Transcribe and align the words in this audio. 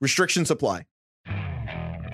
Restrictions 0.00 0.50
apply. 0.50 0.84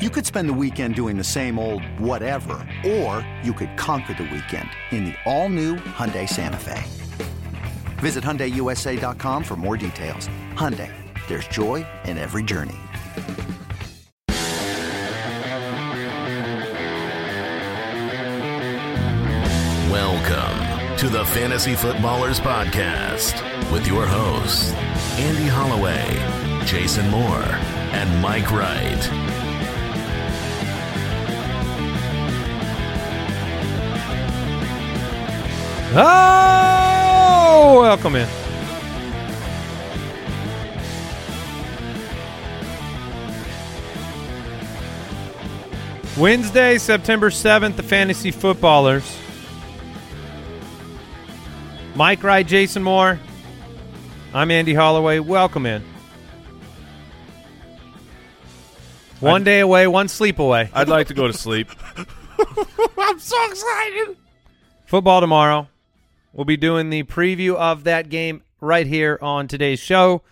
You 0.03 0.11
could 0.11 0.27
spend 0.27 0.49
the 0.49 0.53
weekend 0.53 0.95
doing 0.95 1.17
the 1.17 1.25
same 1.25 1.59
old 1.59 1.83
whatever, 1.99 2.69
or 2.85 3.27
you 3.43 3.55
could 3.55 3.77
conquer 3.79 4.13
the 4.13 4.25
weekend 4.25 4.69
in 4.91 5.07
the 5.07 5.15
all-new 5.25 5.77
Hyundai 5.77 6.29
Santa 6.29 6.59
Fe. 6.59 6.85
Visit 7.99 8.23
HyundaiUSA.com 8.23 9.43
for 9.43 9.57
more 9.57 9.79
details. 9.79 10.29
Hyundai, 10.53 10.93
there's 11.29 11.49
joy 11.49 11.87
in 12.05 12.19
every 12.19 12.43
journey. 12.43 12.77
Welcome 19.91 20.99
to 20.99 21.09
the 21.09 21.25
Fantasy 21.27 21.75
Footballers 21.75 22.41
Podcast 22.41 23.41
with 23.73 23.87
your 23.87 24.05
hosts, 24.07 24.73
Andy 25.19 25.49
Holloway, 25.49 26.05
Jason 26.67 27.09
Moore, 27.11 27.59
and 27.97 28.21
Mike 28.21 28.51
Wright. 28.53 29.11
Oh, 35.99 37.79
welcome 37.81 38.17
in. 38.17 38.29
Wednesday, 46.19 46.77
September 46.77 47.31
7th, 47.31 47.77
the 47.77 47.83
Fantasy 47.83 48.31
Footballers. 48.31 49.17
Mike 51.95 52.23
Wright, 52.23 52.47
Jason 52.47 52.83
Moore. 52.83 53.19
I'm 54.35 54.51
Andy 54.51 54.75
Holloway. 54.75 55.19
Welcome 55.19 55.65
in. 55.65 55.96
One 59.21 59.45
day 59.45 59.61
away, 59.61 59.87
one 59.87 60.09
sleep 60.09 60.39
away. 60.39 60.69
I'd 60.75 60.89
like 60.89 61.07
to 61.07 61.15
go 61.15 61.27
to 61.27 61.33
sleep. 61.33 61.71
I'm 62.99 63.19
so 63.19 63.51
excited. 63.51 64.17
Football 64.85 65.23
tomorrow. 65.23 65.69
We'll 66.35 66.45
be 66.45 66.59
doing 66.59 66.91
the 66.91 67.03
preview 67.05 67.55
of 67.55 67.85
that 67.85 68.11
game 68.11 68.43
right 68.61 68.87
here 68.87 69.19
on 69.23 69.49
today's 69.49 69.81
show. 69.81 70.23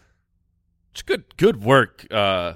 It's 0.92 1.00
good 1.00 1.36
good 1.38 1.64
work, 1.64 2.06
uh, 2.10 2.54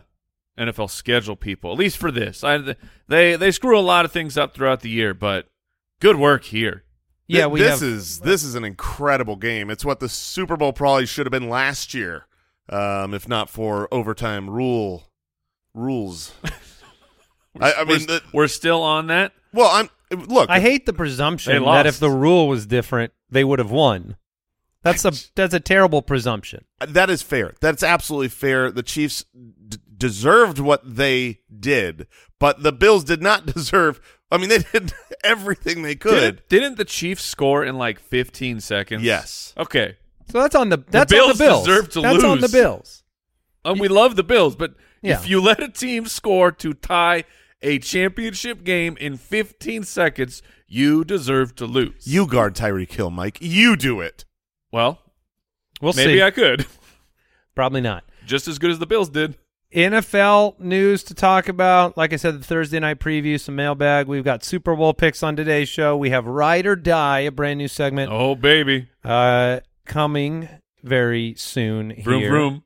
NFL 0.59 0.91
schedule 0.91 1.35
people. 1.35 1.73
At 1.73 1.79
least 1.79 1.97
for 1.97 2.11
this. 2.11 2.45
I, 2.45 2.77
they 3.09 3.37
they 3.37 3.51
screw 3.51 3.79
a 3.79 3.81
lot 3.81 4.05
of 4.05 4.13
things 4.13 4.37
up 4.37 4.55
throughout 4.55 4.81
the 4.81 4.91
year, 4.91 5.15
but 5.15 5.47
good 5.99 6.17
work 6.17 6.45
here. 6.45 6.85
Yeah, 7.27 7.47
we 7.47 7.61
this 7.61 7.81
have, 7.81 7.89
is 7.89 8.21
this 8.21 8.43
is 8.43 8.55
an 8.55 8.65
incredible 8.65 9.37
game. 9.37 9.71
It's 9.71 9.85
what 9.85 9.99
the 9.99 10.11
Super 10.11 10.59
Bowl 10.59 10.75
probably 10.75 11.07
should 11.07 11.25
have 11.25 11.33
been 11.33 11.49
last 11.49 11.95
year, 11.95 12.27
um, 12.69 13.15
if 13.15 13.27
not 13.27 13.49
for 13.49 13.89
overtime 13.91 14.51
rule 14.51 15.08
rules. 15.79 16.33
I, 17.61 17.73
I 17.73 17.85
mean, 17.85 17.89
we're, 18.01 18.07
the, 18.07 18.23
we're 18.33 18.49
still 18.49 18.83
on 18.83 19.09
that. 19.09 19.33
well, 19.53 19.69
I'm 19.71 19.91
look. 20.29 20.49
I 20.51 20.61
hate 20.61 20.87
the 20.87 20.93
presumption 20.93 21.53
They 21.63 21.65
that 21.65 21.87
if 21.87 21.99
the 21.99 22.11
rule 22.11 22.49
was 22.49 22.67
different, 22.67 23.13
they 23.31 23.45
would 23.45 23.59
have 23.59 23.71
won. 23.71 24.17
That's 24.83 25.05
a 25.05 25.13
that's 25.35 25.55
a 25.55 25.61
terrible 25.61 26.03
presumption. 26.03 26.65
that 26.81 27.11
is 27.11 27.23
fair. 27.23 27.55
That's 27.61 27.83
absolutely 27.83 28.29
fair. 28.29 28.71
The 28.71 28.83
Chiefs 28.83 29.25
d- 29.35 29.79
deserved 29.97 30.61
what 30.61 30.83
they 30.97 31.41
did, 31.59 32.07
but 32.39 32.63
the 32.63 32.73
Bills 32.73 33.05
did 33.05 33.23
not 33.23 33.47
deserve. 33.55 34.01
I 34.31 34.37
mean, 34.37 34.51
they 34.51 34.59
did 34.59 34.93
everything 35.25 35.83
they 35.83 35.97
could. 35.97 36.13
Didn't, 36.21 36.49
didn't 36.49 36.77
the 36.79 36.85
Chiefs 36.85 37.25
score 37.25 37.65
in 37.65 37.77
like 37.79 37.99
15 37.99 38.61
seconds? 38.61 39.03
Yes. 39.03 39.55
Okay. 39.57 39.97
So 40.31 40.39
that's 40.41 40.55
on 40.55 40.69
the 40.69 40.77
that's 40.91 41.13
on 41.13 41.19
Bills 41.19 41.39
the 41.39 41.45
Bills. 41.45 41.67
deserve 41.67 41.89
to 41.91 42.01
that's 42.03 42.23
on 42.25 42.37
the 42.39 42.43
lose. 42.43 42.53
Bills. 42.53 43.03
Um, 43.65 43.79
we 43.79 43.89
love 43.89 44.15
the 44.17 44.23
Bills, 44.23 44.55
but 44.55 44.75
Yeah. 45.03 45.19
if 45.21 45.29
you 45.29 45.41
let 45.41 45.63
a 45.63 45.69
team 45.69 46.07
score 46.07 46.51
to 46.53 46.75
tie 46.75 47.25
a 47.63 47.79
championship 47.79 48.65
game 48.65 48.97
in 48.99 49.17
15 49.17 49.83
seconds, 49.85 50.43
you 50.67 51.05
deserve 51.05 51.55
to 51.57 51.67
lose. 51.67 52.07
You 52.07 52.27
guard 52.27 52.55
Tyreek 52.55 52.93
Hill, 52.93 53.11
Mike. 53.11 53.39
You 53.41 53.77
do 53.77 54.01
it. 54.01 54.25
well, 54.73 55.01
We'll 55.81 55.93
maybe 55.93 56.15
see. 56.15 56.23
I 56.23 56.31
could. 56.33 56.67
Probably 57.55 57.81
not. 57.81 58.05
Just 58.27 58.49
as 58.49 58.59
good 58.59 58.71
as 58.73 58.79
the 58.81 58.87
Bills 58.87 59.09
did. 59.09 59.37
NFL 59.75 60.59
news 60.61 61.05
to 61.05 61.15
talk 61.15 61.49
about. 61.49 61.97
Like 61.97 62.13
I 62.13 62.17
said, 62.17 62.41
the 62.41 62.45
Thursday 62.45 62.79
night 62.81 62.99
preview, 62.99 63.39
some 63.39 63.55
mailbag. 63.55 64.07
We've 64.09 64.25
got 64.25 64.43
Super 64.43 64.75
Bowl 64.75 64.95
picks 64.95 65.23
on 65.23 65.37
today's 65.37 65.69
show. 65.69 65.97
We 65.97 66.11
have 66.11 66.27
Ride 66.27 66.67
or 66.67 66.75
Die, 66.75 67.21
a 67.21 67.31
brand 67.31 67.59
new 67.59 67.69
segment, 67.69 68.11
Oh, 68.11 68.35
baby. 68.35 68.89
uh, 69.05 69.61
coming 69.87 70.49
very 70.83 71.35
soon 71.37 71.95
Vroom, 72.03 72.21
here. 72.21 72.31
vroom. 72.31 72.65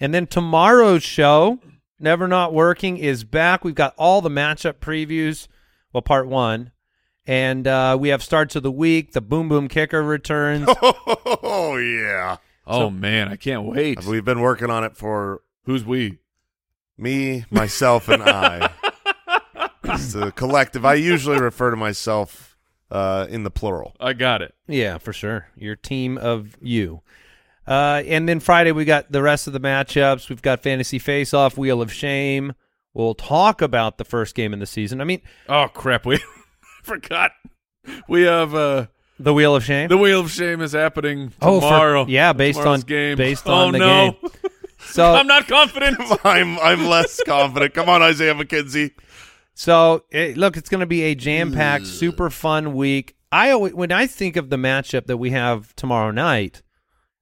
And 0.00 0.14
then 0.14 0.26
tomorrow's 0.26 1.02
show, 1.02 1.58
Never 1.98 2.26
Not 2.26 2.54
Working, 2.54 2.96
is 2.96 3.22
back. 3.24 3.64
We've 3.64 3.74
got 3.74 3.94
all 3.98 4.22
the 4.22 4.30
matchup 4.30 4.74
previews, 4.74 5.46
well, 5.92 6.02
part 6.02 6.26
one. 6.26 6.72
And 7.26 7.66
uh, 7.68 7.96
we 8.00 8.08
have 8.08 8.22
starts 8.22 8.56
of 8.56 8.62
the 8.62 8.72
week. 8.72 9.12
The 9.12 9.20
Boom 9.20 9.48
Boom 9.48 9.68
Kicker 9.68 10.02
returns. 10.02 10.68
Oh 11.42 11.76
yeah. 11.76 12.36
Oh, 12.66 12.90
man. 12.90 13.28
I 13.28 13.36
can't 13.36 13.64
wait. 13.64 14.04
We've 14.04 14.24
been 14.24 14.40
working 14.40 14.68
on 14.70 14.84
it 14.84 14.96
for 14.96 15.42
Who's 15.64 15.84
we? 15.84 16.18
me, 16.98 17.44
myself, 17.50 18.08
and 18.08 18.22
I. 18.22 18.70
it's 19.84 20.14
a 20.14 20.32
collective. 20.32 20.84
I 20.84 20.94
usually 20.94 21.40
refer 21.40 21.70
to 21.70 21.76
myself 21.76 22.56
uh, 22.90 23.26
in 23.30 23.42
the 23.44 23.50
plural. 23.50 23.94
I 24.00 24.12
got 24.12 24.42
it. 24.42 24.54
yeah, 24.66 24.98
for 24.98 25.12
sure. 25.12 25.48
Your 25.56 25.76
team 25.76 26.18
of 26.18 26.56
you. 26.60 27.02
Uh, 27.70 28.02
and 28.06 28.28
then 28.28 28.40
Friday, 28.40 28.72
we 28.72 28.84
got 28.84 29.12
the 29.12 29.22
rest 29.22 29.46
of 29.46 29.52
the 29.52 29.60
matchups. 29.60 30.28
We've 30.28 30.42
got 30.42 30.60
Fantasy 30.62 30.98
Face 30.98 31.32
Off, 31.32 31.56
Wheel 31.56 31.80
of 31.80 31.92
Shame. 31.92 32.52
We'll 32.94 33.14
talk 33.14 33.62
about 33.62 33.96
the 33.96 34.04
first 34.04 34.34
game 34.34 34.52
in 34.52 34.58
the 34.58 34.66
season. 34.66 35.00
I 35.00 35.04
mean, 35.04 35.20
Oh, 35.48 35.68
crap. 35.72 36.04
We 36.04 36.18
forgot. 36.82 37.30
We 38.08 38.22
have 38.22 38.54
uh, 38.56 38.86
the 39.20 39.32
Wheel 39.32 39.54
of 39.54 39.62
Shame. 39.64 39.88
the 39.88 39.96
Wheel 39.98 40.20
of 40.20 40.30
Shame 40.32 40.60
is 40.62 40.72
happening 40.72 41.32
Oh, 41.40 41.60
for- 41.60 41.68
tomorrow. 41.68 42.06
yeah, 42.08 42.32
based 42.32 42.58
on- 42.58 42.80
game. 42.80 43.16
based 43.16 43.44
oh, 43.46 43.52
on 43.54 43.72
the 43.72 43.78
no. 43.78 44.10
game. 44.20 44.30
so 44.80 45.14
I'm 45.14 45.28
not 45.28 45.46
confident. 45.46 45.96
I'm 46.24 46.58
I'm 46.58 46.86
less 46.86 47.22
confident. 47.24 47.72
Come 47.74 47.88
on, 47.88 48.02
Isaiah 48.02 48.34
McKenzie. 48.34 48.90
So 49.54 50.04
eh, 50.10 50.32
look, 50.36 50.56
it's 50.56 50.68
going 50.68 50.80
to 50.80 50.86
be 50.86 51.02
a 51.02 51.14
jam-packed, 51.14 51.86
super 51.86 52.30
fun 52.30 52.74
week. 52.74 53.14
I 53.30 53.50
always, 53.52 53.74
when 53.74 53.92
I 53.92 54.06
think 54.08 54.34
of 54.36 54.50
the 54.50 54.56
matchup 54.56 55.06
that 55.06 55.18
we 55.18 55.30
have 55.30 55.76
tomorrow 55.76 56.10
night, 56.10 56.62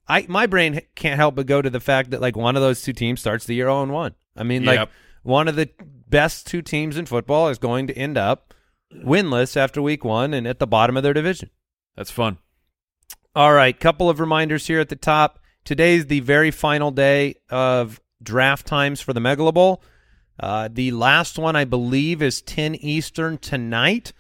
I 0.09 0.25
my 0.29 0.47
brain 0.47 0.81
can't 0.95 1.17
help 1.17 1.35
but 1.35 1.47
go 1.47 1.61
to 1.61 1.71
the 1.71 1.81
fact 1.81 2.11
that 2.11 2.21
like 2.21 2.37
one 2.37 2.57
of 2.57 2.63
those 2.63 2.83
two 2.83 2.93
teams 2.93 3.21
starts 3.21 3.45
the 3.45 3.55
year 3.55 3.67
0 3.67 3.83
and 3.83 3.93
1. 3.93 4.15
I 4.37 4.43
mean, 4.43 4.65
like 4.65 4.89
one 5.23 5.49
of 5.49 5.57
the 5.57 5.69
best 6.09 6.47
two 6.47 6.63
teams 6.63 6.97
in 6.97 7.07
football 7.07 7.49
is 7.49 7.59
going 7.59 7.87
to 7.89 7.97
end 7.97 8.17
up 8.17 8.55
winless 8.95 9.57
after 9.57 9.83
week 9.83 10.05
1 10.05 10.33
and 10.33 10.47
at 10.47 10.59
the 10.59 10.67
bottom 10.67 10.97
of 10.97 11.03
their 11.03 11.13
division. 11.13 11.51
That's 11.97 12.11
fun. 12.11 12.39
All 13.35 13.53
right, 13.53 13.79
couple 13.79 14.09
of 14.09 14.21
reminders 14.21 14.67
here 14.67 14.81
at 14.81 14.89
the 14.89 14.97
top. 14.97 15.39
Today's 15.65 16.07
the 16.07 16.21
very 16.21 16.51
final 16.51 16.91
day 16.91 17.35
of 17.51 18.01
draft 18.23 18.67
times 18.67 19.01
for 19.01 19.13
the 19.13 19.21
Megalo 19.21 19.53
Bowl. 19.53 19.83
Uh, 20.41 20.69
the 20.73 20.93
last 20.93 21.39
one, 21.39 21.57
I 21.57 21.65
believe, 21.65 22.23
is 22.23 22.41
10 22.43 22.77
Eastern 22.77 23.39
tonight. 23.39 24.13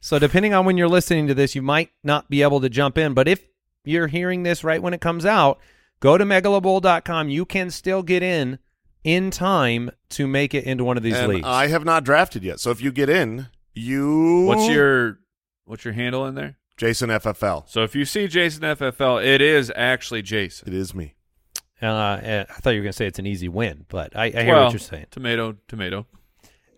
So 0.00 0.18
depending 0.18 0.54
on 0.54 0.64
when 0.64 0.76
you're 0.76 0.88
listening 0.88 1.26
to 1.28 1.34
this, 1.34 1.54
you 1.54 1.62
might 1.62 1.90
not 2.04 2.28
be 2.28 2.42
able 2.42 2.60
to 2.60 2.68
jump 2.68 2.98
in. 2.98 3.14
But 3.14 3.28
if 3.28 3.40
you're 3.84 4.06
hearing 4.06 4.42
this 4.42 4.64
right 4.64 4.82
when 4.82 4.94
it 4.94 5.00
comes 5.00 5.26
out, 5.26 5.58
go 6.00 6.18
to 6.18 6.24
megalobowl.com. 6.24 7.28
You 7.28 7.44
can 7.44 7.70
still 7.70 8.02
get 8.02 8.22
in 8.22 8.58
in 9.04 9.30
time 9.30 9.90
to 10.10 10.26
make 10.26 10.54
it 10.54 10.64
into 10.64 10.84
one 10.84 10.96
of 10.96 11.02
these 11.02 11.16
and 11.16 11.28
leagues. 11.28 11.46
I 11.46 11.68
have 11.68 11.84
not 11.84 12.04
drafted 12.04 12.44
yet. 12.44 12.60
So 12.60 12.70
if 12.70 12.80
you 12.80 12.92
get 12.92 13.08
in, 13.08 13.48
you 13.74 14.44
What's 14.46 14.68
your 14.68 15.18
what's 15.64 15.84
your 15.84 15.94
handle 15.94 16.26
in 16.26 16.34
there? 16.34 16.56
Jason 16.76 17.10
FFL? 17.10 17.68
So 17.68 17.82
if 17.82 17.94
you 17.94 18.04
see 18.04 18.26
Jason 18.26 18.62
FFL, 18.62 19.24
it 19.24 19.40
is 19.40 19.72
actually 19.76 20.22
Jason. 20.22 20.68
It 20.68 20.74
is 20.74 20.94
me. 20.94 21.14
uh, 21.80 21.88
I 21.88 22.44
thought 22.48 22.70
you 22.70 22.80
were 22.80 22.84
going 22.84 22.92
to 22.92 22.96
say 22.96 23.06
it's 23.06 23.18
an 23.18 23.26
easy 23.26 23.48
win, 23.48 23.86
but 23.88 24.16
I, 24.16 24.26
I 24.26 24.30
hear 24.30 24.54
well, 24.54 24.64
what 24.64 24.72
you're 24.72 24.80
saying. 24.80 25.06
Tomato, 25.10 25.56
tomato. 25.68 26.06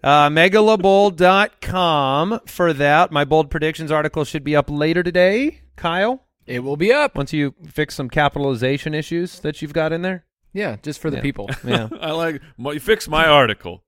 Uh, 0.03 0.29
megalobowl.com 0.29 2.41
for 2.47 2.73
that. 2.75 3.11
My 3.11 3.25
bold 3.25 3.51
predictions 3.51 3.91
article 3.91 4.25
should 4.25 4.45
be 4.45 4.55
up 4.55 4.69
later 4.69 5.03
today. 5.03 5.63
Kyle, 5.77 6.27
It 6.47 6.61
will 6.61 6.77
be 6.77 6.93
up. 6.93 7.17
once 7.17 7.33
you 7.33 7.55
fix 7.71 7.95
some 7.95 8.11
capitalization 8.11 8.95
issues 8.95 9.41
that 9.41 9.63
you've 9.63 9.73
got 9.73 9.93
in 9.93 10.03
there. 10.03 10.25
Yeah, 10.53 10.77
just 10.83 11.01
for 11.01 11.11
the 11.11 11.17
Yeah. 11.17 11.23
people. 11.23 11.51
Yeah. 11.65 11.89
I 12.01 12.13
like 12.13 12.41
you 12.59 12.81
fix 12.81 13.09
my 13.09 13.27
article. 13.27 13.83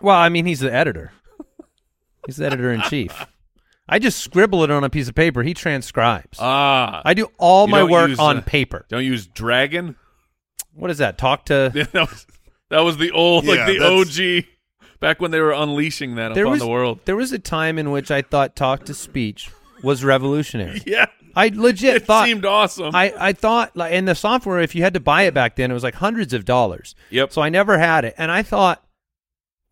Well, 0.00 0.16
I 0.16 0.28
mean, 0.28 0.46
he's 0.46 0.60
the 0.60 0.72
editor. 0.72 1.12
He's 2.26 2.36
the 2.36 2.46
editor 2.46 2.72
in 2.72 2.82
chief. 2.82 3.26
I 3.88 3.98
just 3.98 4.18
scribble 4.18 4.64
it 4.64 4.70
on 4.70 4.84
a 4.84 4.90
piece 4.90 5.08
of 5.08 5.14
paper. 5.14 5.42
He 5.42 5.54
transcribes. 5.54 6.38
Ah, 6.40 7.00
I 7.04 7.14
do 7.14 7.28
all 7.38 7.66
my 7.68 7.82
work 7.84 8.10
use, 8.10 8.18
on 8.18 8.38
uh, 8.38 8.40
paper. 8.42 8.84
don't 8.90 9.04
use 9.04 9.26
Dragon. 9.26 9.96
What 10.74 10.90
is 10.90 10.98
that? 10.98 11.16
Talk 11.16 11.46
to. 11.46 11.72
Yeah, 11.74 11.84
that 11.92 12.10
was 12.10 12.26
that 12.70 12.80
was 12.80 12.96
the 12.98 13.10
old 13.12 13.44
Yeah, 13.44 13.54
like 13.54 13.66
the 13.66 13.78
that's- 13.78 14.18
OG 14.18 14.44
back 15.00 15.20
when 15.20 15.30
they 15.30 15.40
were 15.40 15.52
unleashing 15.52 16.16
that 16.16 16.34
There 16.34 16.44
upon 16.44 16.52
was 16.52 16.60
the 16.60 16.68
world. 16.68 17.00
there 17.06 17.16
was 17.16 17.32
a 17.32 17.38
time 17.38 17.78
in 17.78 17.90
which 17.90 18.10
I 18.10 18.20
thought 18.22 18.54
talk 18.56 18.84
to 18.86 18.94
speech 18.94 19.50
was 19.82 20.04
revolutionary. 20.04 20.82
Yeah, 20.84 21.06
I 21.38 21.50
legit 21.54 21.90
thought. 21.90 21.96
it 21.96 22.06
thought 22.06 22.26
seemed 22.26 22.44
awesome. 22.44 22.94
I, 22.94 23.14
I 23.18 23.32
thought 23.32 23.76
like 23.76 23.92
in 23.92 24.04
the 24.04 24.14
software 24.14 24.60
if 24.60 24.74
you 24.74 24.82
had 24.82 24.94
to 24.94 25.00
buy 25.00 25.22
it 25.22 25.34
back 25.34 25.56
then 25.56 25.70
it 25.70 25.74
was 25.74 25.82
like 25.84 25.94
hundreds 25.94 26.34
of 26.34 26.44
dollars. 26.44 26.94
Yep. 27.10 27.32
So 27.32 27.42
I 27.42 27.48
never 27.48 27.78
had 27.78 28.04
it 28.04 28.14
and 28.18 28.30
I 28.30 28.42
thought 28.42 28.84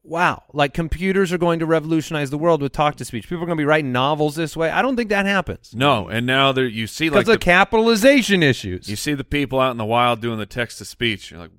wow, 0.06 0.44
like 0.52 0.72
computers 0.72 1.32
are 1.32 1.38
going 1.38 1.58
to 1.58 1.66
revolutionize 1.66 2.30
the 2.30 2.38
world 2.38 2.62
with 2.62 2.72
talk 2.72 2.96
to 2.96 3.04
speech. 3.04 3.24
People 3.24 3.42
are 3.42 3.46
going 3.46 3.58
to 3.58 3.60
be 3.60 3.64
writing 3.66 3.92
novels 3.92 4.36
this 4.36 4.56
way. 4.56 4.70
I 4.70 4.80
don't 4.80 4.96
think 4.96 5.10
that 5.10 5.26
happens. 5.26 5.74
no, 5.74 6.08
and 6.08 6.26
now 6.26 6.52
there 6.52 6.66
you 6.66 6.86
see 6.86 7.10
like 7.10 7.22
of 7.22 7.26
the, 7.26 7.38
capitalization 7.38 8.42
issues. 8.42 8.88
you 8.88 8.96
see 8.96 9.14
the 9.14 9.24
people 9.24 9.60
out 9.60 9.72
in 9.72 9.76
the 9.76 9.84
wild 9.84 10.20
doing 10.20 10.38
the 10.38 10.46
text 10.46 10.78
to 10.78 10.84
speech. 10.84 11.30
You're 11.30 11.40
like, 11.40 11.50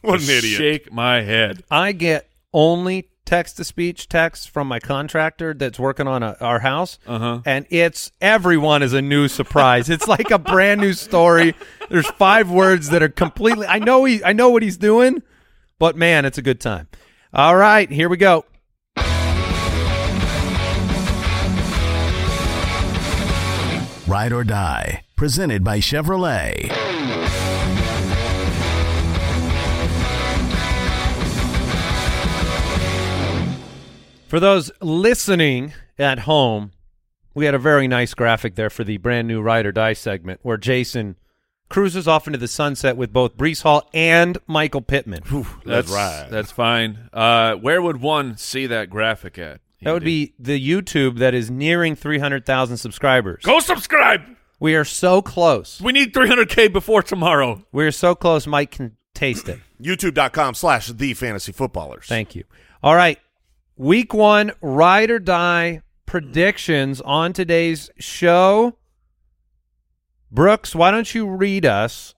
What 0.00 0.22
an 0.22 0.30
idiot. 0.30 0.56
Shake 0.58 0.92
my 0.92 1.22
head. 1.22 1.62
I 1.70 1.92
get 1.92 2.30
only 2.52 3.10
text 3.26 3.58
to 3.58 3.64
speech 3.64 4.08
text 4.08 4.48
from 4.48 4.68
my 4.68 4.80
contractor 4.80 5.52
that's 5.52 5.78
working 5.78 6.06
on 6.06 6.22
a, 6.22 6.36
our 6.40 6.60
house. 6.60 6.98
Uh 7.06 7.18
huh. 7.18 7.40
and 7.44 7.66
it's 7.68 8.10
everyone 8.20 8.82
is 8.82 8.92
a 8.94 9.02
new 9.02 9.28
surprise. 9.28 9.90
it's 9.90 10.08
like 10.08 10.30
a 10.30 10.38
brand 10.38 10.80
new 10.80 10.94
story. 10.94 11.54
There's 11.90 12.06
five 12.12 12.50
words 12.50 12.88
that 12.90 13.02
are 13.02 13.08
completely. 13.10 13.66
I 13.66 13.78
know 13.78 14.04
he. 14.04 14.24
I 14.24 14.32
know 14.32 14.48
what 14.50 14.62
he's 14.62 14.78
doing, 14.78 15.22
but 15.78 15.96
man, 15.96 16.24
it's 16.24 16.38
a 16.38 16.42
good 16.42 16.60
time. 16.60 16.88
All 17.34 17.56
right, 17.56 17.90
here 17.90 18.08
we 18.08 18.16
go. 18.16 18.44
Ride 24.06 24.32
or 24.32 24.44
Die, 24.44 25.02
presented 25.16 25.64
by 25.64 25.80
Chevrolet. 25.80 27.15
For 34.26 34.40
those 34.40 34.72
listening 34.80 35.72
at 35.98 36.20
home, 36.20 36.72
we 37.32 37.44
had 37.44 37.54
a 37.54 37.58
very 37.60 37.86
nice 37.86 38.12
graphic 38.12 38.56
there 38.56 38.70
for 38.70 38.82
the 38.82 38.96
brand 38.96 39.28
new 39.28 39.40
Ride 39.40 39.66
or 39.66 39.72
Die 39.72 39.92
segment 39.92 40.40
where 40.42 40.56
Jason 40.56 41.16
cruises 41.68 42.08
off 42.08 42.26
into 42.26 42.38
the 42.38 42.48
sunset 42.48 42.96
with 42.96 43.12
both 43.12 43.36
Breece 43.36 43.62
Hall 43.62 43.88
and 43.94 44.36
Michael 44.48 44.80
Pittman. 44.80 45.22
That's 45.64 45.90
right. 45.90 46.26
That's 46.28 46.50
fine. 46.50 47.08
Uh, 47.12 47.54
where 47.54 47.80
would 47.80 48.00
one 48.00 48.36
see 48.36 48.66
that 48.66 48.90
graphic 48.90 49.38
at? 49.38 49.60
That 49.82 49.92
would 49.92 50.04
be 50.04 50.34
the 50.40 50.58
YouTube 50.58 51.18
that 51.18 51.34
is 51.34 51.48
nearing 51.48 51.94
300,000 51.94 52.78
subscribers. 52.78 53.44
Go 53.44 53.60
subscribe. 53.60 54.22
We 54.58 54.74
are 54.74 54.84
so 54.84 55.22
close. 55.22 55.80
We 55.80 55.92
need 55.92 56.12
300k 56.12 56.72
before 56.72 57.02
tomorrow. 57.02 57.64
We're 57.70 57.92
so 57.92 58.16
close, 58.16 58.46
Mike 58.46 58.72
can 58.72 58.96
taste 59.14 59.48
it. 59.48 59.60
YouTube.com 59.80 60.54
slash 60.54 60.88
the 60.88 61.14
fantasy 61.14 61.52
footballers. 61.52 62.06
Thank 62.06 62.34
you. 62.34 62.44
All 62.82 62.96
right. 62.96 63.20
Week 63.78 64.14
one, 64.14 64.52
ride 64.62 65.10
or 65.10 65.18
die 65.18 65.82
predictions 66.06 67.02
on 67.02 67.34
today's 67.34 67.90
show. 67.98 68.78
Brooks, 70.30 70.74
why 70.74 70.90
don't 70.90 71.14
you 71.14 71.28
read 71.28 71.66
us 71.66 72.14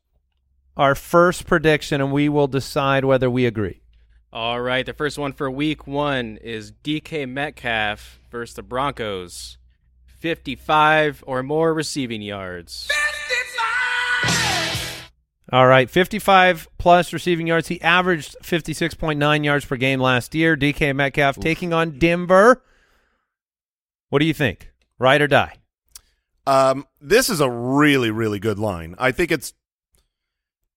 our 0.77 0.95
first 0.95 1.47
prediction 1.47 2.01
and 2.01 2.13
we 2.13 2.29
will 2.29 2.47
decide 2.47 3.05
whether 3.05 3.29
we 3.29 3.45
agree. 3.45 3.83
All 4.33 4.61
right, 4.61 4.87
the 4.87 4.93
first 4.93 5.19
one 5.19 5.33
for 5.33 5.51
week 5.51 5.85
one 5.85 6.37
is 6.37 6.71
DK 6.85 7.29
Metcalf 7.29 8.21
versus 8.31 8.55
the 8.55 8.63
Broncos. 8.63 9.59
55 10.07 11.25
or 11.27 11.43
more 11.43 11.75
receiving 11.75 12.23
yards. 12.23 12.89
All 15.51 15.67
right, 15.67 15.89
55 15.89 16.69
plus 16.77 17.13
receiving 17.13 17.47
yards. 17.47 17.69
He 17.69 17.81
averaged 17.81 18.37
56.9 18.43 19.45
yards 19.45 19.65
per 19.65 19.77
game 19.77 19.99
last 20.01 20.35
year. 20.35 20.57
DK 20.57 20.95
Metcalf 20.95 21.37
taking 21.41 21.73
on 21.73 21.99
Denver. 21.99 22.63
What 24.11 24.19
do 24.19 24.27
you 24.27 24.35
think? 24.35 24.71
Ride 24.99 25.23
or 25.23 25.27
die? 25.27 25.55
Um, 26.47 26.87
this 27.01 27.31
is 27.31 27.41
a 27.41 27.49
really, 27.51 28.11
really 28.11 28.39
good 28.39 28.59
line. 28.59 28.95
I 28.99 29.11
think 29.13 29.31
it's 29.31 29.55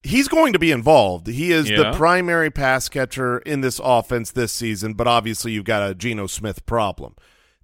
he's 0.04 0.28
going 0.28 0.54
to 0.54 0.60
be 0.60 0.72
involved. 0.72 1.28
He 1.28 1.52
is 1.52 1.70
Yeah. 1.70 1.78
the 1.78 1.98
primary 1.98 2.50
pass 2.50 2.90
catcher 2.90 3.40
in 3.40 3.62
this 3.62 3.80
offense 3.84 4.32
this 4.32 4.52
season, 4.52 4.94
but 4.94 5.08
obviously 5.08 5.52
you've 5.52 5.66
got 5.66 5.90
a 5.90 5.94
Geno 5.96 6.28
Smith 6.28 6.66
problem. 6.66 7.16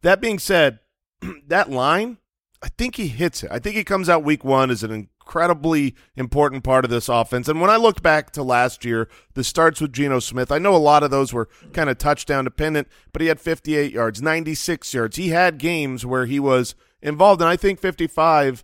That 0.02 0.22
being 0.22 0.40
said, 0.40 0.80
that 1.48 1.70
line, 1.70 2.18
I 2.62 2.68
think 2.78 2.96
he 2.96 3.08
hits 3.08 3.44
it. 3.44 3.52
I 3.52 3.60
think 3.60 3.76
he 3.76 3.84
comes 3.84 4.08
out 4.10 4.24
week 4.24 4.44
one 4.44 4.72
as 4.72 4.84
an 4.84 5.10
incredibly 5.28 5.94
important 6.16 6.64
part 6.64 6.86
of 6.86 6.90
this 6.90 7.10
offense. 7.10 7.50
And 7.50 7.60
when 7.60 7.70
I 7.70 7.76
looked 7.76 8.02
back 8.02 8.32
to 8.32 8.44
last 8.44 8.86
year, 8.86 9.10
the 9.34 9.44
starts 9.44 9.82
with 9.82 9.92
Geno 9.92 10.20
Smith, 10.20 10.54
I 10.54 10.58
know 10.58 10.74
a 10.74 10.78
lot 10.78 11.04
of 11.04 11.12
those 11.12 11.34
were 11.34 11.50
kind 11.74 11.90
of 11.90 11.98
touchdown 11.98 12.46
dependent, 12.46 12.88
but 13.12 13.22
he 13.22 13.28
had 13.28 13.42
58 13.42 13.92
yards, 13.92 14.22
96 14.22 14.94
yards. 14.94 15.18
He 15.18 15.30
had 15.30 15.58
games 15.58 16.06
where 16.06 16.26
he 16.26 16.40
was 16.40 16.76
involved, 17.02 17.42
and 17.42 17.50
I 17.50 17.58
think 17.58 17.82
55, 17.82 18.64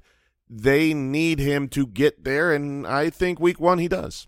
they 0.49 0.93
need 0.93 1.39
him 1.39 1.67
to 1.69 1.85
get 1.85 2.23
there, 2.23 2.53
and 2.53 2.87
I 2.87 3.09
think 3.09 3.41
week 3.41 3.59
one 3.59 3.79
he 3.79 3.89
does. 3.89 4.27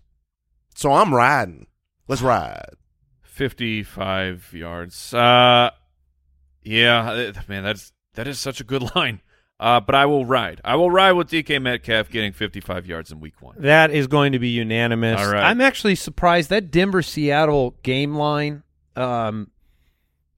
So 0.74 0.92
I'm 0.92 1.14
riding. 1.14 1.68
Let's 2.06 2.20
ride. 2.20 2.74
55 3.22 4.52
yards. 4.52 5.14
Uh, 5.14 5.70
yeah, 6.62 7.32
man, 7.48 7.64
that's 7.64 7.92
that 8.14 8.28
is 8.28 8.38
such 8.38 8.60
a 8.60 8.64
good 8.64 8.82
line. 8.94 9.22
Uh, 9.58 9.80
but 9.80 9.94
I 9.94 10.04
will 10.04 10.26
ride. 10.26 10.60
I 10.64 10.76
will 10.76 10.90
ride 10.90 11.12
with 11.12 11.30
DK 11.30 11.62
Metcalf 11.62 12.10
getting 12.10 12.32
55 12.32 12.86
yards 12.86 13.10
in 13.10 13.20
week 13.20 13.40
one. 13.40 13.56
That 13.58 13.90
is 13.90 14.06
going 14.06 14.32
to 14.32 14.38
be 14.38 14.50
unanimous. 14.50 15.20
All 15.20 15.32
right. 15.32 15.44
I'm 15.44 15.62
actually 15.62 15.94
surprised 15.94 16.50
that 16.50 16.70
Denver 16.70 17.00
Seattle 17.00 17.74
game 17.82 18.16
line. 18.16 18.64
Um, 18.96 19.50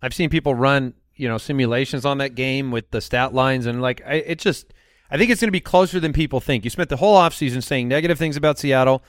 I've 0.00 0.14
seen 0.14 0.30
people 0.30 0.54
run 0.54 0.94
you 1.18 1.28
know 1.28 1.36
simulations 1.36 2.04
on 2.04 2.18
that 2.18 2.36
game 2.36 2.70
with 2.70 2.90
the 2.92 3.00
stat 3.00 3.34
lines 3.34 3.66
and 3.66 3.82
like 3.82 4.00
I, 4.06 4.14
it 4.14 4.38
just 4.38 4.72
I 5.10 5.18
think 5.18 5.30
it's 5.30 5.40
going 5.40 5.48
to 5.48 5.52
be 5.52 5.60
closer 5.60 6.00
than 6.00 6.12
people 6.12 6.40
think. 6.40 6.64
You 6.64 6.70
spent 6.70 6.88
the 6.88 6.96
whole 6.96 7.16
offseason 7.16 7.62
saying 7.62 7.88
negative 7.88 8.18
things 8.18 8.36
about 8.36 8.58
Seattle, 8.58 9.02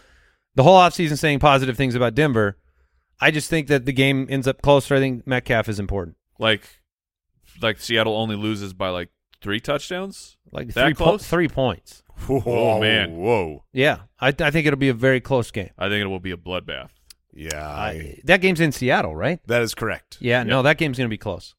the 0.55 0.63
whole 0.63 0.79
offseason 0.79 1.17
saying 1.17 1.39
positive 1.39 1.77
things 1.77 1.95
about 1.95 2.15
Denver. 2.15 2.57
I 3.21 3.31
just 3.31 3.49
think 3.49 3.67
that 3.67 3.85
the 3.85 3.91
game 3.91 4.25
ends 4.29 4.47
up 4.47 4.61
closer. 4.61 4.95
I 4.95 4.99
think 4.99 5.27
Metcalf 5.27 5.67
is 5.67 5.77
important. 5.77 6.15
Like, 6.39 6.61
like 7.61 7.79
Seattle 7.79 8.15
only 8.15 8.37
loses 8.37 8.73
by 8.73 8.89
like 8.89 9.09
three 9.41 9.59
touchdowns. 9.59 10.37
Like 10.51 10.73
That 10.73 10.85
three, 10.85 10.93
po- 10.93 11.17
three 11.17 11.47
points. 11.47 12.03
Whoa, 12.27 12.79
man. 12.81 13.15
Whoa. 13.17 13.63
Yeah, 13.71 13.99
I, 14.19 14.27
I 14.27 14.51
think 14.51 14.67
it'll 14.67 14.77
be 14.77 14.89
a 14.89 14.93
very 14.93 15.21
close 15.21 15.51
game. 15.51 15.69
I 15.77 15.87
think 15.89 16.01
it 16.03 16.07
will 16.07 16.19
be 16.19 16.31
a 16.31 16.37
bloodbath. 16.37 16.89
Yeah. 17.33 17.65
I, 17.67 17.87
I, 17.89 18.19
that 18.25 18.41
game's 18.41 18.59
in 18.59 18.71
Seattle, 18.71 19.15
right? 19.15 19.39
that 19.47 19.61
is 19.61 19.73
correct. 19.73 20.17
Yeah, 20.19 20.43
no, 20.43 20.61
that 20.63 20.77
game's 20.77 20.97
going 20.97 21.07
to 21.07 21.13
be 21.13 21.17
close. 21.17 21.55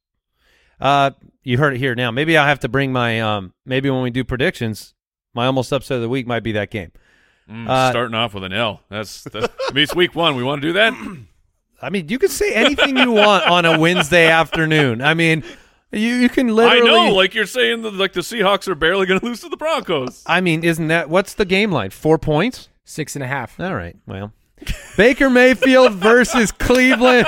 Uh, 0.80 1.10
you 1.42 1.58
heard 1.58 1.74
it 1.74 1.78
here 1.78 1.94
now. 1.94 2.10
Maybe 2.10 2.36
I'll 2.36 2.46
have 2.46 2.60
to 2.60 2.68
bring 2.68 2.92
my 2.92 3.20
um. 3.20 3.52
Maybe 3.66 3.88
when 3.90 4.02
we 4.02 4.10
do 4.10 4.24
predictions, 4.24 4.94
my 5.34 5.46
almost 5.46 5.72
upset 5.72 5.96
of 5.96 6.02
the 6.02 6.08
week 6.08 6.26
might 6.26 6.42
be 6.42 6.52
that 6.52 6.70
game. 6.70 6.92
Mm, 7.50 7.68
Uh, 7.68 7.90
starting 7.90 8.14
off 8.14 8.34
with 8.34 8.44
an 8.44 8.52
L. 8.52 8.80
That's, 8.88 9.24
that's 9.24 9.46
I 9.68 9.72
mean, 9.72 9.82
it's 9.82 9.94
week 9.94 10.14
one. 10.14 10.36
We 10.36 10.42
want 10.42 10.62
to 10.62 10.68
do 10.68 10.72
that. 10.74 10.92
I 11.82 11.88
mean, 11.90 12.08
you 12.08 12.18
can 12.18 12.28
say 12.28 12.52
anything 12.54 12.96
you 12.96 13.12
want 13.12 13.46
on 13.46 13.64
a 13.64 13.78
Wednesday 13.78 14.28
afternoon. 14.28 15.00
I 15.02 15.14
mean, 15.14 15.42
you 15.92 16.14
you 16.16 16.28
can 16.28 16.48
literally. 16.48 16.82
I 16.82 16.84
know, 16.84 17.14
like 17.14 17.34
you're 17.34 17.46
saying, 17.46 17.82
that 17.82 17.94
like 17.94 18.12
the 18.12 18.20
Seahawks 18.20 18.68
are 18.68 18.74
barely 18.74 19.06
going 19.06 19.20
to 19.20 19.26
lose 19.26 19.40
to 19.40 19.48
the 19.48 19.56
Broncos. 19.56 20.22
I 20.26 20.40
mean, 20.40 20.62
isn't 20.64 20.88
that 20.88 21.08
what's 21.10 21.34
the 21.34 21.44
game 21.44 21.72
line? 21.72 21.90
Four 21.90 22.18
points. 22.18 22.68
Six 22.84 23.14
and 23.14 23.22
a 23.22 23.26
half. 23.26 23.58
All 23.60 23.74
right. 23.74 23.96
Well, 24.06 24.32
Baker 24.96 25.30
Mayfield 25.30 25.92
versus 25.94 26.50
Cleveland. 26.52 27.26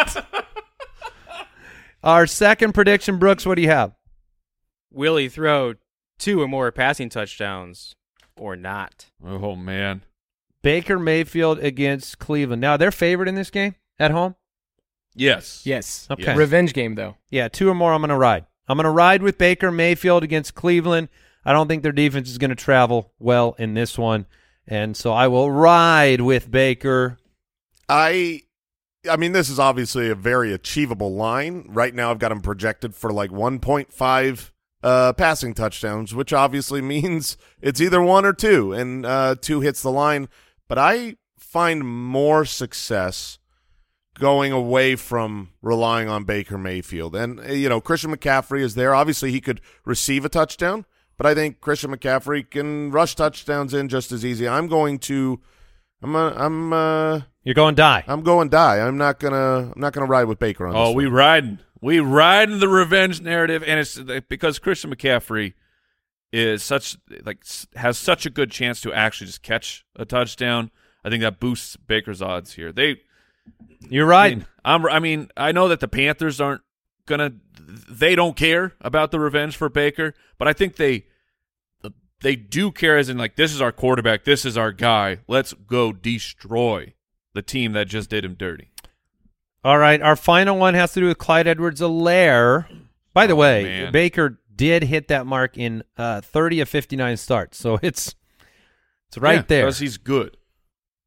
Our 2.03 2.27
second 2.27 2.73
prediction, 2.73 3.19
Brooks. 3.19 3.47
What 3.47 3.55
do 3.55 3.63
you 3.63 3.69
have? 3.69 3.93
Will 4.93 5.17
he 5.17 5.29
throw 5.29 5.75
two 6.19 6.43
or 6.43 6.49
more 6.49 6.71
passing 6.73 7.09
touchdowns 7.09 7.95
or 8.37 8.57
not? 8.57 9.07
Oh 9.25 9.55
man, 9.55 10.03
Baker 10.63 10.99
Mayfield 10.99 11.61
against 11.61 12.19
Cleveland. 12.19 12.61
Now 12.61 12.77
they're 12.77 12.91
favored 12.91 13.29
in 13.29 13.35
this 13.37 13.51
game 13.51 13.77
at 14.01 14.11
home. 14.11 14.35
yes, 15.15 15.63
Yes. 15.65 16.09
Okay. 16.11 16.35
Revenge 16.35 16.73
game, 16.75 16.97
though. 16.97 17.17
Yeah, 17.31 17.47
two 17.49 17.69
or 17.69 17.75
more. 17.75 17.93
I'm 17.93 18.01
going 18.01 18.09
to 18.11 18.17
ride. 18.17 18.47
I'm 18.73 18.79
going 18.79 18.85
to 18.85 18.91
ride 18.91 19.23
with 19.23 19.37
Baker 19.37 19.71
Mayfield 19.71 20.25
against 20.25 20.55
Cleveland. 20.55 21.11
I 21.45 21.53
don't 21.53 21.69
think 21.69 21.83
their 21.83 21.93
defense 21.93 22.31
is 22.31 22.39
going 22.39 22.49
to 22.49 22.57
travel 22.57 23.13
well 23.19 23.55
in 23.59 23.75
this 23.75 23.99
one, 23.99 24.25
and 24.67 24.97
so 24.97 25.13
I 25.13 25.29
will 25.29 25.51
ride 25.51 26.23
with 26.23 26.51
Baker. 26.51 27.19
I 27.87 28.41
I 29.11 29.17
mean 29.17 29.33
this 29.33 29.51
is 29.51 29.59
obviously 29.59 30.09
a 30.09 30.15
very 30.15 30.55
achievable 30.55 31.15
line. 31.15 31.67
Right 31.69 31.95
now 31.95 32.11
I've 32.11 32.19
got 32.19 32.33
him 32.33 32.41
projected 32.41 32.95
for 32.95 33.13
like 33.13 33.31
1.5 33.31 34.51
uh 34.83 35.13
passing 35.13 35.53
touchdowns, 35.53 36.15
which 36.15 36.33
obviously 36.33 36.81
means 36.83 37.37
it's 37.61 37.81
either 37.81 38.01
one 38.01 38.25
or 38.25 38.33
two 38.33 38.73
and 38.73 39.05
uh 39.05 39.35
two 39.39 39.61
hits 39.61 39.83
the 39.83 39.91
line, 39.91 40.31
but 40.67 40.79
I 40.79 41.17
find 41.39 41.87
more 41.87 42.47
success 42.47 43.39
going 44.15 44.53
away 44.53 44.97
from 44.97 45.51
relying 45.63 46.09
on 46.09 46.25
Baker 46.25 46.59
Mayfield. 46.59 47.17
And, 47.17 47.41
uh, 47.41 47.53
you 47.53 47.69
know, 47.69 47.81
Christian 47.81 48.15
McCaffrey 48.15 48.61
is 48.61 48.75
there. 48.75 48.95
Obviously, 48.95 49.31
he 49.31 49.41
could 49.41 49.61
receive 49.85 50.25
a 50.25 50.29
touchdown, 50.29 50.85
but 51.17 51.27
I 51.27 51.35
think 51.35 51.61
Christian 51.61 51.95
McCaffrey 51.95 52.49
can 52.49 52.91
rush 52.91 53.15
touchdowns 53.15 53.73
in 53.73 53.89
just 53.89 54.13
as 54.13 54.25
easy. 54.25 54.47
I'm 54.47 54.69
going 54.69 54.99
to, 55.01 55.41
I'm, 56.03 56.15
uh, 56.15 56.33
I'm, 56.37 56.73
uh, 56.73 57.21
You're 57.43 57.55
going 57.55 57.75
die. 57.75 58.05
I'm 58.07 58.23
going 58.23 58.49
die. 58.49 58.81
I'm 58.81 58.99
not 58.99 59.19
gonna, 59.19 59.73
I'm 59.75 59.81
not 59.81 59.93
gonna 59.93 60.07
ride 60.07 60.25
with 60.25 60.39
Baker 60.39 60.67
on 60.67 60.75
this. 60.75 60.81
Oh, 60.81 60.93
we 60.93 61.07
one. 61.07 61.15
riding. 61.15 61.59
We 61.81 61.99
riding 61.99 62.61
the 62.61 62.69
revenge 62.69 63.21
narrative, 63.21 63.65
and 63.67 63.81
it's 63.81 63.99
because 64.29 64.61
Christian 64.61 64.95
McCaffrey 64.95 65.55
is 66.33 66.63
such 66.63 66.97
like 67.25 67.45
has 67.75 67.99
such 67.99 68.25
a 68.25 68.31
good 68.31 68.53
chance 68.53 68.81
to 68.83 68.93
actually 68.93 69.27
just 69.27 69.43
catch 69.43 69.85
a 69.97 70.05
touchdown. 70.05 70.71
I 71.05 71.11
think 71.11 71.23
that 71.23 71.41
boosts 71.41 71.77
Baker's 71.77 72.23
odds 72.23 72.55
here. 72.55 72.73
They, 72.73 73.01
You're 73.89 74.07
I 74.13 74.17
right. 74.17 74.37
mean, 74.39 74.47
I'm, 74.65 74.87
I 74.87 74.99
mean, 75.01 75.29
I 75.37 75.53
know 75.53 75.69
that 75.69 75.81
the 75.81 75.89
Panthers 75.89 76.41
aren't 76.41 76.63
gonna, 77.07 77.33
they 77.91 78.15
don't 78.15 78.37
care 78.37 78.75
about 78.81 79.11
the 79.11 79.21
revenge 79.21 79.57
for 79.57 79.69
Baker, 79.69 80.15
but 80.39 80.49
I 80.49 80.53
think 80.53 80.77
they, 80.77 81.07
they 82.21 82.37
do 82.37 82.71
care 82.71 82.97
as 82.97 83.09
in 83.09 83.19
like 83.19 83.35
this 83.37 83.53
is 83.53 83.61
our 83.61 83.73
quarterback, 83.73 84.25
this 84.25 84.45
is 84.45 84.57
our 84.57 84.71
guy. 84.73 85.19
Let's 85.27 85.53
go 85.53 85.93
destroy 85.93 86.95
the 87.35 87.43
team 87.43 87.73
that 87.73 87.89
just 87.89 88.11
did 88.11 88.25
him 88.25 88.35
dirty. 88.35 88.69
All 89.65 89.79
right, 89.79 90.01
our 90.01 90.17
final 90.17 90.57
one 90.59 90.75
has 90.75 90.93
to 90.93 91.01
do 91.01 91.07
with 91.07 91.19
Clyde 91.19 91.47
Edwards-Helaire. 91.47 92.67
By 93.15 93.27
the 93.27 93.35
Oh, 93.35 93.37
way, 93.37 93.63
man. 93.65 93.93
Baker 93.93 94.41
did 94.55 94.85
hit 94.85 95.09
that 95.09 95.27
mark 95.27 95.57
in 95.59 95.83
uh, 95.97 96.21
30 96.21 96.61
of 96.61 96.69
59 96.69 97.17
starts, 97.17 97.59
so 97.59 97.79
it's 97.83 98.15
it's 99.09 99.19
right 99.19 99.37
Yeah, 99.37 99.43
there. 99.47 99.63
because 99.65 99.79
he's 99.81 99.99
good. 99.99 100.37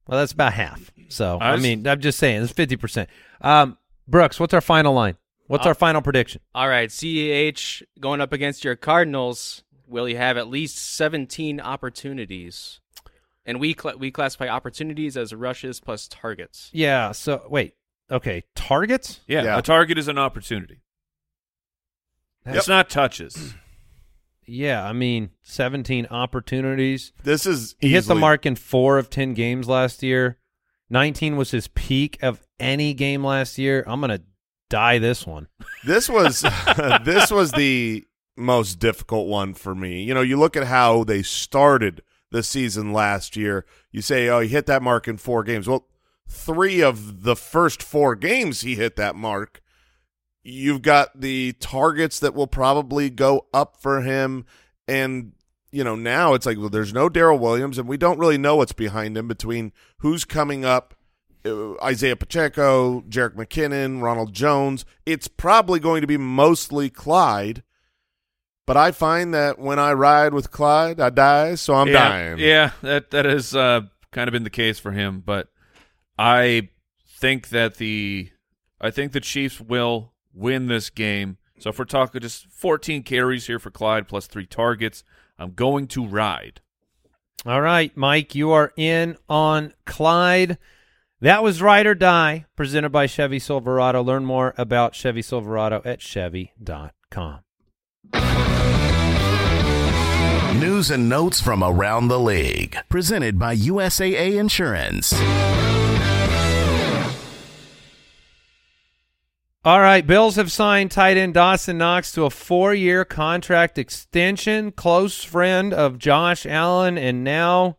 Well, 0.07 0.19
that's 0.19 0.31
about 0.33 0.53
half. 0.53 0.91
So 1.09 1.37
I 1.39 1.51
I, 1.53 1.57
mean, 1.57 1.87
I'm 1.87 2.01
just 2.01 2.17
saying 2.19 2.43
it's 2.43 2.51
50 2.53 2.75
percent. 2.77 3.09
Um, 3.41 3.77
Brooks, 4.07 4.39
what's 4.39 4.53
our 4.53 4.61
final 4.61 4.93
line? 4.93 5.17
What's 5.47 5.65
Uh, 5.65 5.69
our 5.69 5.75
final 5.75 6.01
prediction? 6.01 6.41
All 6.55 6.67
right, 6.67 6.89
CEH 6.89 7.83
going 7.99 8.21
up 8.21 8.33
against 8.33 8.63
your 8.63 8.75
Cardinals. 8.75 9.63
Will 9.87 10.09
you 10.09 10.17
have 10.17 10.35
at 10.37 10.47
least 10.47 10.77
17 10.77 11.59
opportunities? 11.61 12.79
And 13.45 13.59
we 13.59 13.75
cla 13.75 13.95
we 13.97 14.09
classify 14.09 14.47
opportunities 14.47 15.15
as 15.15 15.31
rushes 15.33 15.79
plus 15.79 16.07
targets. 16.07 16.69
Yeah. 16.73 17.11
So 17.11 17.45
wait. 17.49 17.75
Okay. 18.09 18.43
Targets. 18.55 19.21
Yeah, 19.27 19.43
Yeah. 19.43 19.57
a 19.59 19.61
target 19.61 19.97
is 19.99 20.07
an 20.07 20.17
opportunity. 20.17 20.81
It's 22.45 22.67
not 22.67 22.89
touches. 22.89 23.53
Yeah. 24.47 24.87
I 24.87 24.93
mean, 24.93 25.31
17 25.41 26.05
opportunities. 26.11 27.11
This 27.23 27.47
is 27.47 27.75
He 27.79 27.89
hit 27.89 28.05
the 28.05 28.13
mark 28.13 28.45
in 28.45 28.55
four 28.55 28.99
of 28.99 29.09
10 29.09 29.33
games 29.33 29.67
last 29.67 30.03
year. 30.03 30.37
19 30.89 31.35
was 31.35 31.51
his 31.51 31.67
peak 31.69 32.21
of 32.21 32.41
any 32.59 32.93
game 32.93 33.23
last 33.23 33.57
year. 33.57 33.83
I'm 33.87 34.01
gonna 34.01 34.21
die 34.69 34.99
this 34.99 35.25
one. 35.25 35.47
This 35.85 36.09
was 36.09 36.41
this 37.05 37.29
was 37.29 37.51
the 37.51 38.05
most 38.35 38.79
difficult 38.79 39.27
one 39.27 39.53
for 39.53 39.75
me. 39.75 40.01
You 40.01 40.15
know, 40.15 40.21
you 40.21 40.37
look 40.37 40.57
at 40.57 40.65
how 40.65 41.03
they 41.03 41.21
started 41.21 42.01
the 42.31 42.41
season 42.41 42.91
last 42.91 43.35
year. 43.35 43.67
You 43.91 44.01
say, 44.01 44.27
"Oh, 44.29 44.39
he 44.39 44.47
hit 44.47 44.65
that 44.65 44.81
mark 44.81 45.07
in 45.07 45.17
four 45.17 45.43
games." 45.43 45.67
Well, 45.67 45.87
three 46.27 46.81
of 46.81 47.21
the 47.21 47.35
first 47.35 47.83
four 47.83 48.15
games 48.15 48.61
he 48.61 48.75
hit 48.75 48.95
that 48.95 49.15
mark. 49.15 49.61
You've 50.43 50.81
got 50.81 51.21
the 51.21 51.53
targets 51.53 52.19
that 52.19 52.33
will 52.33 52.47
probably 52.47 53.11
go 53.11 53.45
up 53.53 53.77
for 53.79 54.01
him, 54.01 54.45
and 54.87 55.33
you 55.75 55.83
know 55.83 55.95
now 55.95 56.33
it's 56.33 56.45
like 56.45 56.57
well, 56.57 56.69
there's 56.69 56.93
no 56.93 57.09
Darrel 57.09 57.37
Williams, 57.37 57.77
and 57.77 57.85
we 57.85 57.97
don't 57.97 58.17
really 58.17 58.37
know 58.37 58.55
what's 58.55 58.71
behind 58.71 59.17
him 59.17 59.27
between 59.27 59.73
who's 59.97 60.23
coming 60.23 60.63
up 60.63 60.95
uh, 61.45 61.75
Isaiah 61.83 62.15
Pacheco, 62.15 63.01
Jerick 63.01 63.35
McKinnon, 63.35 64.01
Ronald 64.01 64.31
Jones. 64.31 64.85
It's 65.05 65.27
probably 65.27 65.81
going 65.81 65.99
to 65.99 66.07
be 66.07 66.17
mostly 66.17 66.89
Clyde. 66.89 67.61
But 68.65 68.77
I 68.77 68.91
find 68.91 69.33
that 69.33 69.59
when 69.59 69.77
I 69.77 69.91
ride 69.91 70.33
with 70.33 70.49
Clyde, 70.49 71.01
I 71.01 71.09
die, 71.09 71.55
so 71.55 71.75
I'm 71.75 71.89
yeah, 71.89 72.09
dying. 72.09 72.39
Yeah, 72.39 72.71
that 72.81 73.11
that 73.11 73.25
has 73.25 73.53
uh, 73.53 73.81
kind 74.11 74.29
of 74.29 74.31
been 74.31 74.45
the 74.45 74.49
case 74.49 74.79
for 74.79 74.93
him. 74.93 75.21
But 75.25 75.49
I 76.17 76.69
think 77.05 77.49
that 77.49 77.75
the 77.75 78.29
I 78.79 78.91
think 78.91 79.11
the 79.11 79.19
Chiefs 79.19 79.59
will 79.59 80.13
win 80.33 80.67
this 80.67 80.89
game. 80.89 81.37
So 81.59 81.69
if 81.69 81.79
we're 81.79 81.85
talking 81.85 82.21
just 82.21 82.47
14 82.47 83.03
carries 83.03 83.47
here 83.47 83.59
for 83.59 83.71
Clyde 83.71 84.07
plus 84.07 84.27
three 84.27 84.45
targets, 84.45 85.03
I'm 85.37 85.53
going 85.53 85.87
to 85.87 86.05
ride. 86.05 86.61
All 87.45 87.61
right, 87.61 87.95
Mike, 87.95 88.33
you 88.33 88.51
are 88.51 88.73
in 88.75 89.17
on 89.29 89.73
Clyde. 89.85 90.57
That 91.21 91.43
was 91.43 91.61
Ride 91.61 91.85
or 91.85 91.95
Die, 91.95 92.45
presented 92.55 92.89
by 92.89 93.05
Chevy 93.05 93.39
Silverado. 93.39 94.01
Learn 94.01 94.25
more 94.25 94.53
about 94.57 94.95
Chevy 94.95 95.21
Silverado 95.21 95.81
at 95.85 96.01
Chevy.com. 96.01 97.39
News 100.59 100.89
and 100.89 101.09
notes 101.09 101.41
from 101.41 101.63
around 101.63 102.07
the 102.07 102.19
league. 102.19 102.77
Presented 102.89 103.37
by 103.37 103.55
USAA 103.55 104.39
Insurance. 104.39 105.13
All 109.65 109.79
right, 109.81 110.05
Bills 110.05 110.35
have 110.35 110.51
signed 110.51 110.91
tight 110.91 111.17
end 111.17 111.33
Dawson 111.33 111.79
Knox 111.79 112.11
to 112.11 112.25
a 112.25 112.29
four-year 112.29 113.03
contract 113.03 113.79
extension. 113.79 114.71
Close 114.71 115.23
friend 115.23 115.73
of 115.73 115.97
Josh 115.97 116.45
Allen, 116.45 116.99
and 116.99 117.23
now 117.23 117.77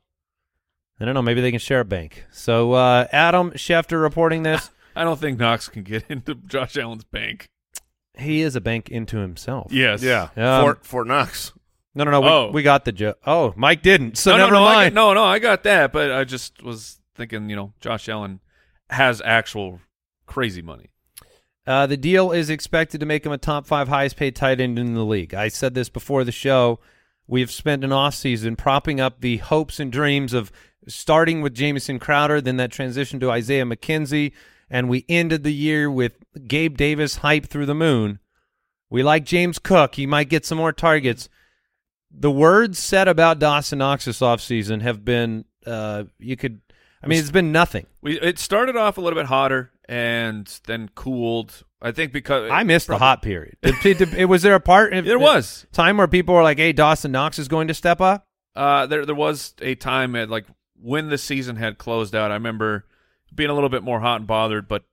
I 0.98 1.04
don't 1.04 1.14
know. 1.14 1.22
Maybe 1.22 1.40
they 1.40 1.52
can 1.52 1.60
share 1.60 1.78
a 1.80 1.84
bank. 1.84 2.24
So 2.32 2.72
uh, 2.72 3.06
Adam 3.12 3.52
Schefter 3.52 4.02
reporting 4.02 4.42
this. 4.42 4.68
I 4.96 5.04
don't 5.04 5.20
think 5.20 5.38
Knox 5.38 5.68
can 5.68 5.84
get 5.84 6.04
into 6.08 6.34
Josh 6.34 6.76
Allen's 6.76 7.04
bank. 7.04 7.46
he 8.18 8.40
is 8.40 8.56
a 8.56 8.60
bank 8.60 8.88
into 8.88 9.18
himself. 9.18 9.70
Yes. 9.72 10.02
Yeah. 10.02 10.30
Um, 10.36 10.62
Fort 10.64 10.84
Fort 10.84 11.06
Knox. 11.06 11.52
No, 11.94 12.02
no, 12.02 12.10
no. 12.10 12.20
We, 12.20 12.28
Oh. 12.28 12.50
we 12.50 12.62
got 12.64 12.84
the 12.84 12.92
joke. 12.92 13.18
Oh, 13.24 13.54
Mike 13.56 13.82
didn't. 13.82 14.18
So 14.18 14.32
no, 14.32 14.38
never 14.38 14.52
no, 14.54 14.58
no, 14.58 14.64
mind. 14.64 14.94
got, 14.94 15.00
no, 15.00 15.14
no, 15.14 15.24
I 15.24 15.38
got 15.38 15.62
that, 15.62 15.92
but 15.92 16.10
I 16.10 16.24
just 16.24 16.62
was 16.64 17.00
thinking, 17.14 17.48
you 17.48 17.54
know, 17.54 17.72
Josh 17.80 18.08
Allen 18.08 18.40
has 18.90 19.22
actual 19.24 19.78
crazy 20.26 20.62
money. 20.62 20.90
Uh, 21.66 21.86
the 21.86 21.96
deal 21.96 22.30
is 22.30 22.48
expected 22.48 23.00
to 23.00 23.06
make 23.06 23.26
him 23.26 23.32
a 23.32 23.38
top 23.38 23.66
five 23.66 23.88
highest 23.88 24.16
paid 24.16 24.36
tight 24.36 24.60
end 24.60 24.78
in 24.78 24.94
the 24.94 25.04
league. 25.04 25.34
I 25.34 25.48
said 25.48 25.74
this 25.74 25.88
before 25.88 26.22
the 26.22 26.32
show. 26.32 26.78
We've 27.26 27.50
spent 27.50 27.82
an 27.82 27.90
offseason 27.90 28.56
propping 28.56 29.00
up 29.00 29.20
the 29.20 29.38
hopes 29.38 29.80
and 29.80 29.90
dreams 29.90 30.32
of 30.32 30.52
starting 30.86 31.42
with 31.42 31.54
Jamison 31.54 31.98
Crowder, 31.98 32.40
then 32.40 32.56
that 32.58 32.70
transition 32.70 33.18
to 33.18 33.30
Isaiah 33.32 33.64
McKenzie, 33.64 34.32
and 34.70 34.88
we 34.88 35.04
ended 35.08 35.42
the 35.42 35.52
year 35.52 35.90
with 35.90 36.12
Gabe 36.46 36.76
Davis 36.76 37.16
hype 37.16 37.46
through 37.46 37.66
the 37.66 37.74
moon. 37.74 38.20
We 38.88 39.02
like 39.02 39.24
James 39.24 39.58
Cook. 39.58 39.96
He 39.96 40.06
might 40.06 40.28
get 40.28 40.46
some 40.46 40.58
more 40.58 40.72
targets. 40.72 41.28
The 42.10 42.30
words 42.30 42.78
said 42.78 43.08
about 43.08 43.40
Dawson 43.40 43.80
Knox 43.80 44.04
this 44.04 44.20
offseason 44.20 44.82
have 44.82 45.04
been, 45.04 45.44
uh, 45.66 46.04
you 46.20 46.36
could, 46.36 46.60
I 47.02 47.08
mean, 47.08 47.18
it's 47.18 47.32
been 47.32 47.50
nothing. 47.50 47.86
We 48.00 48.20
it 48.20 48.38
started 48.38 48.76
off 48.76 48.96
a 48.96 49.00
little 49.00 49.18
bit 49.18 49.26
hotter 49.26 49.72
and 49.88 50.60
then 50.66 50.90
cooled. 50.94 51.64
I 51.80 51.92
think 51.92 52.12
because 52.12 52.50
I 52.50 52.62
missed 52.64 52.88
the 52.88 52.98
hot 52.98 53.22
period. 53.22 53.56
Did- 53.62 53.98
did- 53.98 54.14
it, 54.14 54.24
was 54.26 54.42
there 54.42 54.54
a 54.54 54.60
part? 54.60 54.92
There 55.04 55.18
was. 55.18 55.66
time 55.72 55.96
where 55.98 56.08
people 56.08 56.34
were 56.34 56.42
like, 56.42 56.58
"Hey, 56.58 56.72
Dawson 56.72 57.12
Knox 57.12 57.38
is 57.38 57.48
going 57.48 57.68
to 57.68 57.74
step 57.74 58.00
up." 58.00 58.26
Uh, 58.54 58.86
there 58.86 59.04
there 59.04 59.14
was 59.14 59.54
a 59.60 59.74
time 59.74 60.16
at 60.16 60.30
like 60.30 60.46
when 60.80 61.08
the 61.08 61.18
season 61.18 61.56
had 61.56 61.78
closed 61.78 62.14
out. 62.14 62.30
I 62.30 62.34
remember 62.34 62.86
being 63.34 63.50
a 63.50 63.54
little 63.54 63.68
bit 63.68 63.82
more 63.82 64.00
hot 64.00 64.20
and 64.20 64.26
bothered, 64.26 64.66
but 64.68 64.84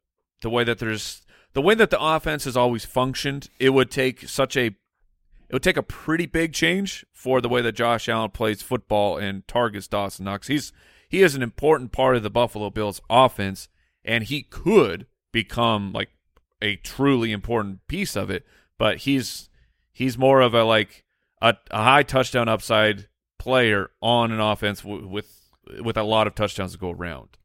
the 0.42 0.50
way 0.50 0.64
that 0.66 0.80
there's 0.80 1.22
the 1.54 1.62
way 1.62 1.74
that 1.76 1.90
the 1.90 2.02
offense 2.02 2.44
has 2.46 2.58
always 2.58 2.84
functioned, 2.86 3.50
it 3.60 3.70
would 3.70 3.90
take 3.90 4.28
such 4.28 4.58
a 4.58 4.66
it 4.68 5.54
would 5.54 5.64
take 5.64 5.78
a 5.78 5.84
pretty 5.84 6.26
big 6.26 6.52
change 6.54 7.06
for 7.14 7.40
the 7.40 7.50
way 7.50 7.62
that 7.62 7.74
Josh 7.74 8.10
Allen 8.10 8.32
plays 8.32 8.62
football 8.62 9.18
and 9.18 9.48
targets 9.48 9.88
Dawson 9.88 10.26
Knox. 10.26 10.48
He's 10.48 10.74
he 11.08 11.22
is 11.22 11.36
an 11.36 11.44
important 11.44 11.92
part 11.92 12.16
of 12.16 12.24
the 12.24 12.30
Buffalo 12.32 12.70
Bills 12.70 13.00
offense, 13.10 13.70
and 14.06 14.24
he 14.26 14.44
could 14.44 15.08
become 15.32 15.92
like 15.94 16.10
a 16.62 16.76
truly 16.78 17.32
important 17.32 17.86
piece 17.88 18.16
of 18.16 18.30
it. 18.30 18.46
But 18.78 19.00
he's 19.00 19.50
he's 19.92 20.18
more 20.18 20.42
of 20.42 20.54
a 20.54 20.64
like 20.64 21.04
a, 21.42 21.56
a 21.72 21.84
high 21.84 22.04
touchdown 22.04 22.48
upside 22.50 23.08
player 23.40 23.90
on 24.02 24.32
an 24.32 24.40
offense 24.40 24.82
w- 24.82 25.08
with 25.08 25.50
with 25.82 25.98
a 25.98 26.04
lot 26.04 26.28
of 26.28 26.36
touchdowns 26.36 26.74
to 26.74 26.78
go 26.78 26.92
around. 26.92 27.38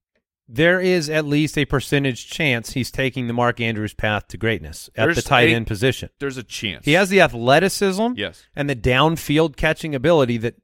There 0.50 0.81
is 0.81 1.11
at 1.11 1.27
least 1.27 1.59
a 1.59 1.67
percentage 1.67 2.31
chance 2.31 2.73
he's 2.73 2.91
taking 2.91 3.27
the 3.27 3.35
Mark 3.35 3.61
Andrews 3.61 3.93
path 3.93 4.29
to 4.29 4.38
greatness 4.38 4.88
at 4.97 5.05
There's 5.05 5.17
the 5.17 5.23
tight 5.23 5.50
a- 5.50 5.53
end 5.55 5.67
position. 5.67 6.09
There's 6.21 6.38
a 6.38 6.43
chance 6.43 6.87
He 6.87 6.93
has 6.95 7.11
the 7.11 7.21
athleticism 7.21 8.12
yes. 8.17 8.47
and 8.57 8.69
the 8.71 8.75
downfield 8.77 9.57
catching 9.57 9.95
ability 9.95 10.38
that 10.38 10.55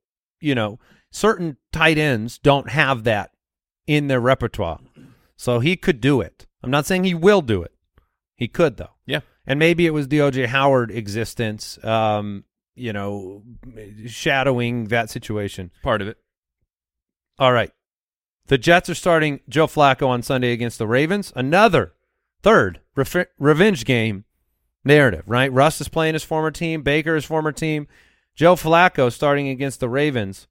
you 0.40 0.54
know 0.54 0.78
certain 1.12 1.58
tight 1.72 1.98
ends 1.98 2.38
don't 2.38 2.70
have 2.70 3.04
that 3.04 3.32
in 3.86 4.06
their 4.08 4.20
repertoire. 4.20 4.80
So 5.36 5.60
he 5.60 5.76
could 5.76 6.00
do 6.00 6.20
it. 6.20 6.46
I'm 6.62 6.70
not 6.70 6.86
saying 6.86 7.04
he 7.04 7.14
will 7.14 7.42
do 7.42 7.62
it. 7.62 7.72
He 8.36 8.48
could 8.48 8.76
though. 8.76 8.90
Yeah. 9.06 9.20
And 9.46 9.58
maybe 9.58 9.86
it 9.86 9.92
was 9.92 10.08
the 10.08 10.18
OJ 10.18 10.46
Howard 10.46 10.90
existence, 10.90 11.82
um, 11.84 12.44
you 12.74 12.92
know, 12.92 13.42
shadowing 14.06 14.86
that 14.86 15.10
situation. 15.10 15.70
Part 15.82 16.00
of 16.00 16.08
it. 16.08 16.16
All 17.38 17.52
right. 17.52 17.70
The 18.46 18.58
Jets 18.58 18.88
are 18.90 18.94
starting 18.94 19.40
Joe 19.48 19.66
Flacco 19.66 20.08
on 20.08 20.22
Sunday 20.22 20.52
against 20.52 20.78
the 20.78 20.86
Ravens. 20.86 21.32
Another 21.34 21.94
third 22.42 22.80
ref- 22.94 23.26
revenge 23.38 23.84
game 23.84 24.24
narrative, 24.84 25.24
right? 25.26 25.52
Russ 25.52 25.80
is 25.80 25.88
playing 25.88 26.14
his 26.14 26.24
former 26.24 26.50
team, 26.50 26.82
Baker 26.82 27.14
his 27.14 27.24
former 27.24 27.52
team, 27.52 27.88
Joe 28.34 28.54
Flacco 28.54 29.10
starting 29.10 29.48
against 29.48 29.80
the 29.80 29.88
Ravens. 29.88 30.46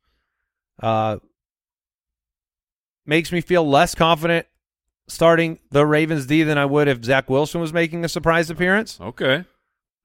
Uh, 0.81 1.17
makes 3.05 3.31
me 3.31 3.41
feel 3.41 3.67
less 3.67 3.93
confident 3.93 4.47
starting 5.07 5.59
the 5.71 5.85
Ravens 5.85 6.25
D 6.25 6.43
than 6.43 6.57
I 6.57 6.65
would 6.65 6.87
if 6.87 7.03
Zach 7.03 7.29
Wilson 7.29 7.61
was 7.61 7.73
making 7.73 8.05
a 8.05 8.09
surprise 8.09 8.49
appearance. 8.49 8.99
Okay. 8.99 9.45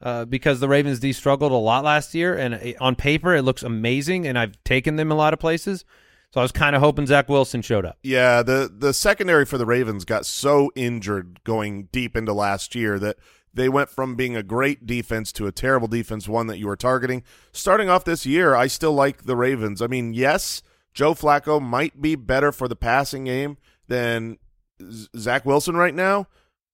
Uh, 0.01 0.25
because 0.25 0.61
the 0.61 0.69
Ravens 0.69 1.01
D 1.01 1.13
struggled 1.13 1.51
a 1.51 1.57
lot 1.57 1.83
last 1.85 2.15
year, 2.15 2.37
and 2.37 2.55
it, 2.55 2.77
on 2.81 2.95
paper 2.95 3.35
it 3.35 3.43
looks 3.43 3.63
amazing, 3.63 4.27
and 4.27 4.39
I've 4.39 4.63
taken 4.63 4.97
them 4.97 5.11
a 5.11 5.17
lot 5.17 5.33
of 5.33 5.41
places. 5.41 5.85
So 6.31 6.41
I 6.41 6.45
was 6.45 6.53
kind 6.53 6.77
of 6.77 6.83
hoping 6.83 7.07
Zach 7.07 7.29
Wilson 7.29 7.63
showed 7.63 7.85
up. 7.85 7.99
Yeah, 8.03 8.43
the 8.43 8.73
the 8.73 8.93
secondary 8.93 9.45
for 9.45 9.59
the 9.59 9.67
Ravens 9.67 10.05
got 10.05 10.27
so 10.27 10.71
injured 10.77 11.43
going 11.43 11.89
deep 11.91 12.17
into 12.17 12.33
last 12.33 12.75
year 12.75 12.99
that 12.99 13.17
they 13.53 13.69
went 13.69 13.89
from 13.89 14.15
being 14.15 14.37
a 14.37 14.43
great 14.43 14.87
defense 14.87 15.33
to 15.33 15.47
a 15.47 15.53
terrible 15.53 15.89
defense, 15.89 16.29
one 16.29 16.47
that 16.47 16.59
you 16.59 16.67
were 16.67 16.77
targeting. 16.77 17.25
Starting 17.51 17.89
off 17.89 18.05
this 18.05 18.27
year, 18.27 18.55
I 18.55 18.67
still 18.67 18.93
like 18.93 19.25
the 19.25 19.37
Ravens. 19.37 19.81
I 19.81 19.87
mean, 19.87 20.13
yes, 20.13 20.63
Joe 20.93 21.15
Flacco 21.15 21.61
might 21.61 22.01
be 22.01 22.15
better 22.15 22.53
for 22.53 22.69
the 22.69 22.77
passing 22.77 23.25
game 23.25 23.57
than 23.89 24.33
Z- 24.33 24.39
Zach 25.17 25.45
Wilson 25.45 25.77
right 25.77 25.95
now, 25.95 26.27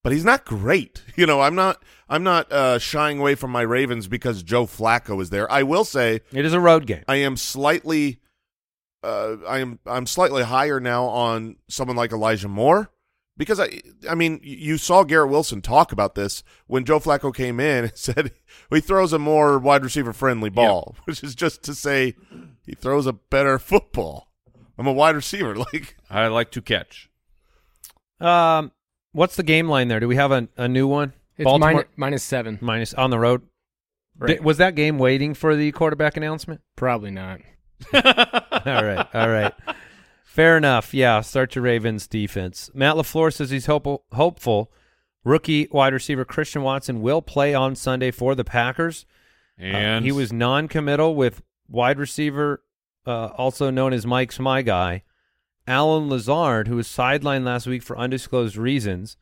but 0.03 0.13
he's 0.13 0.25
not 0.25 0.45
great. 0.45 1.03
You 1.17 1.27
know, 1.27 1.41
I'm 1.41 1.55
not 1.55 1.83
I'm 2.09 2.25
not 2.25 2.51
uh, 2.51 2.79
shying 2.81 3.21
away 3.21 3.37
from 3.37 3.53
my 3.53 3.63
Ravens 3.63 4.09
because 4.09 4.43
Joe 4.43 4.67
Flacco 4.67 5.23
is 5.23 5.31
there. 5.31 5.51
I 5.51 5.63
will 5.63 5.85
say 5.85 6.23
It 6.33 6.45
is 6.45 6.53
a 6.53 6.61
road 6.61 6.87
game. 6.87 7.05
I 7.07 7.17
am 7.17 7.37
slightly 7.37 8.21
uh, 9.05 9.37
I 9.47 9.59
am 9.59 9.79
I'm 9.87 10.07
slightly 10.07 10.43
higher 10.43 10.81
now 10.81 11.05
on 11.05 11.57
someone 11.69 11.97
like 11.97 12.11
Elijah 12.11 12.49
Moore 12.49 12.91
because 13.37 13.61
I 13.61 13.81
I 14.09 14.15
mean 14.15 14.41
you 14.43 14.77
saw 14.79 15.05
Garrett 15.05 15.31
Wilson 15.31 15.61
talk 15.63 15.93
about 15.93 16.15
this 16.15 16.43
when 16.67 16.85
Joe 16.85 16.99
Flacco 17.01 17.33
came 17.35 17.61
in 17.61 17.85
and 17.85 17.93
said 17.99 18.33
he 18.71 18.81
throws 18.81 19.13
a 19.13 19.19
more 19.19 19.59
wide 19.59 19.85
receiver 19.85 20.13
friendly 20.13 20.51
ball, 20.51 20.97
which 21.05 21.23
is 21.23 21.35
just 21.35 21.63
to 21.65 21.75
say 21.75 22.15
he 22.67 22.75
throws 22.75 23.07
a 23.07 23.13
better 23.13 23.59
football. 23.59 24.33
I'm 24.77 24.87
a 24.89 24.93
wide 24.93 25.15
receiver, 25.15 25.55
like 25.55 25.97
I 26.11 26.27
like 26.27 26.51
to 26.53 26.63
catch. 26.63 27.09
Um, 28.21 28.73
what's 29.13 29.37
the 29.37 29.43
game 29.43 29.69
line 29.69 29.89
there? 29.89 30.01
Do 30.01 30.09
we 30.09 30.17
have 30.17 30.33
a, 30.33 30.49
a 30.57 30.69
new 30.69 30.87
one? 30.87 31.13
It's 31.37 31.45
Baltimore 31.45 31.73
minus, 31.73 31.87
minus 31.97 32.23
seven. 32.23 32.59
minus 32.61 32.95
on 32.95 33.11
the 33.11 33.19
road. 33.19 33.43
Right. 34.17 34.29
Did- 34.37 34.45
was 34.45 34.59
that 34.59 34.75
game 34.77 34.99
waiting 34.99 35.35
for 35.35 35.57
the 35.57 35.73
quarterback 35.73 36.17
announcement? 36.17 36.61
Probably 36.77 37.11
not. 37.11 37.41
all 37.93 38.03
right, 38.85 39.07
all 39.15 39.29
right. 39.29 39.53
Fair 40.25 40.57
enough. 40.57 40.95
Yeah, 40.95 41.21
start 41.21 41.55
your 41.55 41.63
Ravens 41.65 42.07
defense. 42.07 42.71
Matt 42.75 42.95
LaFleur 42.97 43.33
says 43.33 43.51
he's 43.51 43.67
hope- 43.67 44.05
hopeful 44.13 44.71
rookie 45.25 45.69
wide 45.71 45.93
receiver 45.93 46.25
Christian 46.25 46.63
Watson 46.63 47.03
will 47.03 47.23
play 47.23 47.55
on 47.55 47.75
Sunday 47.75 48.11
for 48.11 48.35
the 48.35 48.45
Packers. 48.45 49.07
Uh, 49.61 49.65
And 49.65 50.05
he 50.05 50.13
was 50.13 50.33
non-committal 50.33 51.15
with 51.15 51.43
wide 51.69 51.99
receiver, 51.99 52.63
uh, 53.07 53.27
also 53.37 53.71
known 53.71 53.93
as 53.93 54.07
Mike's 54.07 54.39
my 54.39 54.63
guy, 54.63 55.03
Allen 55.67 56.09
Lazard, 56.09 56.69
who 56.69 56.77
was 56.77 56.87
sidelined 56.89 57.45
last 57.45 57.67
week 57.67 57.83
for 57.83 57.99
undisclosed 57.99 58.57
reasons. 58.57 59.17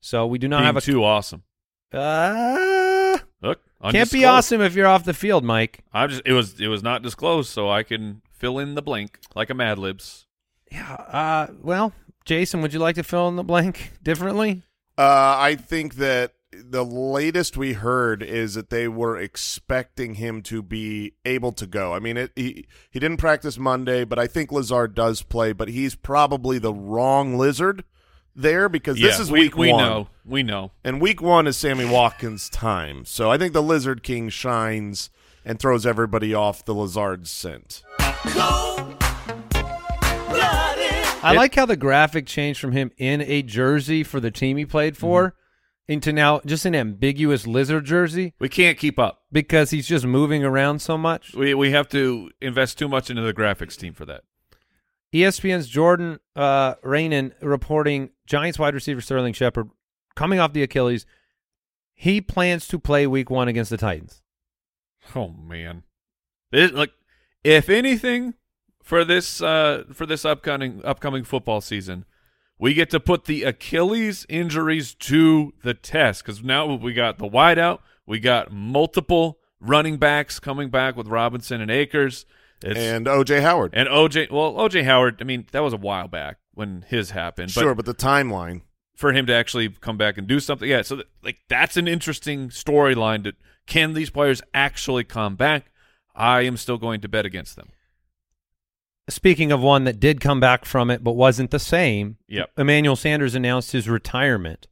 So 0.00 0.26
we 0.26 0.38
do 0.38 0.48
not 0.48 0.58
being 0.58 0.66
have 0.66 0.76
a 0.76 0.80
too 0.80 1.02
awesome. 1.02 1.44
uh, 1.92 3.18
Look, 3.40 3.60
can't 3.90 4.10
be 4.10 4.24
awesome 4.24 4.60
if 4.60 4.74
you're 4.74 4.86
off 4.86 5.04
the 5.04 5.14
field, 5.14 5.44
Mike. 5.44 5.80
I'm 5.92 6.10
just 6.10 6.22
it 6.26 6.32
was 6.32 6.60
it 6.60 6.68
was 6.68 6.82
not 6.82 7.02
disclosed, 7.02 7.50
so 7.50 7.70
I 7.70 7.82
can 7.82 8.20
fill 8.32 8.58
in 8.58 8.74
the 8.74 8.82
blank 8.82 9.18
like 9.34 9.48
a 9.50 9.54
Mad 9.54 9.78
Libs. 9.78 10.26
Yeah. 10.70 10.92
Uh, 10.92 11.46
well, 11.62 11.92
Jason, 12.24 12.60
would 12.62 12.72
you 12.72 12.80
like 12.80 12.96
to 12.96 13.02
fill 13.02 13.28
in 13.28 13.36
the 13.36 13.44
blank 13.44 13.92
differently? 14.02 14.62
Uh, 14.98 15.36
I 15.38 15.56
think 15.56 15.94
that 15.96 16.32
the 16.62 16.84
latest 16.84 17.56
we 17.56 17.74
heard 17.74 18.22
is 18.22 18.54
that 18.54 18.70
they 18.70 18.88
were 18.88 19.16
expecting 19.16 20.14
him 20.14 20.42
to 20.42 20.62
be 20.62 21.14
able 21.24 21.52
to 21.52 21.66
go. 21.66 21.92
I 21.92 21.98
mean, 21.98 22.16
it, 22.16 22.32
he 22.36 22.66
he 22.90 22.98
didn't 22.98 23.18
practice 23.18 23.58
Monday, 23.58 24.04
but 24.04 24.18
I 24.18 24.26
think 24.26 24.52
Lazard 24.52 24.94
does 24.94 25.22
play. 25.22 25.52
But 25.52 25.68
he's 25.68 25.94
probably 25.94 26.58
the 26.58 26.72
wrong 26.74 27.36
Lizard 27.36 27.84
there 28.34 28.68
because 28.68 28.98
this 28.98 29.18
is 29.18 29.30
we, 29.30 29.40
week 29.40 29.56
we 29.56 29.72
one, 29.72 29.82
We 29.82 29.88
know 29.88 30.08
we 30.24 30.42
know. 30.42 30.72
and 30.82 31.00
week 31.00 31.22
one 31.22 31.46
is 31.46 31.56
Sammy 31.56 31.84
Watkins' 31.84 32.48
time. 32.48 33.04
So 33.04 33.30
I 33.30 33.38
think 33.38 33.52
the 33.52 33.62
Lizard 33.62 34.02
King 34.02 34.28
shines 34.28 35.10
and 35.44 35.58
throws 35.58 35.84
everybody 35.86 36.34
off 36.34 36.64
the 36.64 36.74
Lazard 36.74 37.28
scent. 37.28 37.82
I 41.26 41.32
like 41.34 41.54
how 41.54 41.64
the 41.64 41.76
graphic 41.76 42.26
changed 42.26 42.60
from 42.60 42.72
him 42.72 42.90
in 42.98 43.22
a 43.22 43.40
jersey 43.42 44.02
for 44.02 44.20
the 44.20 44.30
team 44.30 44.58
he 44.58 44.66
played 44.66 44.96
for 44.96 45.28
mm-hmm. 45.28 45.38
Into 45.88 46.12
now 46.12 46.40
just 46.46 46.64
an 46.64 46.74
ambiguous 46.74 47.46
lizard 47.46 47.84
jersey 47.84 48.32
We 48.38 48.48
can't 48.48 48.78
keep 48.78 48.98
up. 48.98 49.22
because 49.30 49.70
he's 49.70 49.86
just 49.86 50.04
moving 50.06 50.42
around 50.44 50.80
so 50.80 50.96
much. 50.96 51.34
We 51.34 51.54
we 51.54 51.72
have 51.72 51.88
to 51.90 52.30
invest 52.40 52.78
too 52.78 52.88
much 52.88 53.10
into 53.10 53.22
the 53.22 53.34
graphics 53.34 53.76
team 53.76 53.92
for 53.94 54.04
that. 54.06 54.22
ESPN's 55.14 55.68
Jordan 55.68 56.18
uh, 56.34 56.74
Raanan 56.76 57.32
reporting 57.40 58.10
Giants 58.26 58.58
wide 58.58 58.74
receiver 58.74 59.00
Sterling 59.00 59.32
Shepard 59.32 59.70
coming 60.16 60.40
off 60.40 60.52
the 60.52 60.62
Achilles. 60.62 61.06
He 61.94 62.20
plans 62.20 62.66
to 62.68 62.78
play 62.80 63.06
week 63.06 63.30
one 63.30 63.46
against 63.46 63.70
the 63.70 63.76
Titans. 63.76 64.22
Oh 65.14 65.28
man, 65.28 65.82
this, 66.50 66.72
like 66.72 66.90
if 67.44 67.68
anything 67.68 68.34
for 68.82 69.04
this 69.04 69.40
uh 69.42 69.84
for 69.92 70.06
this 70.06 70.24
upcoming 70.24 70.80
upcoming 70.84 71.22
football 71.24 71.60
season, 71.60 72.06
we 72.58 72.74
get 72.74 72.90
to 72.90 73.00
put 73.00 73.24
the 73.24 73.42
Achilles 73.44 74.24
injuries 74.28 74.94
to 74.94 75.52
the 75.62 75.74
test 75.74 76.24
because 76.24 76.42
now 76.42 76.74
we 76.74 76.92
got 76.92 77.18
the 77.18 77.28
wideout, 77.28 77.80
we 78.06 78.20
got 78.20 78.52
multiple 78.52 79.38
running 79.60 79.96
backs 79.96 80.38
coming 80.38 80.68
back 80.70 80.96
with 80.96 81.08
Robinson 81.08 81.60
and 81.60 81.70
Akers, 81.70 82.26
it's, 82.62 82.78
and 82.78 83.06
OJ 83.06 83.40
Howard. 83.42 83.72
and 83.74 83.88
OJ. 83.88 84.30
Well, 84.30 84.54
OJ 84.54 84.84
Howard. 84.84 85.18
I 85.20 85.24
mean, 85.24 85.46
that 85.52 85.60
was 85.60 85.72
a 85.72 85.78
while 85.78 86.08
back 86.08 86.36
when 86.54 86.84
his 86.88 87.10
happened. 87.10 87.50
sure, 87.50 87.74
but 87.74 87.84
but 87.84 87.98
the 87.98 88.06
timeline. 88.06 88.62
for 88.94 89.12
him 89.12 89.26
to 89.26 89.34
actually 89.34 89.68
come 89.68 89.96
back 89.96 90.16
and 90.18 90.26
do 90.26 90.38
something. 90.40 90.68
Yeah, 90.68 90.82
so 90.82 90.96
th- 90.96 91.08
like 91.22 91.38
that's 91.48 91.76
an 91.76 91.88
interesting 91.88 92.48
storyline. 92.50 93.24
That 93.24 93.34
can 93.66 93.94
these 93.94 94.10
players 94.10 94.40
actually 94.52 95.04
come 95.04 95.36
back? 95.36 95.70
I 96.14 96.42
am 96.42 96.56
still 96.56 96.78
going 96.78 97.00
to 97.00 97.08
bet 97.08 97.26
against 97.26 97.56
them. 97.56 97.70
Speaking 99.08 99.52
of 99.52 99.60
one 99.60 99.84
that 99.84 100.00
did 100.00 100.20
come 100.20 100.40
back 100.40 100.64
from 100.64 100.90
it 100.90 101.04
but 101.04 101.12
wasn't 101.12 101.50
the 101.50 101.58
same, 101.58 102.16
Yep. 102.28 102.50
Emmanuel 102.56 102.96
Sanders 102.96 103.34
announced 103.34 103.72
his 103.72 103.88
retirement. 103.88 104.66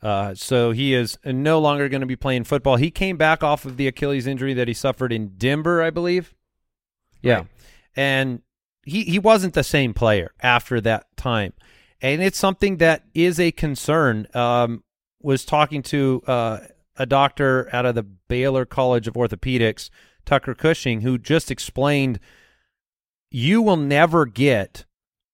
Uh, 0.00 0.34
so 0.34 0.70
he 0.70 0.92
is 0.94 1.18
no 1.24 1.58
longer 1.58 1.88
going 1.88 2.02
to 2.02 2.06
be 2.06 2.14
playing 2.14 2.44
football. 2.44 2.76
He 2.76 2.90
came 2.90 3.16
back 3.16 3.42
off 3.42 3.64
of 3.64 3.76
the 3.76 3.88
Achilles 3.88 4.26
injury 4.26 4.52
that 4.54 4.68
he 4.68 4.74
suffered 4.74 5.12
in 5.12 5.28
Denver, 5.38 5.82
I 5.82 5.90
believe. 5.90 6.34
Yeah. 7.22 7.34
Right. 7.36 7.46
And 7.96 8.42
he, 8.84 9.04
he 9.04 9.18
wasn't 9.18 9.54
the 9.54 9.64
same 9.64 9.94
player 9.94 10.32
after 10.40 10.80
that 10.82 11.06
time. 11.16 11.54
And 12.02 12.22
it's 12.22 12.38
something 12.38 12.76
that 12.76 13.04
is 13.14 13.40
a 13.40 13.50
concern. 13.50 14.28
Um, 14.34 14.84
was 15.22 15.46
talking 15.46 15.82
to 15.82 16.22
uh, 16.26 16.58
a 16.96 17.06
doctor 17.06 17.68
out 17.74 17.86
of 17.86 17.94
the 17.94 18.02
Baylor 18.02 18.66
College 18.66 19.08
of 19.08 19.14
Orthopedics, 19.14 19.88
Tucker 20.26 20.54
Cushing, 20.54 21.00
who 21.00 21.16
just 21.16 21.50
explained 21.50 22.20
you 23.34 23.60
will 23.60 23.76
never 23.76 24.26
get 24.26 24.84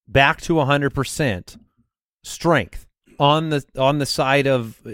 back 0.07 0.41
to 0.41 0.53
100% 0.53 1.57
strength 2.23 2.87
on 3.19 3.49
the 3.49 3.63
on 3.77 3.99
the 3.99 4.07
side 4.07 4.47
of 4.47 4.79
uh, 4.87 4.91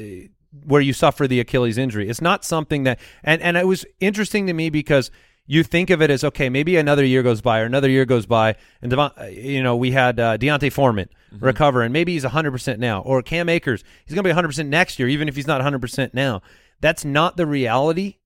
where 0.66 0.82
you 0.82 0.92
suffer 0.92 1.26
the 1.26 1.40
Achilles 1.40 1.78
injury. 1.78 2.10
It's 2.10 2.20
not 2.20 2.44
something 2.44 2.84
that 2.84 3.00
and 3.24 3.42
and 3.42 3.56
it 3.56 3.66
was 3.66 3.86
interesting 4.02 4.46
to 4.48 4.54
me 4.54 4.70
because 4.70 5.10
you 5.46 5.64
think 5.64 5.90
of 5.90 6.02
it 6.02 6.10
as 6.10 6.26
okay, 6.26 6.50
maybe 6.50 6.76
another 6.76 7.06
year 7.06 7.24
goes 7.24 7.40
by 7.40 7.62
or 7.62 7.64
another 7.64 7.90
year 7.90 8.04
goes 8.04 8.26
by, 8.26 8.56
and 8.82 8.92
Devon, 8.92 9.12
uh, 9.18 9.24
you 9.28 9.64
know 9.64 9.78
we 9.78 9.92
had 9.92 10.20
uh, 10.20 10.36
D'Onta 10.36 10.70
Foreman 10.70 11.08
recover, 11.40 11.84
and 11.84 11.94
maybe 11.94 12.12
he's 12.12 12.24
100 12.24 12.52
percent 12.52 12.78
now, 12.78 13.00
or 13.04 13.22
Cam 13.22 13.48
Akers, 13.48 13.86
he's 14.06 14.16
going 14.16 14.24
to 14.24 14.28
be 14.28 14.32
100 14.32 14.50
percent 14.50 14.68
next 14.68 15.00
year, 15.00 15.08
even 15.08 15.30
if 15.30 15.36
he's 15.38 15.48
not 15.48 15.60
100 15.60 15.80
percent 15.80 16.14
now. 16.14 16.42
That's 16.82 17.06
not 17.06 17.38
the 17.38 17.46
reality 17.46 18.18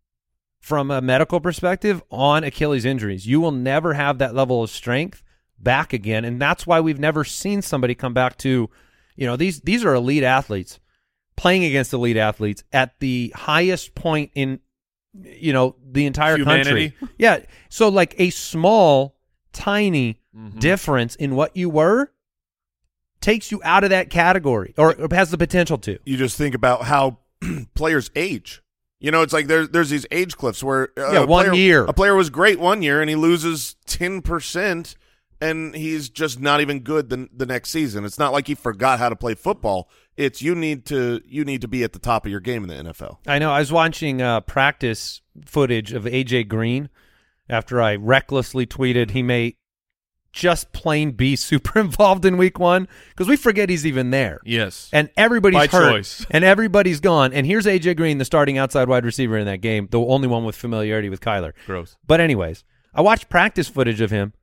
from 0.62 0.89
a 0.89 1.02
medical 1.02 1.41
perspective 1.41 2.02
on 2.10 2.43
Achilles 2.45 2.86
injuries. 2.86 3.28
You 3.28 3.41
will 3.41 3.52
never 3.52 3.95
have 3.95 4.19
that 4.19 4.34
level 4.34 4.63
of 4.63 4.69
strength 4.69 5.24
back 5.60 5.91
again, 5.91 6.24
and 6.24 6.41
that's 6.41 6.65
why 6.65 6.80
we've 6.80 7.00
never 7.00 7.26
seen 7.26 7.62
somebody 7.62 7.95
come 7.95 8.13
back 8.13 8.38
to, 8.39 8.69
you 9.15 9.26
know, 9.28 9.36
these 9.36 9.60
these 9.62 9.84
are 9.84 9.93
elite 9.93 10.24
athletes 10.24 10.80
playing 11.36 11.63
against 11.63 11.91
elite 11.91 12.17
athletes 12.17 12.63
at 12.71 13.00
the 13.00 13.34
highest 13.36 13.95
point 13.95 14.30
in 14.36 14.60
you 15.24 15.52
know 15.52 15.76
the 15.84 16.06
entire 16.06 16.38
Humanity. 16.38 16.91
country. 16.91 17.10
Yeah, 17.17 17.39
so 17.69 17.89
like 17.89 18.13
a 18.19 18.30
small, 18.30 19.17
tiny 19.52 20.19
mm-hmm. 20.36 20.60
difference 20.60 21.15
in 21.15 21.36
what 21.36 21.58
you 21.58 21.69
were 21.69 22.12
takes 23.19 23.52
you 23.52 23.62
out 23.63 23.84
of 23.84 23.89
that 23.89 24.10
category, 24.10 24.74
or, 24.78 24.95
or 24.95 25.08
has 25.12 25.32
the 25.32 25.38
potential 25.38 25.78
to. 25.80 25.97
you 26.06 26.17
just 26.17 26.38
think 26.38 26.56
about 26.56 26.84
how 26.84 27.17
players 27.76 28.12
age. 28.15 28.62
You 29.02 29.12
know, 29.12 29.24
it's 29.24 29.34
like 29.34 29.48
there's 29.48 29.70
there's 29.70 29.90
these 29.90 30.06
age 30.12 30.38
cliffs 30.38 30.64
where 30.64 30.90
uh, 30.98 31.12
Yeah, 31.12 31.20
a 31.24 31.26
one 31.26 31.46
player- 31.50 31.56
year. 31.56 31.84
a 31.86 31.92
player 31.94 32.16
was 32.16 32.30
great 32.30 32.60
one 32.60 32.82
year 32.82 33.02
and 33.02 33.10
he 33.10 33.16
loses 33.18 33.76
ten 33.86 34.22
percent 34.22 34.96
and 35.42 35.76
he's 35.76 36.08
just 36.08 36.40
not 36.40 36.62
even 36.62 36.82
good 36.82 37.10
the, 37.10 37.28
the 37.36 37.48
next 37.48 37.72
season. 37.72 38.06
It's 38.06 38.20
not 38.20 38.32
like 38.32 38.46
he 38.48 38.54
forgot 38.54 39.00
how 39.00 39.10
to 39.10 39.16
play 39.16 39.34
football. 39.34 39.90
It's 40.16 40.42
you 40.44 40.54
need 40.54 40.86
to 40.86 41.20
you 41.26 41.44
need 41.44 41.62
to 41.62 41.68
be 41.68 41.84
at 41.84 41.94
the 41.94 42.00
top 42.00 42.26
of 42.26 42.32
your 42.32 42.42
game 42.42 42.64
in 42.64 42.70
the 42.70 42.92
NFL. 42.92 43.18
I 43.26 43.40
know. 43.40 43.52
I 43.52 43.60
was 43.60 43.72
watching 43.72 44.22
uh, 44.22 44.42
practice 44.42 45.22
footage 45.46 45.94
of 45.94 46.04
AJ 46.04 46.48
Green 46.48 46.90
after 47.50 47.82
I 47.82 47.96
recklessly 47.96 48.68
tweeted 48.68 49.12
he 49.12 49.24
may 49.24 49.56
just 50.32 50.72
plain 50.72 51.12
be 51.12 51.36
super 51.36 51.80
involved 51.80 52.26
in 52.26 52.38
week 52.38 52.60
one 52.60 52.88
because 53.10 53.28
we 53.28 53.36
forget 53.36 53.70
he's 53.70 53.86
even 53.86 54.12
there. 54.12 54.39
Yes. 54.46 54.89
And 54.94 55.10
everybody's 55.17 55.60
By 55.60 55.67
hurt, 55.67 55.91
choice. 55.91 56.26
and 56.32 56.44
everybody's 56.44 57.00
gone. 57.00 57.34
And 57.34 57.46
here's 57.46 57.65
AJ 57.65 57.98
Green, 57.98 58.17
the 58.17 58.26
starting 58.26 58.58
outside 58.58 58.88
wide 58.88 59.06
receiver 59.06 59.38
in 59.38 59.46
that 59.46 59.62
game, 59.62 59.88
the 59.91 60.00
only 60.00 60.28
one 60.28 60.46
with 60.46 60.56
familiarity 60.56 61.10
with 61.10 61.22
Kyler. 61.22 61.54
Gross. 61.65 61.98
But 62.06 62.20
anyways, 62.20 62.63
I 62.94 63.02
watched 63.02 63.30
practice 63.30 63.67
footage 63.67 64.02
of 64.02 64.12
him, 64.12 64.34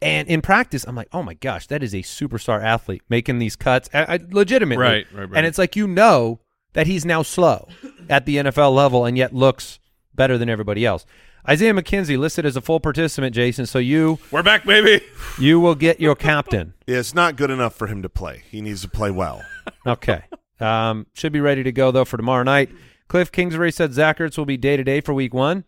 and 0.00 0.26
in 0.26 0.42
practice, 0.42 0.84
I'm 0.84 0.96
like, 0.96 1.08
oh 1.12 1.22
my 1.22 1.34
gosh, 1.34 1.68
that 1.68 1.82
is 1.82 1.94
a 1.94 1.98
superstar 1.98 2.62
athlete 2.62 3.02
making 3.08 3.38
these 3.38 3.54
cuts, 3.54 3.88
I, 3.94 4.14
I, 4.14 4.18
legitimately. 4.30 4.82
Right, 4.82 5.06
right, 5.12 5.28
right. 5.28 5.38
And 5.38 5.46
it's 5.46 5.58
like 5.58 5.76
you 5.76 5.86
know 5.86 6.40
that 6.72 6.88
he's 6.88 7.04
now 7.04 7.22
slow 7.22 7.68
at 8.08 8.26
the 8.26 8.36
NFL 8.36 8.74
level, 8.74 9.04
and 9.04 9.16
yet 9.16 9.32
looks 9.32 9.78
better 10.14 10.36
than 10.36 10.48
everybody 10.48 10.84
else. 10.84 11.06
Isaiah 11.48 11.74
McKenzie 11.74 12.16
listed 12.18 12.46
as 12.46 12.56
a 12.56 12.60
full 12.60 12.78
participant, 12.78 13.34
Jason. 13.34 13.66
So 13.66 13.78
you 13.78 14.18
We're 14.30 14.42
back, 14.44 14.64
baby. 14.64 15.04
you 15.38 15.58
will 15.58 15.74
get 15.74 16.00
your 16.00 16.14
captain. 16.14 16.74
Yeah, 16.86 16.98
it's 16.98 17.14
not 17.14 17.36
good 17.36 17.50
enough 17.50 17.74
for 17.74 17.86
him 17.86 18.02
to 18.02 18.08
play. 18.08 18.42
He 18.50 18.60
needs 18.60 18.82
to 18.82 18.88
play 18.88 19.10
well. 19.10 19.44
Okay. 19.86 20.22
Um, 20.60 21.06
should 21.14 21.32
be 21.32 21.40
ready 21.40 21.62
to 21.64 21.72
go 21.72 21.90
though 21.90 22.04
for 22.04 22.16
tomorrow 22.16 22.42
night. 22.44 22.70
Cliff 23.08 23.32
Kingsbury 23.32 23.72
said 23.72 23.92
Zach 23.92 24.18
Ertz 24.18 24.38
will 24.38 24.44
be 24.44 24.56
day 24.56 24.76
to 24.76 24.84
day 24.84 25.00
for 25.00 25.12
week 25.12 25.34
one. 25.34 25.64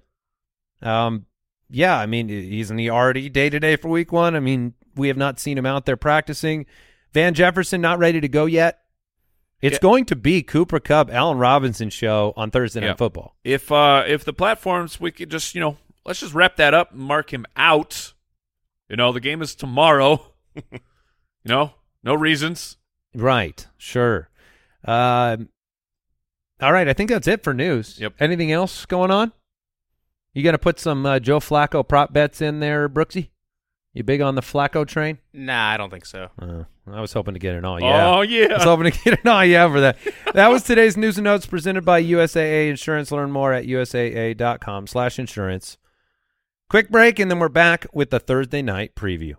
Um, 0.82 1.26
yeah, 1.70 1.98
I 1.98 2.06
mean, 2.06 2.30
isn't 2.30 2.78
he 2.78 2.88
already 2.90 3.28
day 3.28 3.50
to 3.50 3.58
day 3.58 3.74
for 3.76 3.88
week 3.88 4.12
one? 4.12 4.36
I 4.36 4.40
mean, 4.40 4.74
we 4.94 5.08
have 5.08 5.16
not 5.16 5.40
seen 5.40 5.58
him 5.58 5.66
out 5.66 5.84
there 5.86 5.96
practicing. 5.96 6.66
Van 7.12 7.34
Jefferson 7.34 7.80
not 7.80 7.98
ready 7.98 8.20
to 8.20 8.28
go 8.28 8.46
yet. 8.46 8.80
It's 9.64 9.74
Yeah. 9.76 9.80
going 9.80 10.04
to 10.06 10.16
be 10.16 10.42
Cooper 10.42 10.78
Kupp, 10.78 11.10
Allen 11.10 11.38
Robinson 11.38 11.88
show 11.88 12.34
on 12.36 12.50
Thursday 12.50 12.80
Night 12.80 12.86
Yeah. 12.88 12.94
Football. 12.94 13.34
If 13.44 13.72
uh 13.72 14.04
if 14.06 14.24
the 14.24 14.32
platforms 14.34 15.00
we 15.00 15.10
could 15.10 15.30
just 15.30 15.54
you 15.54 15.60
know 15.60 15.78
let's 16.04 16.20
just 16.20 16.34
wrap 16.34 16.56
that 16.56 16.74
up 16.74 16.92
and 16.92 17.00
mark 17.00 17.32
him 17.32 17.46
out. 17.56 18.12
You 18.90 18.96
know 18.96 19.12
the 19.12 19.20
game 19.20 19.40
is 19.40 19.54
tomorrow. 19.54 20.32
you 20.54 20.80
know 21.46 21.72
no 22.02 22.14
reasons. 22.14 22.76
Right. 23.14 23.66
Sure. 23.78 24.28
Um, 24.84 25.48
all 26.60 26.72
right. 26.72 26.86
I 26.88 26.92
think 26.92 27.08
that's 27.08 27.26
it 27.28 27.42
for 27.42 27.54
news. 27.54 27.98
Yep. 27.98 28.14
Anything 28.20 28.52
else 28.52 28.84
going 28.84 29.10
on? 29.10 29.32
You 30.34 30.42
going 30.42 30.52
to 30.54 30.58
put 30.58 30.78
some 30.78 31.06
uh, 31.06 31.20
Joe 31.20 31.38
Flacco 31.40 31.86
prop 31.86 32.12
bets 32.12 32.42
in 32.42 32.60
there, 32.60 32.88
Brooksy? 32.88 33.28
You 33.94 34.02
big 34.02 34.20
on 34.20 34.34
the 34.34 34.40
Flacco 34.40 34.84
train? 34.84 35.18
Nah, 35.32 35.70
I 35.70 35.76
don't 35.76 35.88
think 35.88 36.04
so. 36.04 36.28
Uh, 36.36 36.64
I 36.84 37.00
was 37.00 37.12
hoping 37.12 37.34
to 37.34 37.40
get 37.40 37.54
an 37.54 37.64
all 37.64 37.80
yeah. 37.80 38.08
Oh 38.08 38.22
I 38.22 38.54
was 38.54 38.64
hoping 38.64 38.90
to 38.90 38.98
get 39.04 39.24
an 39.24 39.30
all 39.30 39.44
yeah 39.44 39.70
for 39.70 39.80
that. 39.80 39.98
That 40.34 40.48
was 40.48 40.64
today's 40.64 40.96
news 40.96 41.16
and 41.16 41.24
notes 41.24 41.46
presented 41.46 41.84
by 41.84 42.02
USAA 42.02 42.68
Insurance. 42.70 43.12
Learn 43.12 43.30
more 43.30 43.52
at 43.52 43.66
usaa.com 43.66 44.88
slash 44.88 45.20
insurance. 45.20 45.78
Quick 46.68 46.90
break, 46.90 47.20
and 47.20 47.30
then 47.30 47.38
we're 47.38 47.48
back 47.48 47.86
with 47.92 48.10
the 48.10 48.18
Thursday 48.18 48.62
night 48.62 48.96
preview. 48.96 49.34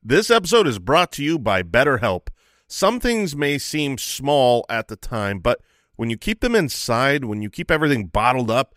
This 0.00 0.30
episode 0.30 0.68
is 0.68 0.78
brought 0.78 1.10
to 1.12 1.24
you 1.24 1.40
by 1.40 1.64
BetterHelp. 1.64 2.28
Some 2.68 3.00
things 3.00 3.34
may 3.34 3.58
seem 3.58 3.98
small 3.98 4.64
at 4.68 4.86
the 4.86 4.94
time, 4.94 5.40
but 5.40 5.60
when 5.96 6.08
you 6.08 6.16
keep 6.16 6.40
them 6.40 6.54
inside, 6.54 7.24
when 7.24 7.42
you 7.42 7.50
keep 7.50 7.68
everything 7.68 8.06
bottled 8.06 8.48
up, 8.48 8.76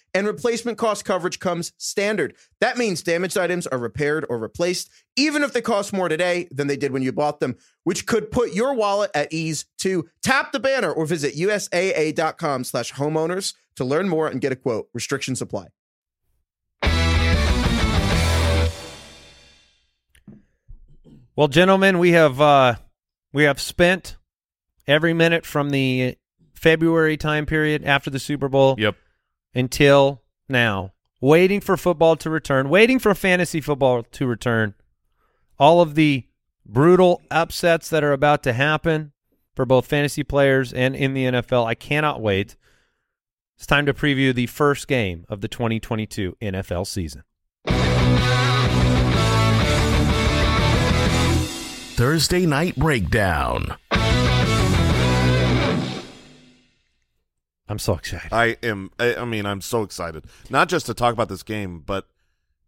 and 0.13 0.27
replacement 0.27 0.77
cost 0.77 1.05
coverage 1.05 1.39
comes 1.39 1.73
standard. 1.77 2.35
That 2.59 2.77
means 2.77 3.01
damaged 3.01 3.37
items 3.37 3.67
are 3.67 3.77
repaired 3.77 4.25
or 4.29 4.37
replaced, 4.37 4.89
even 5.15 5.43
if 5.43 5.53
they 5.53 5.61
cost 5.61 5.93
more 5.93 6.09
today 6.09 6.47
than 6.51 6.67
they 6.67 6.77
did 6.77 6.91
when 6.91 7.01
you 7.03 7.11
bought 7.11 7.39
them, 7.39 7.57
which 7.83 8.05
could 8.05 8.31
put 8.31 8.53
your 8.53 8.73
wallet 8.73 9.11
at 9.13 9.31
ease 9.31 9.65
too. 9.77 10.09
Tap 10.23 10.51
the 10.51 10.59
banner 10.59 10.91
or 10.91 11.05
visit 11.05 11.35
USAA.com 11.35 12.63
slash 12.63 12.93
homeowners 12.93 13.53
to 13.75 13.85
learn 13.85 14.09
more 14.09 14.27
and 14.27 14.41
get 14.41 14.51
a 14.51 14.55
quote. 14.55 14.89
Restrictions 14.93 15.41
apply. 15.41 15.67
Well, 21.35 21.47
gentlemen, 21.47 21.97
we 21.97 22.11
have 22.11 22.41
uh, 22.41 22.75
we 23.31 23.43
have 23.43 23.59
spent 23.59 24.17
every 24.85 25.13
minute 25.13 25.45
from 25.45 25.69
the 25.69 26.17
February 26.53 27.17
time 27.17 27.45
period 27.45 27.83
after 27.85 28.09
the 28.09 28.19
Super 28.19 28.49
Bowl 28.49 28.75
Yep. 28.77 28.95
Until 29.53 30.21
now, 30.49 30.93
waiting 31.19 31.61
for 31.61 31.77
football 31.77 32.15
to 32.17 32.29
return, 32.29 32.69
waiting 32.69 32.99
for 32.99 33.13
fantasy 33.13 33.61
football 33.61 34.03
to 34.03 34.27
return. 34.27 34.73
All 35.59 35.81
of 35.81 35.95
the 35.95 36.25
brutal 36.65 37.21
upsets 37.29 37.89
that 37.89 38.03
are 38.03 38.13
about 38.13 38.43
to 38.43 38.53
happen 38.53 39.11
for 39.55 39.65
both 39.65 39.85
fantasy 39.85 40.23
players 40.23 40.73
and 40.73 40.95
in 40.95 41.13
the 41.13 41.25
NFL. 41.25 41.65
I 41.65 41.75
cannot 41.75 42.21
wait. 42.21 42.55
It's 43.57 43.67
time 43.67 43.85
to 43.85 43.93
preview 43.93 44.33
the 44.33 44.47
first 44.47 44.87
game 44.87 45.25
of 45.29 45.41
the 45.41 45.47
2022 45.47 46.35
NFL 46.41 46.87
season. 46.87 47.23
Thursday 51.95 52.47
Night 52.47 52.75
Breakdown. 52.75 53.77
I'm 57.71 57.79
so 57.79 57.93
excited. 57.93 58.33
I 58.33 58.57
am. 58.61 58.91
I, 58.99 59.15
I 59.15 59.25
mean, 59.25 59.45
I'm 59.45 59.61
so 59.61 59.81
excited. 59.83 60.25
Not 60.49 60.67
just 60.67 60.85
to 60.87 60.93
talk 60.93 61.13
about 61.13 61.29
this 61.29 61.41
game, 61.41 61.79
but 61.79 62.07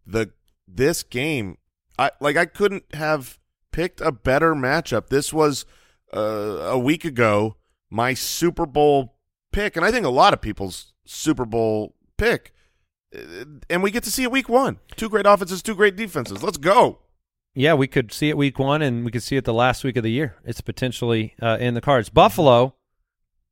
the 0.06 0.30
this 0.66 1.02
game. 1.02 1.58
I 1.98 2.10
like. 2.20 2.38
I 2.38 2.46
couldn't 2.46 2.84
have 2.94 3.38
picked 3.70 4.00
a 4.00 4.10
better 4.10 4.54
matchup. 4.54 5.08
This 5.08 5.30
was 5.30 5.66
uh, 6.16 6.20
a 6.20 6.78
week 6.78 7.04
ago 7.04 7.56
my 7.90 8.14
Super 8.14 8.64
Bowl 8.64 9.16
pick, 9.52 9.76
and 9.76 9.84
I 9.84 9.90
think 9.92 10.06
a 10.06 10.10
lot 10.10 10.32
of 10.32 10.40
people's 10.40 10.94
Super 11.04 11.44
Bowl 11.44 11.94
pick. 12.16 12.54
Uh, 13.14 13.44
And 13.68 13.82
we 13.82 13.90
get 13.90 14.04
to 14.04 14.10
see 14.10 14.22
it 14.22 14.30
week 14.30 14.48
one. 14.48 14.78
Two 14.96 15.10
great 15.10 15.26
offenses, 15.26 15.62
two 15.62 15.74
great 15.74 15.96
defenses. 15.96 16.42
Let's 16.42 16.56
go. 16.56 17.00
Yeah, 17.54 17.74
we 17.74 17.86
could 17.86 18.10
see 18.10 18.30
it 18.30 18.38
week 18.38 18.58
one, 18.58 18.80
and 18.80 19.04
we 19.04 19.10
could 19.12 19.22
see 19.22 19.36
it 19.36 19.44
the 19.44 19.52
last 19.54 19.84
week 19.84 19.96
of 19.98 20.02
the 20.02 20.10
year. 20.10 20.36
It's 20.44 20.62
potentially 20.62 21.34
uh, 21.42 21.58
in 21.60 21.74
the 21.74 21.82
cards. 21.82 22.08
Buffalo 22.08 22.74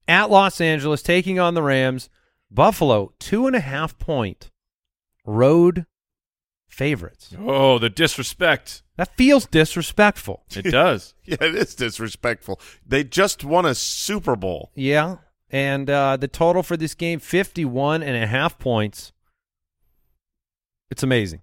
at 0.09 0.31
Los 0.31 0.61
Angeles 0.61 1.03
taking 1.03 1.39
on 1.39 1.55
the 1.55 1.63
Rams. 1.63 2.09
Buffalo 2.51 3.13
two 3.19 3.47
and 3.47 3.57
a 3.57 3.61
half 3.61 3.99
point 3.99 4.51
road 5.25 5.87
favorites. 6.69 7.35
Oh, 7.39 7.79
the 7.79 7.91
disrespect. 7.91 8.83
That 8.97 9.17
feels 9.17 9.47
disrespectful. 9.47 10.45
It 10.57 10.71
does. 10.71 11.15
Yeah, 11.25 11.37
it 11.41 11.55
is 11.55 11.75
disrespectful. 11.75 12.61
They 12.85 13.05
just 13.05 13.45
won 13.45 13.65
a 13.65 13.75
Super 13.75 14.37
Bowl. 14.37 14.71
Yeah. 14.75 15.19
And 15.51 15.89
uh, 15.89 16.17
the 16.17 16.29
total 16.29 16.63
for 16.63 16.77
this 16.77 16.95
game, 16.95 17.21
51 17.21 18.03
and 18.03 18.23
a 18.23 18.27
half 18.27 18.59
points. 18.59 19.13
It's 20.91 21.03
amazing. 21.03 21.43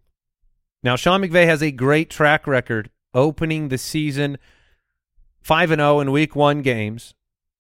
Now, 0.84 0.96
Sean 0.96 1.22
McVay 1.22 1.46
has 1.46 1.62
a 1.64 1.72
great 1.72 2.10
track 2.10 2.46
record 2.48 2.90
opening 3.14 3.70
the 3.70 3.78
season 3.78 4.38
5 5.42 5.72
and 5.72 5.80
0 5.80 6.00
in 6.02 6.12
week 6.12 6.36
1 6.36 6.62
games, 6.62 7.14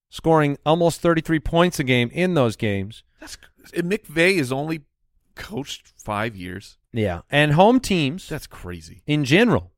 scoring 0.09 0.57
almost 0.65 1.01
33 1.01 1.39
points 1.39 1.79
a 1.79 1.83
game 1.83 2.09
in 2.13 2.33
those 2.33 2.55
games. 2.55 3.03
That's 3.19 3.37
and 3.75 3.91
McVay 3.91 4.35
is 4.35 4.51
only 4.51 4.81
coached 5.35 5.93
five 5.97 6.35
years. 6.35 6.77
Yeah. 6.91 7.21
And 7.29 7.53
home 7.53 7.79
teams 7.79 8.27
That's 8.27 8.47
crazy. 8.47 9.03
in 9.05 9.23
general 9.25 9.71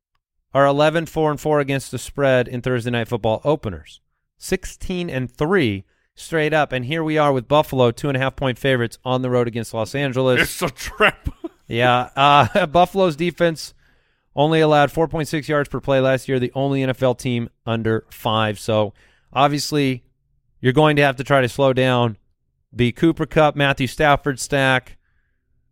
are 0.53 0.65
11 0.65 1.05
4 1.07 1.31
and 1.31 1.39
4 1.39 1.59
against 1.59 1.91
the 1.91 1.97
spread 1.97 2.47
in 2.47 2.61
Thursday 2.61 2.91
night 2.91 3.07
football 3.07 3.41
openers. 3.43 4.01
16 4.37 5.09
and 5.09 5.29
3 5.31 5.83
straight 6.15 6.53
up. 6.53 6.71
And 6.71 6.85
here 6.85 7.03
we 7.03 7.17
are 7.17 7.31
with 7.33 7.47
Buffalo, 7.47 7.91
two 7.91 8.07
and 8.09 8.17
a 8.17 8.19
half 8.19 8.35
point 8.35 8.57
favorites 8.57 8.97
on 9.03 9.21
the 9.21 9.29
road 9.29 9.47
against 9.47 9.73
Los 9.73 9.93
Angeles. 9.95 10.41
It's 10.41 10.61
a 10.61 10.69
trap. 10.69 11.29
Yeah, 11.67 12.09
uh, 12.17 12.65
Buffalo's 12.67 13.15
defense 13.15 13.73
only 14.35 14.59
allowed 14.59 14.91
4.6 14.91 15.47
yards 15.47 15.69
per 15.69 15.79
play 15.79 16.01
last 16.01 16.27
year. 16.27 16.37
The 16.37 16.51
only 16.53 16.81
NFL 16.81 17.17
team 17.17 17.49
under 17.65 18.05
five. 18.09 18.59
So 18.59 18.93
obviously, 19.31 20.03
you're 20.61 20.73
going 20.73 20.95
to 20.95 21.01
have 21.01 21.17
to 21.17 21.23
try 21.23 21.41
to 21.41 21.49
slow 21.49 21.73
down 21.73 22.17
the 22.71 22.91
Cooper 22.93 23.25
Kupp, 23.25 23.55
Matthew 23.55 23.87
Stafford 23.87 24.39
stack. 24.39 24.97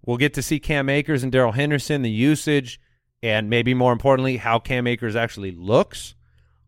We'll 0.06 0.18
get 0.18 0.34
to 0.34 0.42
see 0.42 0.60
Cam 0.60 0.90
Akers 0.90 1.24
and 1.24 1.32
Darrell 1.32 1.52
Henderson, 1.52 2.02
the 2.02 2.10
usage, 2.10 2.80
and 3.22 3.50
maybe 3.50 3.74
more 3.74 3.94
importantly, 3.94 4.38
how 4.38 4.60
Cam 4.60 4.88
Akers 4.88 5.16
actually 5.16 5.52
looks 5.52 6.16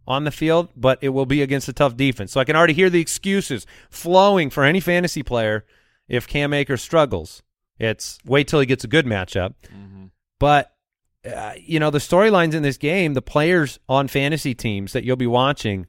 on 0.08 0.24
the 0.24 0.32
field. 0.32 0.70
But 0.76 1.00
it 1.02 1.10
will 1.10 1.26
be 1.26 1.42
against 1.42 1.68
a 1.68 1.74
tough 1.74 1.98
defense. 1.98 2.32
So 2.32 2.40
I 2.40 2.46
can 2.46 2.56
already 2.56 2.74
hear 2.74 2.90
the 2.90 3.02
excuses 3.02 3.66
flowing 3.90 4.50
for 4.50 4.64
any 4.64 4.80
fantasy 4.80 5.24
player 5.24 5.66
if 6.08 6.28
Cam 6.28 6.54
Akers 6.54 6.82
struggles. 6.82 7.42
It's 7.80 8.20
wait 8.26 8.48
till 8.48 8.60
he 8.60 8.66
gets 8.66 8.84
a 8.84 8.88
good 8.88 9.06
matchup. 9.06 9.56
But 10.40 10.72
uh, 11.26 11.54
you 11.58 11.80
know 11.80 11.90
the 11.90 12.00
storylines 12.00 12.54
in 12.54 12.64
this 12.64 12.78
game, 12.78 13.14
the 13.14 13.22
players 13.22 13.80
on 13.90 14.08
fantasy 14.08 14.54
teams 14.54 14.94
that 14.94 15.04
you'll 15.04 15.16
be 15.16 15.28
watching. 15.28 15.88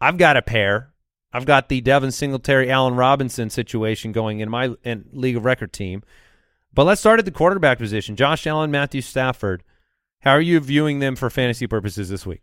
I've 0.00 0.18
got 0.18 0.36
a 0.36 0.42
pair. 0.42 0.91
I've 1.32 1.46
got 1.46 1.68
the 1.68 1.80
Devin 1.80 2.12
Singletary, 2.12 2.70
Allen 2.70 2.94
Robinson 2.94 3.50
situation 3.50 4.12
going 4.12 4.40
in 4.40 4.50
my 4.50 4.74
in 4.84 5.06
league 5.12 5.36
of 5.36 5.44
record 5.44 5.72
team. 5.72 6.02
But 6.74 6.84
let's 6.84 7.00
start 7.00 7.18
at 7.18 7.24
the 7.24 7.30
quarterback 7.30 7.78
position. 7.78 8.16
Josh 8.16 8.46
Allen, 8.46 8.70
Matthew 8.70 9.00
Stafford. 9.00 9.62
How 10.20 10.32
are 10.32 10.40
you 10.40 10.60
viewing 10.60 11.00
them 11.00 11.16
for 11.16 11.28
fantasy 11.30 11.66
purposes 11.66 12.08
this 12.08 12.24
week? 12.24 12.42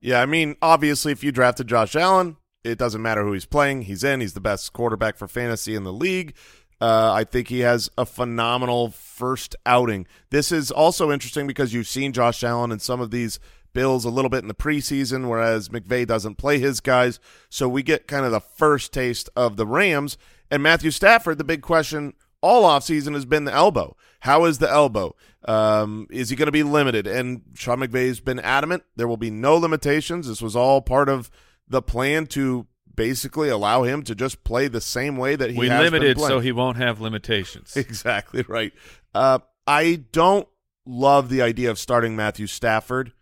Yeah, 0.00 0.20
I 0.20 0.26
mean, 0.26 0.56
obviously, 0.60 1.12
if 1.12 1.24
you 1.24 1.32
drafted 1.32 1.66
Josh 1.66 1.96
Allen, 1.96 2.36
it 2.62 2.78
doesn't 2.78 3.02
matter 3.02 3.24
who 3.24 3.32
he's 3.32 3.46
playing. 3.46 3.82
He's 3.82 4.04
in. 4.04 4.20
He's 4.20 4.34
the 4.34 4.40
best 4.40 4.72
quarterback 4.72 5.16
for 5.16 5.26
fantasy 5.26 5.74
in 5.74 5.84
the 5.84 5.92
league. 5.92 6.34
Uh, 6.80 7.12
I 7.12 7.24
think 7.24 7.48
he 7.48 7.60
has 7.60 7.88
a 7.96 8.04
phenomenal 8.04 8.90
first 8.90 9.56
outing. 9.64 10.06
This 10.30 10.52
is 10.52 10.70
also 10.70 11.10
interesting 11.10 11.46
because 11.46 11.72
you've 11.72 11.86
seen 11.86 12.12
Josh 12.12 12.44
Allen 12.44 12.72
in 12.72 12.80
some 12.80 13.00
of 13.00 13.10
these 13.10 13.38
Bills 13.74 14.04
a 14.04 14.10
little 14.10 14.30
bit 14.30 14.42
in 14.42 14.48
the 14.48 14.54
preseason, 14.54 15.28
whereas 15.28 15.68
McVay 15.68 16.06
doesn't 16.06 16.36
play 16.36 16.58
his 16.58 16.80
guys. 16.80 17.20
So 17.50 17.68
we 17.68 17.82
get 17.82 18.08
kind 18.08 18.24
of 18.24 18.32
the 18.32 18.40
first 18.40 18.92
taste 18.92 19.28
of 19.36 19.56
the 19.56 19.66
Rams. 19.66 20.16
And 20.50 20.62
Matthew 20.62 20.90
Stafford, 20.90 21.38
the 21.38 21.44
big 21.44 21.60
question 21.60 22.14
all 22.40 22.64
offseason 22.64 23.14
has 23.14 23.24
been 23.24 23.44
the 23.44 23.52
elbow. 23.52 23.96
How 24.20 24.44
is 24.44 24.58
the 24.58 24.70
elbow? 24.70 25.14
Um, 25.46 26.06
is 26.10 26.30
he 26.30 26.36
going 26.36 26.46
to 26.46 26.52
be 26.52 26.62
limited? 26.62 27.06
And 27.06 27.42
Sean 27.54 27.78
McVay 27.78 28.08
has 28.08 28.20
been 28.20 28.38
adamant 28.38 28.84
there 28.96 29.08
will 29.08 29.16
be 29.16 29.30
no 29.30 29.56
limitations. 29.56 30.28
This 30.28 30.40
was 30.40 30.54
all 30.54 30.80
part 30.80 31.08
of 31.08 31.30
the 31.68 31.82
plan 31.82 32.26
to 32.28 32.66
basically 32.94 33.48
allow 33.48 33.82
him 33.82 34.02
to 34.04 34.14
just 34.14 34.44
play 34.44 34.68
the 34.68 34.80
same 34.80 35.16
way 35.16 35.36
that 35.36 35.50
he 35.50 35.58
we 35.58 35.68
limited 35.68 36.18
so 36.20 36.40
he 36.40 36.52
won't 36.52 36.76
have 36.76 37.00
limitations. 37.00 37.76
Exactly 37.84 38.44
right. 38.46 38.72
Uh, 39.14 39.40
I 39.66 40.04
don't 40.12 40.46
love 40.86 41.28
the 41.28 41.42
idea 41.42 41.70
of 41.70 41.78
starting 41.78 42.14
Matthew 42.14 42.46
Stafford 42.46 43.12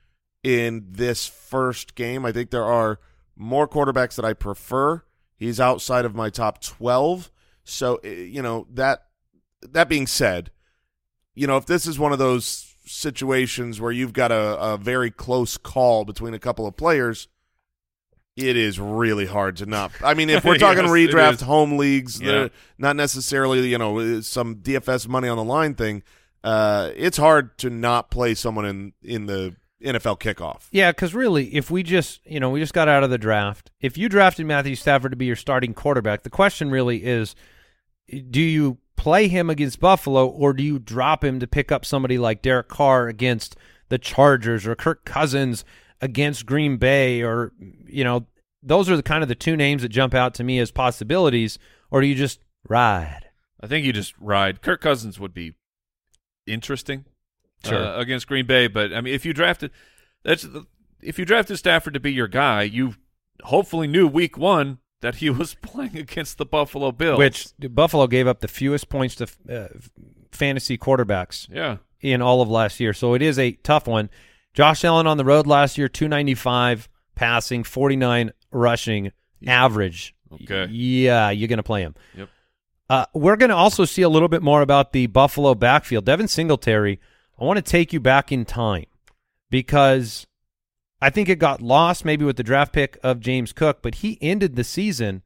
in 0.42 0.86
this 0.90 1.26
first 1.26 1.94
game. 1.94 2.24
I 2.24 2.32
think 2.32 2.50
there 2.50 2.64
are 2.64 2.98
more 3.36 3.68
quarterbacks 3.68 4.16
that 4.16 4.24
I 4.24 4.32
prefer. 4.32 5.02
He's 5.36 5.60
outside 5.60 6.04
of 6.04 6.14
my 6.14 6.30
top 6.30 6.60
12. 6.62 7.30
So, 7.64 7.96
eh, 8.04 8.08
you 8.10 8.42
know, 8.42 8.66
that 8.72 9.04
that 9.62 9.88
being 9.88 10.06
said, 10.06 10.50
you 11.34 11.46
know, 11.46 11.56
if 11.56 11.66
this 11.66 11.86
is 11.86 11.98
one 11.98 12.12
of 12.12 12.18
those 12.18 12.74
situations 12.84 13.80
where 13.80 13.92
you've 13.92 14.12
got 14.12 14.32
a, 14.32 14.58
a 14.58 14.76
very 14.76 15.10
close 15.10 15.56
call 15.56 16.04
between 16.04 16.34
a 16.34 16.38
couple 16.38 16.66
of 16.66 16.76
players, 16.76 17.28
it 18.36 18.56
is 18.56 18.80
really 18.80 19.26
hard 19.26 19.56
to 19.58 19.66
not. 19.66 19.92
I 20.02 20.14
mean, 20.14 20.30
if 20.30 20.44
we're 20.44 20.58
talking 20.58 20.84
Yes, 20.84 20.90
redraft 20.90 21.42
home 21.42 21.76
leagues, 21.76 22.20
Yeah. 22.20 22.48
not 22.78 22.96
necessarily, 22.96 23.68
you 23.68 23.78
know, 23.78 24.20
some 24.20 24.56
DFS 24.56 25.06
money 25.06 25.28
on 25.28 25.36
the 25.36 25.44
line 25.44 25.74
thing, 25.74 26.02
uh, 26.42 26.90
it's 26.96 27.18
hard 27.18 27.56
to 27.58 27.70
not 27.70 28.10
play 28.10 28.34
someone 28.34 28.64
in 28.64 28.92
in 29.02 29.26
the 29.26 29.54
NFL 29.82 30.20
kickoff. 30.20 30.68
Yeah, 30.70 30.92
because 30.92 31.14
really, 31.14 31.54
if 31.54 31.70
we 31.70 31.82
just 31.82 32.20
you 32.24 32.40
know 32.40 32.50
we 32.50 32.60
just 32.60 32.74
got 32.74 32.88
out 32.88 33.04
of 33.04 33.10
the 33.10 33.18
draft, 33.18 33.70
if 33.80 33.98
you 33.98 34.08
drafted 34.08 34.46
Matthew 34.46 34.74
Stafford 34.74 35.12
to 35.12 35.16
be 35.16 35.26
your 35.26 35.36
starting 35.36 35.74
quarterback, 35.74 36.22
the 36.22 36.30
question 36.30 36.70
really 36.70 37.04
is, 37.04 37.34
do 38.30 38.40
you 38.40 38.78
play 38.96 39.28
him 39.28 39.50
against 39.50 39.80
Buffalo 39.80 40.26
or 40.28 40.52
do 40.52 40.62
you 40.62 40.78
drop 40.78 41.24
him 41.24 41.40
to 41.40 41.46
pick 41.46 41.72
up 41.72 41.84
somebody 41.84 42.18
like 42.18 42.42
Derek 42.42 42.68
Carr 42.68 43.08
against 43.08 43.56
the 43.88 43.98
Chargers 43.98 44.66
or 44.66 44.76
Kirk 44.76 45.04
Cousins 45.04 45.64
against 46.00 46.46
Green 46.46 46.76
Bay 46.76 47.22
or 47.22 47.52
you 47.86 48.04
know 48.04 48.26
those 48.62 48.88
are 48.88 48.96
the 48.96 49.02
kind 49.02 49.22
of 49.22 49.28
the 49.28 49.34
two 49.34 49.56
names 49.56 49.82
that 49.82 49.88
jump 49.88 50.14
out 50.14 50.34
to 50.34 50.44
me 50.44 50.58
as 50.58 50.70
possibilities, 50.70 51.58
or 51.90 52.00
do 52.00 52.06
you 52.06 52.14
just 52.14 52.40
ride? 52.68 53.28
I 53.60 53.66
think 53.66 53.84
you 53.84 53.92
just 53.92 54.14
ride. 54.18 54.62
Kirk 54.62 54.80
Cousins 54.80 55.18
would 55.18 55.34
be 55.34 55.54
interesting 56.46 57.04
Sure. 57.64 57.84
uh, 57.84 57.98
against 57.98 58.26
Green 58.26 58.46
Bay, 58.46 58.66
but 58.66 58.92
I 58.92 59.00
mean, 59.00 59.14
if 59.14 59.24
you 59.24 59.32
drafted 59.32 59.70
that's 60.22 60.46
if 61.00 61.18
you 61.18 61.24
drafted 61.24 61.58
Stafford 61.58 61.94
to 61.94 62.00
be 62.00 62.12
your 62.12 62.28
guy, 62.28 62.62
you 62.62 62.94
hopefully 63.42 63.86
knew 63.86 64.06
Week 64.06 64.36
One 64.38 64.78
that 65.00 65.16
he 65.16 65.30
was 65.30 65.54
playing 65.54 65.96
against 65.96 66.38
the 66.38 66.46
Buffalo 66.46 66.92
Bills, 66.92 67.18
Which 67.18 67.48
Buffalo 67.58 68.06
gave 68.06 68.26
up 68.26 68.40
the 68.40 68.48
fewest 68.48 68.88
points 68.88 69.16
to 69.16 69.26
uh, 69.50 69.68
fantasy 70.30 70.78
quarterbacks 70.78 71.48
yeah, 71.52 71.78
in 72.00 72.22
all 72.22 72.40
of 72.40 72.48
last 72.48 72.80
year. 72.80 72.92
So 72.92 73.14
it 73.14 73.22
is 73.22 73.38
a 73.38 73.52
tough 73.52 73.86
one. 73.86 74.10
Josh 74.54 74.84
Allen 74.84 75.06
on 75.06 75.16
the 75.16 75.24
road 75.24 75.46
last 75.46 75.78
year, 75.78 75.88
295 75.88 76.88
passing, 77.14 77.64
49 77.64 78.32
rushing 78.50 79.12
average. 79.46 80.14
Okay. 80.32 80.66
Yeah, 80.70 81.30
you're 81.30 81.48
going 81.48 81.58
to 81.58 81.62
play 81.62 81.82
him. 81.82 81.94
Yep. 82.16 82.28
Uh, 82.90 83.06
we're 83.14 83.36
going 83.36 83.50
to 83.50 83.56
also 83.56 83.84
see 83.84 84.02
a 84.02 84.08
little 84.08 84.28
bit 84.28 84.42
more 84.42 84.60
about 84.60 84.92
the 84.92 85.06
Buffalo 85.06 85.54
backfield. 85.54 86.04
Devin 86.04 86.28
Singletary, 86.28 87.00
I 87.42 87.44
want 87.44 87.56
to 87.56 87.62
take 87.62 87.92
you 87.92 87.98
back 87.98 88.30
in 88.30 88.44
time 88.44 88.86
because 89.50 90.28
I 91.00 91.10
think 91.10 91.28
it 91.28 91.40
got 91.40 91.60
lost 91.60 92.04
maybe 92.04 92.24
with 92.24 92.36
the 92.36 92.44
draft 92.44 92.72
pick 92.72 92.98
of 93.02 93.18
James 93.18 93.52
Cook, 93.52 93.82
but 93.82 93.96
he 93.96 94.16
ended 94.22 94.54
the 94.54 94.62
season 94.62 95.22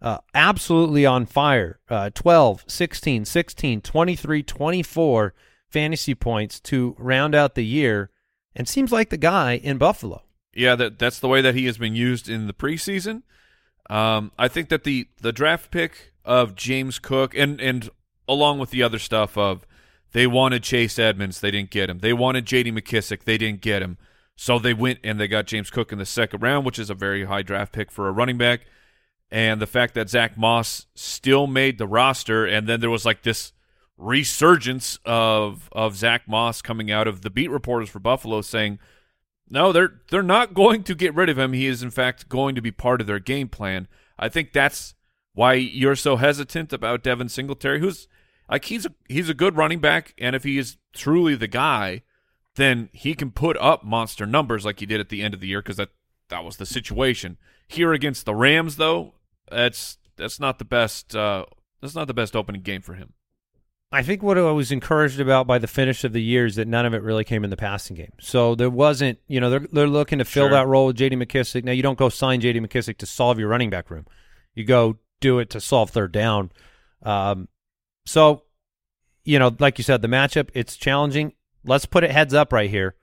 uh, 0.00 0.18
absolutely 0.34 1.04
on 1.04 1.26
fire. 1.26 1.80
Uh, 1.86 2.08
12, 2.14 2.64
16, 2.66 3.26
16, 3.26 3.82
23, 3.82 4.42
24 4.42 5.34
fantasy 5.68 6.14
points 6.14 6.60
to 6.60 6.96
round 6.98 7.34
out 7.34 7.56
the 7.56 7.64
year 7.66 8.08
and 8.56 8.66
seems 8.66 8.90
like 8.90 9.10
the 9.10 9.18
guy 9.18 9.56
in 9.56 9.76
Buffalo. 9.76 10.22
Yeah, 10.54 10.76
that 10.76 10.98
that's 10.98 11.20
the 11.20 11.28
way 11.28 11.42
that 11.42 11.54
he 11.54 11.66
has 11.66 11.76
been 11.76 11.94
used 11.94 12.26
in 12.26 12.46
the 12.46 12.54
preseason. 12.54 13.22
Um, 13.90 14.32
I 14.38 14.48
think 14.48 14.70
that 14.70 14.84
the 14.84 15.08
the 15.20 15.32
draft 15.32 15.70
pick 15.70 16.14
of 16.24 16.54
James 16.54 16.98
Cook 16.98 17.34
and 17.36 17.60
and 17.60 17.90
along 18.26 18.60
with 18.60 18.70
the 18.70 18.82
other 18.82 18.98
stuff 18.98 19.36
of 19.36 19.66
they 20.14 20.28
wanted 20.28 20.62
Chase 20.62 20.96
Edmonds, 20.96 21.40
they 21.40 21.50
didn't 21.50 21.70
get 21.70 21.90
him. 21.90 21.98
They 21.98 22.12
wanted 22.12 22.46
J.D. 22.46 22.70
McKissic, 22.70 23.24
they 23.24 23.36
didn't 23.36 23.60
get 23.60 23.82
him. 23.82 23.98
So 24.36 24.60
they 24.60 24.72
went 24.72 25.00
and 25.02 25.18
they 25.18 25.26
got 25.26 25.46
James 25.46 25.70
Cook 25.70 25.90
in 25.90 25.98
the 25.98 26.06
second 26.06 26.40
round, 26.40 26.64
which 26.64 26.78
is 26.78 26.88
a 26.88 26.94
very 26.94 27.24
high 27.24 27.42
draft 27.42 27.72
pick 27.72 27.90
for 27.90 28.08
a 28.08 28.12
running 28.12 28.38
back. 28.38 28.60
And 29.30 29.60
the 29.60 29.66
fact 29.66 29.94
that 29.94 30.08
Zach 30.08 30.38
Moss 30.38 30.86
still 30.94 31.48
made 31.48 31.78
the 31.78 31.88
roster, 31.88 32.46
and 32.46 32.68
then 32.68 32.80
there 32.80 32.90
was 32.90 33.04
like 33.04 33.22
this 33.22 33.52
resurgence 33.96 35.00
of 35.04 35.68
of 35.72 35.96
Zach 35.96 36.28
Moss 36.28 36.62
coming 36.62 36.92
out 36.92 37.08
of 37.08 37.22
the 37.22 37.30
beat 37.30 37.50
reporters 37.50 37.88
for 37.88 37.98
Buffalo 37.98 38.40
saying, 38.40 38.78
no, 39.50 39.72
they're 39.72 40.00
they're 40.10 40.22
not 40.22 40.54
going 40.54 40.84
to 40.84 40.94
get 40.94 41.14
rid 41.14 41.28
of 41.28 41.38
him. 41.38 41.52
He 41.52 41.66
is 41.66 41.82
in 41.82 41.90
fact 41.90 42.28
going 42.28 42.54
to 42.54 42.62
be 42.62 42.70
part 42.70 43.00
of 43.00 43.08
their 43.08 43.18
game 43.18 43.48
plan. 43.48 43.88
I 44.16 44.28
think 44.28 44.52
that's 44.52 44.94
why 45.32 45.54
you're 45.54 45.96
so 45.96 46.16
hesitant 46.16 46.72
about 46.72 47.02
Devin 47.02 47.28
Singletary, 47.28 47.80
who's 47.80 48.06
like 48.50 48.66
he's 48.66 48.86
a 48.86 48.94
he's 49.08 49.28
a 49.28 49.34
good 49.34 49.56
running 49.56 49.80
back, 49.80 50.14
and 50.18 50.34
if 50.36 50.44
he 50.44 50.58
is 50.58 50.76
truly 50.92 51.34
the 51.34 51.48
guy, 51.48 52.02
then 52.56 52.88
he 52.92 53.14
can 53.14 53.30
put 53.30 53.56
up 53.58 53.84
monster 53.84 54.26
numbers 54.26 54.64
like 54.64 54.80
he 54.80 54.86
did 54.86 55.00
at 55.00 55.08
the 55.08 55.22
end 55.22 55.34
of 55.34 55.40
the 55.40 55.48
year 55.48 55.60
because 55.62 55.76
that 55.76 55.90
that 56.28 56.44
was 56.44 56.56
the 56.56 56.66
situation. 56.66 57.36
Here 57.68 57.92
against 57.92 58.26
the 58.26 58.34
Rams, 58.34 58.76
though, 58.76 59.14
that's 59.50 59.98
that's 60.16 60.38
not 60.38 60.58
the 60.58 60.64
best. 60.64 61.14
Uh, 61.16 61.46
that's 61.80 61.94
not 61.94 62.06
the 62.06 62.14
best 62.14 62.36
opening 62.36 62.62
game 62.62 62.82
for 62.82 62.94
him. 62.94 63.12
I 63.92 64.02
think 64.02 64.22
what 64.24 64.36
I 64.36 64.50
was 64.50 64.72
encouraged 64.72 65.20
about 65.20 65.46
by 65.46 65.58
the 65.58 65.68
finish 65.68 66.02
of 66.02 66.12
the 66.12 66.22
year 66.22 66.46
is 66.46 66.56
that 66.56 66.66
none 66.66 66.84
of 66.84 66.94
it 66.94 67.02
really 67.02 67.22
came 67.22 67.44
in 67.44 67.50
the 67.50 67.56
passing 67.56 67.94
game. 67.94 68.12
So 68.18 68.56
there 68.56 68.68
wasn't, 68.70 69.20
you 69.28 69.38
know, 69.40 69.50
they're 69.50 69.66
they're 69.70 69.86
looking 69.86 70.18
to 70.18 70.24
fill 70.24 70.44
Sure. 70.48 70.50
that 70.50 70.66
role 70.66 70.86
with 70.86 70.96
J.D. 70.96 71.14
McKissic. 71.16 71.62
Now 71.64 71.72
you 71.72 71.82
don't 71.82 71.98
go 71.98 72.08
sign 72.08 72.40
J.D. 72.40 72.58
McKissic 72.60 72.96
to 72.98 73.06
solve 73.06 73.38
your 73.38 73.48
running 73.48 73.70
back 73.70 73.90
room. 73.90 74.06
You 74.54 74.64
go 74.64 74.98
do 75.20 75.38
it 75.38 75.48
to 75.50 75.60
solve 75.60 75.90
third 75.90 76.10
down. 76.12 76.50
Um, 77.02 77.48
so, 78.06 78.42
you 79.24 79.38
know, 79.38 79.54
like 79.58 79.78
you 79.78 79.84
said, 79.84 80.02
the 80.02 80.08
matchup 80.08 80.48
it's 80.54 80.76
challenging. 80.76 81.32
Let's 81.64 81.86
put 81.86 82.04
it 82.04 82.10
heads 82.10 82.34
up 82.34 82.52
right 82.52 82.68
here. 82.70 82.94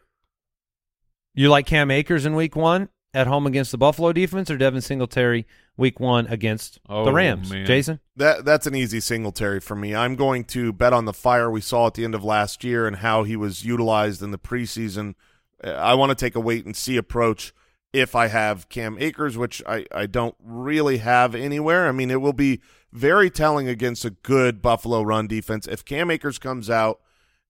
You 1.34 1.50
like 1.50 1.66
Cam 1.66 1.90
Akers 1.92 2.26
in 2.26 2.36
Week 2.36 2.56
One 2.56 2.90
at 3.14 3.28
home 3.28 3.48
against 3.48 3.72
the 3.72 3.78
Buffalo 3.78 4.14
defense, 4.14 4.50
or 4.52 4.58
Devin 4.58 4.82
Singletary 4.82 5.46
Week 5.78 6.00
One 6.00 6.28
against 6.28 6.76
the 6.88 6.94
Oh, 6.94 7.12
Rams? 7.12 7.52
man. 7.52 7.66
Jason. 7.66 8.00
That 8.18 8.46
that's 8.46 8.68
an 8.68 8.76
easy 8.76 9.00
Singletary 9.00 9.60
for 9.62 9.76
me. 9.76 9.96
I'm 9.96 10.16
going 10.16 10.44
to 10.46 10.72
bet 10.74 10.94
on 10.94 11.06
the 11.06 11.14
fire 11.14 11.50
we 11.50 11.62
saw 11.62 11.88
at 11.88 11.94
the 11.96 12.04
end 12.04 12.16
of 12.16 12.24
last 12.24 12.64
year 12.64 12.86
and 12.88 12.98
how 12.98 13.24
he 13.24 13.36
was 13.36 13.66
utilized 13.66 14.22
in 14.22 14.32
the 14.32 14.38
preseason. 14.38 15.16
Uh, 15.64 15.70
I 15.72 15.94
want 15.94 16.10
to 16.12 16.16
take 16.16 16.36
a 16.36 16.40
wait 16.40 16.66
and 16.66 16.76
see 16.76 16.98
approach 16.98 17.54
if 17.94 18.16
I 18.16 18.28
have 18.28 18.70
Cam 18.70 18.98
Akers, 19.00 19.38
which 19.38 19.62
I, 19.68 19.86
I 19.94 20.06
don't 20.06 20.36
really 20.42 20.98
have 20.98 21.34
anywhere. 21.36 21.88
I 21.88 21.92
mean, 21.92 22.12
it 22.12 22.22
will 22.22 22.32
be 22.34 22.62
very 22.92 23.30
telling 23.30 23.68
against 23.68 24.06
a 24.06 24.10
good 24.12 24.62
Buffalo 24.62 25.02
run 25.02 25.28
defense. 25.28 25.68
If 25.68 25.86
Cam 25.86 26.12
Akers 26.12 26.40
comes 26.40 26.70
out 26.70 27.00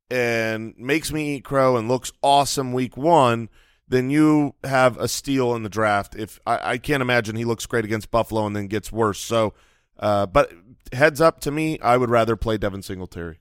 and 0.09 0.73
makes 0.77 1.11
me 1.11 1.35
eat 1.35 1.43
crow 1.43 1.77
and 1.77 1.87
looks 1.87 2.11
awesome 2.21 2.73
week 2.73 2.97
one, 2.97 3.49
then 3.87 4.09
you 4.09 4.55
have 4.63 4.97
a 4.97 5.07
steal 5.07 5.55
in 5.55 5.63
the 5.63 5.69
draft. 5.69 6.15
If 6.15 6.39
I, 6.45 6.73
I 6.73 6.77
can't 6.77 7.01
imagine 7.01 7.35
he 7.35 7.45
looks 7.45 7.65
great 7.65 7.85
against 7.85 8.11
Buffalo 8.11 8.45
and 8.45 8.55
then 8.55 8.67
gets 8.67 8.91
worse. 8.91 9.19
So, 9.19 9.53
uh, 9.99 10.25
but 10.25 10.51
heads 10.93 11.21
up 11.21 11.39
to 11.41 11.51
me, 11.51 11.79
I 11.79 11.97
would 11.97 12.09
rather 12.09 12.35
play 12.35 12.57
Devin 12.57 12.81
Singletary. 12.81 13.39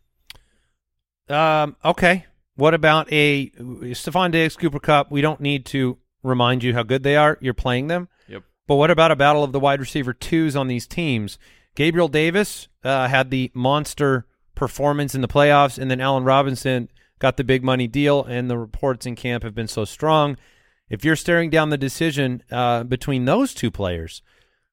Um, 1.28 1.76
okay. 1.84 2.26
What 2.56 2.74
about 2.74 3.10
a 3.12 3.50
Stefon 3.50 4.32
Diggs, 4.32 4.56
Cooper 4.56 4.80
Kupp? 4.80 5.10
We 5.10 5.20
don't 5.20 5.40
need 5.40 5.64
to 5.66 5.98
remind 6.22 6.62
you 6.62 6.74
how 6.74 6.82
good 6.82 7.02
they 7.02 7.16
are. 7.16 7.38
You're 7.40 7.54
playing 7.54 7.86
them. 7.86 8.08
Yep. 8.28 8.42
But 8.66 8.74
what 8.74 8.90
about 8.90 9.10
a 9.10 9.16
battle 9.16 9.44
of 9.44 9.52
the 9.52 9.60
wide 9.60 9.80
receiver 9.80 10.12
twos 10.12 10.56
on 10.56 10.68
these 10.68 10.86
teams? 10.86 11.38
Gabriel 11.74 12.08
Davis 12.08 12.68
uh, 12.84 13.08
had 13.08 13.30
the 13.30 13.50
monster 13.54 14.26
performance 14.54 15.14
in 15.14 15.20
the 15.20 15.28
playoffs, 15.28 15.78
and 15.78 15.90
then 15.90 16.00
Allen 16.00 16.24
Robinson 16.24 16.88
got 17.18 17.36
the 17.36 17.44
big 17.44 17.62
money 17.62 17.86
deal, 17.86 18.24
and 18.24 18.50
the 18.50 18.58
reports 18.58 19.06
in 19.06 19.14
camp 19.14 19.42
have 19.42 19.54
been 19.54 19.68
so 19.68 19.84
strong. 19.84 20.36
If 20.88 21.04
you're 21.04 21.16
staring 21.16 21.50
down 21.50 21.70
the 21.70 21.78
decision 21.78 22.42
uh, 22.50 22.82
between 22.84 23.24
those 23.24 23.54
two 23.54 23.70
players, 23.70 24.22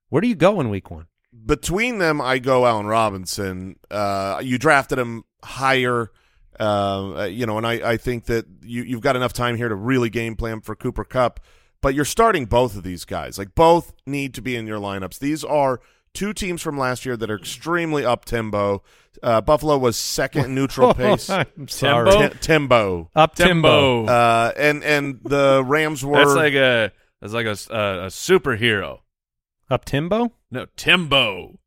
where 0.10 0.22
do 0.22 0.28
you 0.28 0.36
go 0.36 0.60
in 0.60 0.70
week 0.70 0.90
one? 0.90 1.08
Between 1.46 2.00
them, 2.00 2.20
I 2.20 2.40
go 2.40 2.66
Allen 2.66 2.88
Robinson. 2.88 3.78
Uh, 3.92 4.42
you 4.44 4.58
drafted 4.58 4.98
him 4.98 5.24
higher, 5.44 6.12
uh, 6.60 7.28
you 7.30 7.46
know, 7.46 7.58
and 7.58 7.68
I, 7.68 7.92
I 7.92 7.98
think 7.98 8.26
that 8.26 8.46
you, 8.64 8.84
you've 8.84 9.02
got 9.02 9.16
enough 9.16 9.34
time 9.34 9.56
here 9.56 9.70
to 9.70 9.76
really 9.76 10.10
game 10.10 10.36
plan 10.36 10.62
for 10.62 10.76
Cooper 10.76 11.04
Kupp. 11.04 11.40
But 11.80 11.94
you're 11.94 12.06
starting 12.06 12.46
both 12.46 12.76
of 12.76 12.82
these 12.82 13.06
guys. 13.06 13.38
Like 13.38 13.54
both 13.54 13.94
need 14.08 14.34
to 14.34 14.42
be 14.42 14.56
in 14.56 14.66
your 14.66 14.80
lineups. 14.80 15.20
These 15.20 15.44
are 15.44 15.80
two 16.18 16.34
teams 16.34 16.62
from 16.62 16.78
last 16.78 17.06
year 17.06 17.16
that 17.16 17.30
are 17.30 17.38
extremely 17.38 18.04
up 18.04 18.26
tempo. 18.26 18.82
Uh, 19.22 19.40
Buffalo 19.42 19.78
was 19.78 19.96
second 19.98 20.54
neutral 20.54 20.94
pace. 20.96 21.30
I'm 21.30 21.68
sorry. 21.68 22.10
Timbo? 22.12 22.28
Ti- 22.30 22.38
Timbo. 22.40 23.10
Up 23.16 23.36
Timbo. 23.36 23.48
Timbo. 24.06 24.12
Uh, 24.12 24.52
and 24.58 24.84
and 24.84 25.20
the 25.24 25.64
Rams 25.66 26.04
were 26.04 26.18
that's 26.18 26.36
like 26.36 26.54
a 26.54 26.92
that's 27.22 27.34
like 27.34 27.46
a, 27.46 27.52
s- 27.52 27.70
a- 27.70 27.74
a 27.74 28.08
superhero. 28.08 29.00
Up 29.70 29.86
Timbo? 29.86 30.34
No, 30.52 30.66
Timbo. 30.76 31.60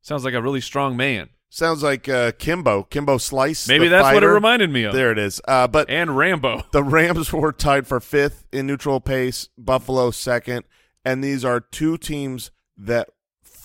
Sounds 0.00 0.24
like 0.24 0.34
a 0.34 0.42
really 0.42 0.60
strong 0.60 0.96
man. 0.96 1.28
sounds 1.48 1.82
like 1.82 2.08
uh, 2.08 2.32
Kimbo, 2.38 2.82
Kimbo 2.84 3.18
Slice. 3.18 3.68
Maybe 3.68 3.86
the 3.88 3.90
that's 3.96 4.14
what 4.14 4.22
it 4.22 4.28
reminded 4.28 4.70
me 4.70 4.84
of. 4.84 4.94
There 4.94 5.12
it 5.12 5.18
is. 5.18 5.40
Uh, 5.46 5.68
but 5.68 5.88
And 5.90 6.16
Rambo. 6.16 6.62
the 6.72 6.82
Rams 6.82 7.32
were 7.32 7.52
tied 7.52 7.86
for 7.86 8.00
fifth 8.00 8.46
in 8.52 8.66
neutral 8.66 9.00
pace. 9.00 9.48
Buffalo 9.58 10.10
second, 10.10 10.64
and 11.04 11.22
these 11.22 11.44
are 11.44 11.60
two 11.60 11.96
teams 11.98 12.50
that 12.76 13.08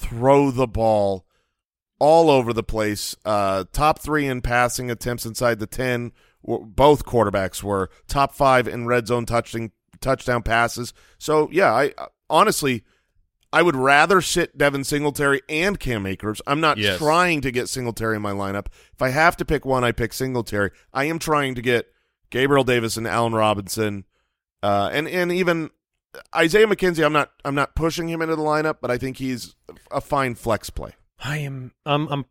throw 0.08 0.52
the 0.52 0.68
ball 0.68 1.26
all 2.00 2.30
over 2.30 2.54
the 2.54 2.64
place. 2.64 3.16
Uh, 3.26 3.66
top 3.74 4.00
three 4.00 4.28
in 4.28 4.42
passing 4.42 4.90
attempts 4.92 5.26
inside 5.26 5.60
the 5.60 5.68
ten. 5.68 6.12
Both 6.44 7.06
quarterbacks 7.06 7.62
were 7.64 7.90
top 8.08 8.34
five 8.34 8.68
in 8.68 8.86
red 8.88 9.08
zone 9.08 9.26
touchdown 9.26 9.72
touchdown 10.00 10.44
passes. 10.44 10.94
So 11.18 11.50
yeah, 11.52 11.74
I 11.74 11.94
honestly. 12.30 12.84
I 13.54 13.62
would 13.62 13.78
rather 13.78 14.20
sit 14.20 14.58
Devin 14.58 14.84
Singletary 14.84 15.42
and 15.48 15.80
Cam 15.80 16.06
Akers. 16.06 16.42
I'm 16.46 16.60
not 16.60 16.78
Yes. 16.78 16.98
trying 16.98 17.40
to 17.42 17.50
get 17.50 17.70
Singletary 17.70 18.18
in 18.18 18.22
my 18.22 18.34
lineup. 18.34 18.66
If 18.94 19.02
I 19.02 19.08
have 19.10 19.38
to 19.38 19.46
pick 19.46 19.66
one, 19.66 19.86
I 19.86 19.94
pick 19.94 20.12
Singletary. 20.12 20.72
I 20.94 21.06
am 21.06 21.18
trying 21.18 21.56
to 21.56 21.62
get 21.62 21.88
Gabriel 22.30 22.66
Davis 22.66 22.98
and 22.98 23.08
Allen 23.08 23.34
Robinson, 23.34 24.04
uh, 24.62 24.90
and 24.92 25.08
and 25.08 25.32
even 25.32 25.70
Isaiah 26.36 26.68
McKenzie. 26.68 27.06
I'm 27.06 27.14
not 27.14 27.32
I'm 27.46 27.56
not 27.56 27.76
pushing 27.76 28.10
him 28.10 28.22
into 28.22 28.36
the 28.36 28.42
lineup, 28.42 28.78
but 28.82 28.92
I 28.92 28.98
think 28.98 29.18
he's 29.18 29.56
a 29.92 30.02
fine 30.02 30.36
flex 30.36 30.70
play. 30.70 30.92
I 31.20 31.38
am 31.38 31.72
I'm 31.86 32.08
I'm 32.10 32.26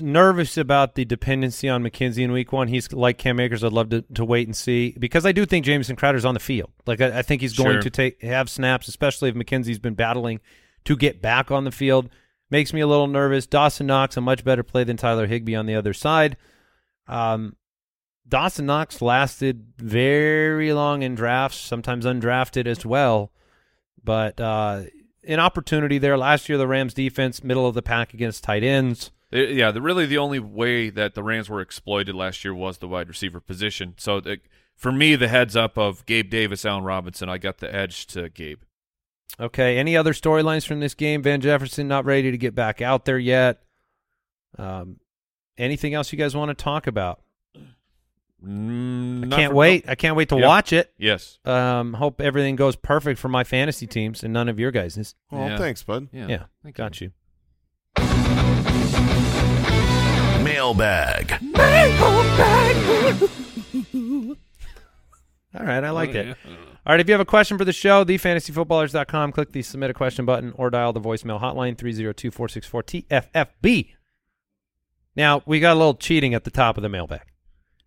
nervous 0.00 0.56
about 0.56 0.94
the 0.94 1.04
dependency 1.04 1.68
on 1.68 1.82
McKenzie 1.82 2.22
in 2.24 2.32
week 2.32 2.52
one. 2.52 2.68
He's 2.68 2.90
like 2.92 3.18
Cam 3.18 3.38
Akers. 3.38 3.62
I'd 3.62 3.72
love 3.72 3.90
to, 3.90 4.02
to 4.14 4.24
wait 4.24 4.46
and 4.48 4.56
see 4.56 4.96
because 4.98 5.26
I 5.26 5.32
do 5.32 5.44
think 5.44 5.66
Jameson 5.66 5.96
Crowder's 5.96 6.24
on 6.24 6.34
the 6.34 6.40
field. 6.40 6.70
Like 6.86 7.00
I, 7.00 7.18
I 7.18 7.22
think 7.22 7.42
he's 7.42 7.56
going 7.56 7.72
Sure. 7.74 7.82
to 7.82 7.90
take 7.90 8.22
have 8.22 8.48
snaps, 8.48 8.88
especially 8.88 9.28
if 9.28 9.34
McKenzie's 9.34 9.78
been 9.78 9.94
battling 9.94 10.40
to 10.84 10.96
get 10.96 11.20
back 11.20 11.50
on 11.50 11.64
the 11.64 11.70
field. 11.72 12.08
Makes 12.50 12.72
me 12.72 12.80
a 12.80 12.86
little 12.86 13.08
nervous. 13.08 13.46
Dawson 13.46 13.86
Knox 13.86 14.16
a 14.16 14.22
much 14.22 14.42
better 14.42 14.62
play 14.62 14.82
than 14.84 14.96
Tyler 14.96 15.26
Higbee 15.26 15.54
on 15.54 15.66
the 15.66 15.74
other 15.74 15.92
side. 15.92 16.38
Um, 17.06 17.56
Dawson 18.28 18.66
Knox 18.66 19.00
lasted 19.00 19.72
very 19.78 20.72
long 20.72 21.02
in 21.02 21.14
drafts, 21.14 21.58
sometimes 21.58 22.04
undrafted 22.04 22.66
as 22.66 22.84
well. 22.84 23.32
But 24.04 24.40
uh, 24.40 24.82
an 25.26 25.40
opportunity 25.40 25.98
there 25.98 26.18
last 26.18 26.48
year. 26.48 26.58
The 26.58 26.66
Rams 26.66 26.94
defense, 26.94 27.42
middle 27.42 27.66
of 27.66 27.74
the 27.74 27.82
pack 27.82 28.14
against 28.14 28.44
tight 28.44 28.62
ends. 28.62 29.10
Uh, 29.32 29.38
Yeah, 29.38 29.70
the, 29.70 29.80
really 29.80 30.06
the 30.06 30.18
only 30.18 30.38
way 30.38 30.90
that 30.90 31.14
the 31.14 31.22
Rams 31.22 31.48
were 31.48 31.60
exploited 31.60 32.14
last 32.14 32.44
year 32.44 32.54
was 32.54 32.78
the 32.78 32.88
wide 32.88 33.08
receiver 33.08 33.40
position. 33.40 33.94
So 33.96 34.20
the, 34.20 34.38
for 34.74 34.92
me, 34.92 35.16
the 35.16 35.28
heads 35.28 35.56
up 35.56 35.76
of 35.78 36.04
Gabe 36.06 36.30
Davis, 36.30 36.64
Allen 36.64 36.84
Robinson, 36.84 37.28
I 37.28 37.38
got 37.38 37.58
the 37.58 37.74
edge 37.74 38.06
to 38.08 38.28
Gabe. 38.28 38.60
Okay. 39.40 39.78
Any 39.78 39.96
other 39.96 40.12
storylines 40.12 40.66
from 40.66 40.80
this 40.80 40.94
game? 40.94 41.22
Van 41.22 41.40
Jefferson 41.40 41.88
not 41.88 42.04
ready 42.04 42.30
to 42.30 42.38
get 42.38 42.54
back 42.54 42.80
out 42.80 43.04
there 43.04 43.18
yet. 43.18 43.62
Um, 44.58 45.00
anything 45.56 45.94
else 45.94 46.12
you 46.12 46.18
guys 46.18 46.34
want 46.34 46.48
to 46.50 46.54
talk 46.54 46.86
about? 46.86 47.20
Mm, 48.44 49.32
I 49.32 49.36
can't 49.36 49.50
for- 49.50 49.56
wait. 49.56 49.88
I 49.88 49.94
can't 49.96 50.14
wait 50.16 50.28
to 50.28 50.36
Yeah. 50.38 50.46
watch 50.46 50.72
it. 50.72 50.92
Yes. 50.96 51.38
Um, 51.44 51.94
hope 51.94 52.20
everything 52.20 52.54
goes 52.56 52.76
perfect 52.76 53.18
for 53.18 53.28
my 53.28 53.42
fantasy 53.44 53.86
teams 53.86 54.22
and 54.22 54.32
none 54.32 54.48
of 54.48 54.58
your 54.60 54.70
guys'. 54.70 55.14
Oh, 55.32 55.46
Yeah. 55.48 55.58
thanks, 55.58 55.82
bud. 55.82 56.08
Yeah. 56.12 56.28
Yeah, 56.28 56.42
Thank 56.62 56.76
got 56.76 57.00
you. 57.00 57.10
Mailbag. 60.44 61.42
Mailbag. 61.42 63.22
All 65.58 65.64
right, 65.64 65.82
I 65.82 65.90
like 65.90 66.14
it. 66.14 66.36
All 66.86 66.92
right, 66.94 67.00
if 67.00 67.08
you 67.08 67.12
have 67.12 67.20
a 67.20 67.24
question 67.26 67.58
for 67.58 67.64
the 67.64 67.72
show, 67.72 68.04
thefantasyfootballers.com, 68.04 69.32
click 69.32 69.52
the 69.52 69.62
submit 69.62 69.90
a 69.90 69.94
question 69.94 70.24
button 70.24 70.52
or 70.56 70.70
dial 70.70 70.92
the 70.92 71.00
voicemail 71.00 71.40
hotline 71.40 71.76
302-464-TFFB. 71.76 73.90
Now, 75.16 75.42
we 75.44 75.58
got 75.60 75.74
a 75.74 75.78
little 75.78 75.94
cheating 75.94 76.34
at 76.34 76.44
the 76.44 76.50
top 76.50 76.76
of 76.76 76.82
the 76.82 76.88
mailbag 76.88 77.22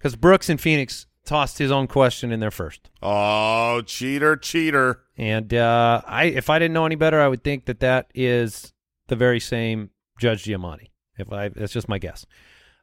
because 0.01 0.15
Brooks 0.15 0.49
and 0.49 0.59
Phoenix 0.59 1.05
tossed 1.25 1.59
his 1.59 1.69
own 1.71 1.85
question 1.85 2.31
in 2.31 2.39
there 2.39 2.49
first. 2.49 2.89
Oh, 3.03 3.83
cheater, 3.85 4.35
cheater. 4.35 5.03
And 5.15 5.53
uh, 5.53 6.01
I, 6.07 6.25
if 6.25 6.49
I 6.49 6.57
didn't 6.57 6.73
know 6.73 6.87
any 6.87 6.95
better, 6.95 7.21
I 7.21 7.27
would 7.27 7.43
think 7.43 7.65
that 7.65 7.81
that 7.81 8.09
is 8.15 8.73
the 9.09 9.15
very 9.15 9.39
same 9.39 9.91
Judge 10.19 10.43
Giamatti. 10.45 10.87
If 11.19 11.31
I, 11.31 11.49
that's 11.49 11.71
just 11.71 11.87
my 11.87 11.99
guess. 11.99 12.25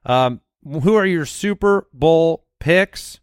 Um, 0.07 0.43
who 0.63 0.95
are 0.95 1.07
your 1.07 1.27
Super 1.27 1.89
Bowl 1.93 2.47
picks? 2.61 3.19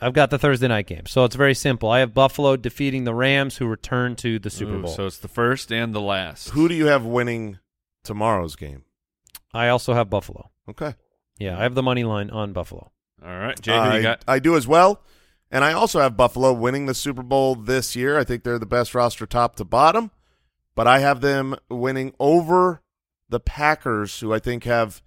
I've 0.00 0.14
got 0.14 0.30
the 0.30 0.38
Thursday 0.38 0.68
night 0.68 0.86
game, 0.86 1.04
so 1.06 1.24
it's 1.24 1.36
very 1.36 1.54
simple. 1.54 1.90
I 1.90 1.98
have 1.98 2.14
Buffalo 2.14 2.56
defeating 2.56 3.04
the 3.04 3.14
Rams, 3.14 3.58
who 3.58 3.66
return 3.66 4.14
to 4.16 4.38
the 4.38 4.50
Super 4.50 4.76
Ooh, 4.76 4.82
Bowl. 4.82 4.90
So 4.90 5.06
it's 5.06 5.18
the 5.18 5.28
first 5.28 5.70
and 5.70 5.94
the 5.94 6.00
last. 6.00 6.50
Who 6.50 6.68
do 6.68 6.74
you 6.74 6.86
have 6.86 7.04
winning 7.04 7.58
tomorrow's 8.04 8.56
game? 8.56 8.84
I 9.52 9.68
also 9.68 9.94
have 9.94 10.10
Buffalo. 10.10 10.50
Okay. 10.68 10.94
Yeah, 11.38 11.58
I 11.58 11.62
have 11.62 11.74
the 11.74 11.82
money 11.82 12.04
line 12.04 12.30
on 12.30 12.52
Buffalo. 12.52 12.90
All 13.24 13.38
right, 13.38 13.60
Jay, 13.60 13.72
who 13.72 13.78
I, 13.78 13.96
you 13.96 14.02
got? 14.02 14.22
I 14.26 14.38
do 14.38 14.56
as 14.56 14.66
well. 14.66 15.02
And 15.50 15.64
I 15.64 15.72
also 15.72 16.00
have 16.00 16.16
Buffalo 16.16 16.52
winning 16.52 16.86
the 16.86 16.94
Super 16.94 17.22
Bowl 17.22 17.54
this 17.54 17.94
year. 17.94 18.18
I 18.18 18.24
think 18.24 18.42
they're 18.42 18.58
the 18.58 18.66
best 18.66 18.94
roster 18.94 19.26
top 19.26 19.56
to 19.56 19.64
bottom. 19.64 20.10
But 20.74 20.86
I 20.86 20.98
have 20.98 21.20
them 21.20 21.56
winning 21.70 22.12
over 22.18 22.82
the 23.28 23.40
Packers, 23.40 24.20
who 24.20 24.34
I 24.34 24.38
think 24.38 24.64
have 24.64 25.02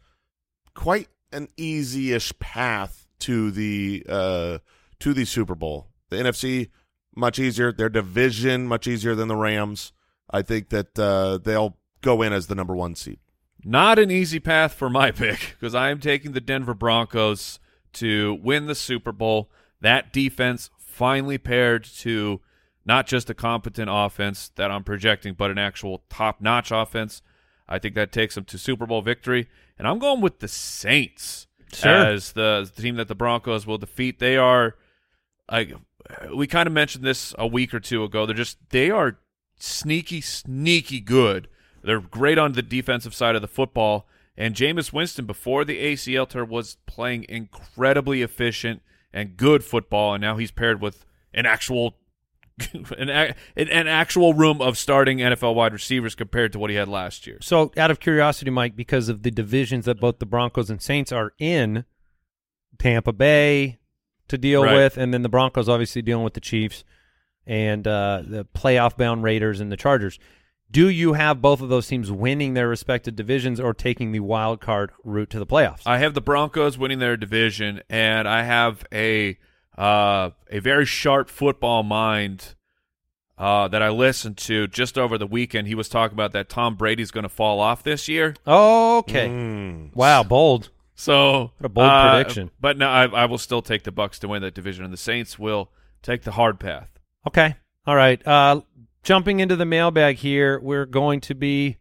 quite 0.73 1.09
an 1.31 1.49
easy-ish 1.57 2.37
path 2.39 3.07
to 3.19 3.51
the 3.51 4.03
uh, 4.09 4.57
to 4.99 5.13
the 5.13 5.25
Super 5.25 5.55
Bowl. 5.55 5.87
The 6.09 6.17
NFC 6.17 6.69
much 7.15 7.37
easier. 7.37 7.71
Their 7.71 7.89
division 7.89 8.67
much 8.67 8.87
easier 8.87 9.13
than 9.13 9.27
the 9.27 9.35
Rams. 9.35 9.91
I 10.31 10.41
think 10.41 10.69
that 10.69 10.97
uh, 10.97 11.37
they'll 11.37 11.77
go 12.01 12.21
in 12.21 12.33
as 12.33 12.47
the 12.47 12.55
number 12.55 12.75
one 12.75 12.95
seed. 12.95 13.19
Not 13.63 13.99
an 13.99 14.09
easy 14.09 14.39
path 14.39 14.73
for 14.73 14.89
my 14.89 15.11
pick 15.11 15.55
because 15.59 15.75
I 15.75 15.89
am 15.89 15.99
taking 15.99 16.31
the 16.31 16.41
Denver 16.41 16.73
Broncos 16.73 17.59
to 17.93 18.39
win 18.41 18.67
the 18.67 18.75
Super 18.75 19.11
Bowl. 19.11 19.49
That 19.81 20.13
defense 20.13 20.69
finally 20.77 21.37
paired 21.37 21.83
to 21.99 22.41
not 22.85 23.05
just 23.07 23.29
a 23.29 23.33
competent 23.33 23.89
offense 23.91 24.49
that 24.55 24.71
I'm 24.71 24.83
projecting, 24.83 25.33
but 25.33 25.51
an 25.51 25.57
actual 25.57 26.03
top 26.09 26.41
notch 26.41 26.71
offense. 26.71 27.21
I 27.67 27.79
think 27.79 27.95
that 27.95 28.11
takes 28.11 28.35
them 28.35 28.45
to 28.45 28.57
Super 28.57 28.85
Bowl 28.85 29.01
victory. 29.01 29.47
And 29.77 29.87
I'm 29.87 29.99
going 29.99 30.21
with 30.21 30.39
the 30.39 30.47
Saints 30.47 31.47
Sure. 31.71 31.91
as 31.91 32.31
the, 32.31 32.69
the 32.73 32.81
team 32.81 32.95
that 32.95 33.07
the 33.07 33.15
Broncos 33.15 33.67
will 33.67 33.77
defeat. 33.77 34.17
They 34.19 34.37
are, 34.37 34.75
I, 35.47 35.73
we 36.33 36.47
kind 36.47 36.65
of 36.65 36.73
mentioned 36.73 37.03
this 37.03 37.35
a 37.37 37.45
week 37.45 37.73
or 37.73 37.79
two 37.79 38.03
ago. 38.03 38.25
They're 38.25 38.35
just, 38.35 38.57
they 38.69 38.89
are 38.89 39.19
sneaky, 39.59 40.21
sneaky 40.21 40.99
good. 40.99 41.47
They're 41.83 41.99
great 41.99 42.37
on 42.37 42.53
the 42.53 42.61
defensive 42.61 43.13
side 43.13 43.35
of 43.35 43.41
the 43.41 43.47
football. 43.47 44.07
And 44.37 44.55
Jameis 44.55 44.93
Winston, 44.93 45.25
before 45.25 45.65
the 45.65 45.81
ACL 45.81 46.27
tear, 46.27 46.45
was 46.45 46.77
playing 46.85 47.25
incredibly 47.27 48.21
efficient 48.21 48.81
and 49.11 49.35
good 49.35 49.63
football. 49.63 50.13
And 50.13 50.21
now 50.21 50.37
he's 50.37 50.51
paired 50.51 50.81
with 50.81 51.05
an 51.33 51.45
actual 51.45 51.95
an, 52.97 53.09
an, 53.09 53.87
actual 53.87 54.33
room 54.33 54.61
of 54.61 54.77
starting 54.77 55.19
NFL 55.19 55.55
wide 55.55 55.71
receivers 55.71 56.13
compared 56.13 56.51
to 56.51 56.59
what 56.59 56.69
he 56.69 56.75
had 56.75 56.89
last 56.89 57.25
year. 57.25 57.37
So, 57.41 57.71
out 57.77 57.89
of 57.89 58.01
curiosity, 58.01 58.51
Mike, 58.51 58.75
because 58.75 59.07
of 59.07 59.23
the 59.23 59.31
divisions 59.31 59.85
that 59.85 59.99
both 59.99 60.19
the 60.19 60.25
Broncos 60.25 60.69
and 60.69 60.81
Saints 60.81 61.13
are 61.13 61.31
in, 61.39 61.85
Tampa 62.77 63.13
Bay 63.13 63.79
to 64.27 64.37
deal 64.37 64.63
Right. 64.63 64.75
with, 64.75 64.97
and 64.97 65.13
then 65.13 65.21
the 65.21 65.29
Broncos 65.29 65.69
obviously 65.69 66.01
dealing 66.01 66.23
with 66.23 66.33
the 66.33 66.41
Chiefs 66.41 66.83
and 67.45 67.87
uh, 67.87 68.23
the 68.25 68.45
playoff-bound 68.45 69.23
Raiders 69.23 69.59
and 69.59 69.71
the 69.71 69.77
Chargers. 69.77 70.19
Do 70.71 70.87
you 70.87 71.13
have 71.13 71.41
both 71.41 71.61
of 71.61 71.69
those 71.69 71.87
teams 71.87 72.11
winning 72.11 72.53
their 72.53 72.67
respective 72.67 73.15
divisions 73.15 73.59
or 73.59 73.73
taking 73.73 74.11
the 74.11 74.19
wild 74.19 74.61
card 74.61 74.91
route 75.03 75.31
to 75.31 75.39
the 75.39 75.47
playoffs? 75.47 75.81
I 75.85 75.97
have 75.97 76.13
the 76.13 76.21
Broncos 76.21 76.77
winning 76.77 76.99
their 76.99 77.17
division, 77.17 77.81
and 77.89 78.27
I 78.27 78.43
have 78.43 78.85
a 78.93 79.37
uh, 79.77 80.31
a 80.49 80.59
very 80.59 80.85
sharp 80.85 81.29
football 81.29 81.81
mind 81.83 82.55
uh, 83.39 83.67
that 83.69 83.81
I 83.81 83.89
listened 83.89 84.37
to 84.37 84.67
just 84.67 84.97
over 84.97 85.17
the 85.17 85.25
weekend. 85.25 85.67
He 85.67 85.75
was 85.75 85.89
talking 85.89 86.13
about 86.15 86.33
that 86.33 86.49
Tom 86.49 86.75
Brady's 86.75 87.11
going 87.11 87.23
to 87.23 87.29
fall 87.29 87.59
off 87.59 87.81
this 87.81 88.07
year. 88.07 88.35
okay. 88.45 89.27
Mm. 89.27 89.95
Wow, 89.95 90.23
bold. 90.23 90.69
So 90.93 91.53
What 91.57 91.65
a 91.65 91.69
bold 91.69 91.87
uh, 91.87 92.13
prediction. 92.13 92.51
But 92.59 92.77
no, 92.77 92.89
I, 92.89 93.05
I 93.05 93.25
will 93.25 93.37
still 93.37 93.61
take 93.61 93.83
the 93.83 93.91
Bucs 93.91 94.19
to 94.19 94.27
win 94.27 94.41
that 94.41 94.53
division, 94.53 94.83
and 94.83 94.93
the 94.93 94.97
Saints 94.97 95.39
will 95.39 95.71
take 96.03 96.23
the 96.23 96.31
hard 96.31 96.59
path. 96.59 96.89
Okay. 97.25 97.55
All 97.87 97.95
right. 97.95 98.25
Uh, 98.27 98.61
jumping 99.03 99.39
into 99.39 99.55
the 99.55 99.65
mailbag 99.65 100.17
here, 100.17 100.59
we're 100.59 100.85
going 100.85 101.21
to 101.21 101.35
be 101.35 101.77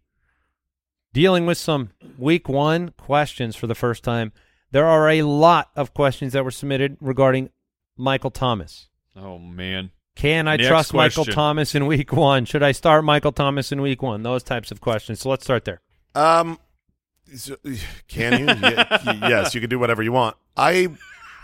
dealing 1.12 1.46
with 1.46 1.58
some 1.58 1.90
week 2.16 2.48
one 2.48 2.90
questions 2.96 3.56
for 3.56 3.66
the 3.66 3.74
first 3.74 4.04
time. 4.04 4.32
There 4.70 4.86
are 4.86 5.08
a 5.08 5.22
lot 5.22 5.70
of 5.76 5.94
questions 5.94 6.32
that 6.34 6.44
were 6.44 6.50
submitted 6.50 6.96
regarding 7.00 7.50
Michael 7.96 8.30
Thomas. 8.30 8.88
Oh 9.16 9.38
man, 9.38 9.90
Can 10.14 10.46
I 10.46 10.56
Next 10.56 10.68
trust 10.68 10.94
Michael. 10.94 11.24
Thomas 11.24 11.74
in 11.74 11.86
week 11.86 12.12
one? 12.12 12.44
Should 12.44 12.62
I 12.62 12.72
start 12.72 13.04
Michael 13.04 13.32
Thomas 13.32 13.72
in 13.72 13.80
week 13.80 14.02
one? 14.02 14.22
Those 14.22 14.42
types 14.42 14.70
of 14.70 14.80
questions. 14.80 15.20
So 15.20 15.30
let's 15.30 15.44
start 15.44 15.64
there. 15.64 15.80
Um, 16.14 16.58
so- 17.34 17.56
can 18.08 18.40
you? 18.40 18.46
Yes, 19.28 19.54
you 19.54 19.60
can 19.60 19.70
do 19.70 19.78
whatever 19.78 20.02
you 20.02 20.12
want. 20.12 20.36
I 20.56 20.88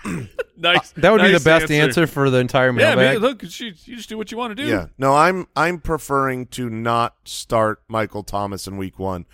nice. 0.56 0.92
That 0.92 1.12
would 1.12 1.22
be 1.22 1.32
the 1.32 1.40
best 1.40 1.70
answer. 1.70 2.06
for 2.06 2.30
the 2.30 2.38
entire 2.38 2.66
Yeah, 2.68 2.94
mailbag. 2.94 2.96
man, 2.96 3.18
look, 3.18 3.42
you, 3.42 3.48
you 3.84 3.96
just 3.96 4.08
do 4.08 4.16
what 4.18 4.30
you 4.30 4.38
want 4.38 4.56
to 4.56 4.62
do. 4.62 4.68
yeah 4.68 4.86
no 4.98 5.14
I'm 5.14 5.46
I'm 5.56 5.80
preferring 5.80 6.46
to 6.48 6.68
not 6.70 7.16
start 7.24 7.82
Michael 7.88 8.22
Thomas 8.22 8.66
in 8.66 8.76
week 8.76 8.98
one. 8.98 9.26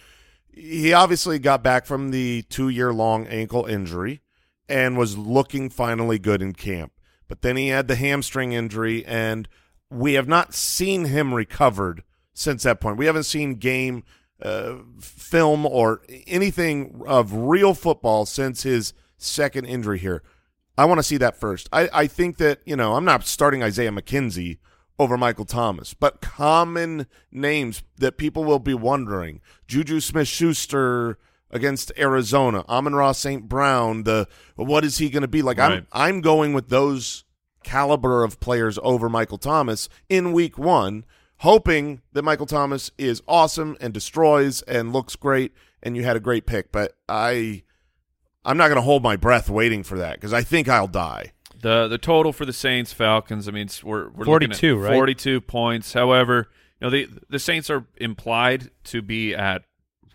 He 0.52 0.92
obviously 0.92 1.38
got 1.38 1.62
back 1.62 1.86
from 1.86 2.10
the 2.10 2.42
two 2.42 2.68
year 2.68 2.92
long 2.92 3.26
ankle 3.26 3.64
injury 3.66 4.20
and 4.68 4.96
was 4.98 5.16
looking 5.18 5.70
finally 5.70 6.18
good 6.18 6.42
in 6.42 6.52
camp, 6.52 6.92
but 7.28 7.42
then 7.42 7.56
he 7.56 7.68
had 7.68 7.88
the 7.88 7.96
hamstring 7.96 8.52
injury 8.52 9.04
and 9.06 9.48
we 9.90 10.14
have 10.14 10.28
not 10.28 10.54
seen 10.54 11.06
him 11.06 11.34
recovered 11.34 12.04
since 12.32 12.62
that 12.62 12.80
point. 12.80 12.96
We 12.96 13.06
haven't 13.06 13.24
seen 13.24 13.54
game 13.56 14.04
uh, 14.40 14.76
film 15.00 15.66
or 15.66 16.02
anything 16.26 17.02
of 17.06 17.32
real 17.32 17.74
football 17.74 18.24
since 18.24 18.62
his 18.62 18.92
second 19.18 19.64
injury 19.66 19.98
here. 19.98 20.22
I 20.80 20.86
want 20.86 20.98
to 20.98 21.02
see 21.02 21.18
that 21.18 21.36
first. 21.36 21.68
I, 21.74 21.90
I 21.92 22.06
think 22.06 22.38
that, 22.38 22.60
you 22.64 22.74
know, 22.74 22.94
I'm 22.94 23.04
not 23.04 23.26
starting 23.26 23.62
Isaiah 23.62 23.90
McKenzie 23.90 24.56
over 24.98 25.18
Michael 25.18 25.44
Thomas, 25.44 25.92
but 25.92 26.22
common 26.22 27.06
names 27.30 27.82
that 27.98 28.16
people 28.16 28.44
will 28.44 28.58
be 28.58 28.72
wondering. 28.72 29.42
Juju 29.66 30.00
Smith 30.00 30.26
Schuster 30.26 31.18
against 31.50 31.92
Arizona, 31.98 32.64
Amon 32.66 32.94
Ra 32.94 33.12
St. 33.12 33.46
Brown, 33.46 34.04
the 34.04 34.26
what 34.56 34.82
is 34.82 34.96
he 34.96 35.10
going 35.10 35.20
to 35.20 35.28
be? 35.28 35.42
Like 35.42 35.58
Right. 35.58 35.72
I'm 35.72 35.86
I'm 35.92 36.20
going 36.22 36.54
with 36.54 36.70
those 36.70 37.24
caliber 37.62 38.24
of 38.24 38.40
players 38.40 38.78
over 38.82 39.10
Michael 39.10 39.36
Thomas 39.36 39.90
in 40.08 40.32
week 40.32 40.56
one, 40.56 41.04
hoping 41.40 42.00
that 42.14 42.22
Michael 42.22 42.46
Thomas 42.46 42.90
is 42.96 43.22
awesome 43.28 43.76
and 43.82 43.92
destroys 43.92 44.62
and 44.62 44.94
looks 44.94 45.14
great 45.14 45.52
and 45.82 45.94
you 45.94 46.04
had 46.04 46.16
a 46.16 46.20
great 46.20 46.46
pick. 46.46 46.72
But 46.72 46.96
I 47.06 47.64
I'm 48.44 48.56
not 48.56 48.68
going 48.68 48.76
to 48.76 48.82
hold 48.82 49.02
my 49.02 49.16
breath 49.16 49.50
waiting 49.50 49.82
for 49.82 49.98
that 49.98 50.14
because 50.14 50.32
I 50.32 50.42
think 50.42 50.68
I'll 50.68 50.86
die. 50.88 51.32
The 51.60 51.88
the 51.88 51.98
total 51.98 52.32
for 52.32 52.46
the 52.46 52.52
Saints 52.54 52.92
Falcons. 52.92 53.46
I 53.46 53.50
mean, 53.50 53.62
it's- 53.66 53.84
we're, 53.84 54.08
we're 54.08 54.24
42, 54.24 54.52
looking 54.76 54.84
at 54.84 54.88
right? 54.88 54.94
Forty 54.96 55.14
two 55.14 55.40
points. 55.42 55.92
However, 55.92 56.48
you 56.80 56.86
know 56.86 56.90
the 56.90 57.08
the 57.28 57.38
Saints 57.38 57.68
are 57.68 57.84
implied 57.96 58.70
to 58.84 59.02
be 59.02 59.34
at 59.34 59.64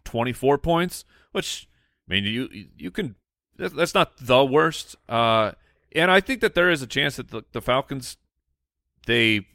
twenty 0.04 0.34
four 0.34 0.58
points, 0.58 1.06
which 1.34 1.68
I 2.10 2.14
mean 2.14 2.24
you 2.24 2.50
you 2.78 2.90
can 2.90 3.16
that's 3.58 3.94
not 3.94 4.18
the 4.20 4.44
worst. 4.44 4.96
Uh, 5.08 5.52
and 5.96 6.10
I 6.12 6.20
think 6.20 6.42
that 6.42 6.56
there 6.56 6.70
is 6.72 6.82
a 6.82 6.88
chance 6.88 7.16
that 7.18 7.30
the, 7.30 7.44
the 7.52 7.62
Falcons 7.62 8.18
they 9.06 9.46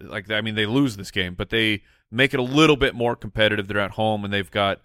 like 0.00 0.30
I 0.30 0.40
mean 0.40 0.54
they 0.56 0.66
lose 0.66 0.96
this 0.96 1.10
game, 1.12 1.34
but 1.34 1.50
they 1.50 1.82
make 2.10 2.34
it 2.34 2.40
a 2.40 2.42
little 2.42 2.76
bit 2.76 2.94
more 2.96 3.14
competitive. 3.14 3.68
They're 3.68 3.78
at 3.78 3.92
home 3.92 4.24
and 4.24 4.32
they've 4.32 4.50
got 4.50 4.80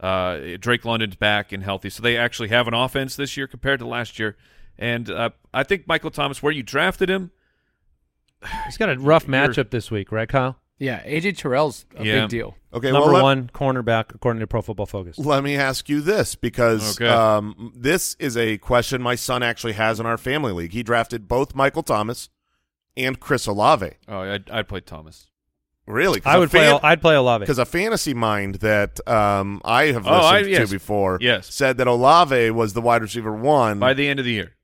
uh, 0.00 0.38
Drake 0.60 0.84
London's 0.84 1.16
back 1.16 1.52
and 1.52 1.62
healthy, 1.62 1.90
so 1.90 2.02
they 2.02 2.16
actually 2.16 2.48
have 2.48 2.68
an 2.68 2.74
offense 2.74 3.16
this 3.16 3.36
year 3.36 3.46
compared 3.46 3.80
to 3.80 3.86
last 3.86 4.18
year. 4.18 4.36
And 4.78 5.10
uh, 5.10 5.30
I 5.52 5.64
think 5.64 5.88
Michael 5.88 6.10
Thomas, 6.10 6.42
where 6.42 6.52
you 6.52 6.62
drafted 6.62 7.10
him, 7.10 7.30
He's 8.66 8.76
got 8.76 8.88
a 8.88 8.96
rough 8.98 9.26
matchup 9.26 9.70
this 9.70 9.90
week, 9.90 10.12
right, 10.12 10.28
Kyle? 10.28 10.56
Yeah, 10.78 11.02
AJ 11.02 11.38
Terrell's 11.38 11.84
a 11.96 12.04
Yeah. 12.04 12.20
big 12.20 12.28
deal. 12.30 12.54
Okay, 12.72 12.92
Number 12.92 13.06
well, 13.08 13.14
let- 13.14 13.22
one 13.24 13.50
cornerback 13.52 14.14
according 14.14 14.38
to 14.40 14.46
Pro 14.46 14.62
Football 14.62 14.86
Focus. 14.86 15.18
Let 15.18 15.42
me 15.42 15.56
ask 15.56 15.88
you 15.88 16.00
this 16.00 16.36
because 16.36 16.96
Okay. 17.00 17.08
um, 17.08 17.72
this 17.74 18.14
is 18.20 18.36
a 18.36 18.58
question 18.58 19.02
my 19.02 19.16
son 19.16 19.42
actually 19.42 19.72
has 19.72 19.98
in 19.98 20.06
our 20.06 20.16
family 20.16 20.52
league. 20.52 20.72
He 20.72 20.84
drafted 20.84 21.26
both 21.26 21.56
Michael 21.56 21.82
Thomas 21.82 22.28
and 22.96 23.18
Chris 23.18 23.46
Olave. 23.48 23.90
oh, 24.06 24.20
I'd, 24.20 24.48
I'd 24.50 24.68
play 24.68 24.80
Thomas. 24.82 25.26
Really? 25.88 26.20
I 26.24 26.38
would 26.38 26.50
play. 26.50 26.68
I'd 26.82 27.00
play 27.00 27.14
Olave. 27.16 27.42
because 27.42 27.58
a 27.58 27.64
fantasy 27.64 28.14
mind 28.14 28.56
that 28.56 29.00
um, 29.08 29.60
I 29.64 29.86
have 29.86 30.06
Oh, 30.06 30.10
listened 30.18 30.46
I- 30.46 30.48
yes. 30.60 30.68
to 30.68 30.74
before 30.74 31.18
Yes. 31.20 31.52
said 31.52 31.78
that 31.78 31.86
Olave 31.86 32.50
was 32.50 32.74
the 32.74 32.80
wide 32.82 33.02
receiver 33.02 33.32
one. 33.32 33.78
By 33.78 33.94
the 33.94 34.06
end 34.08 34.18
of 34.20 34.24
the 34.26 34.32
year, 34.32 34.54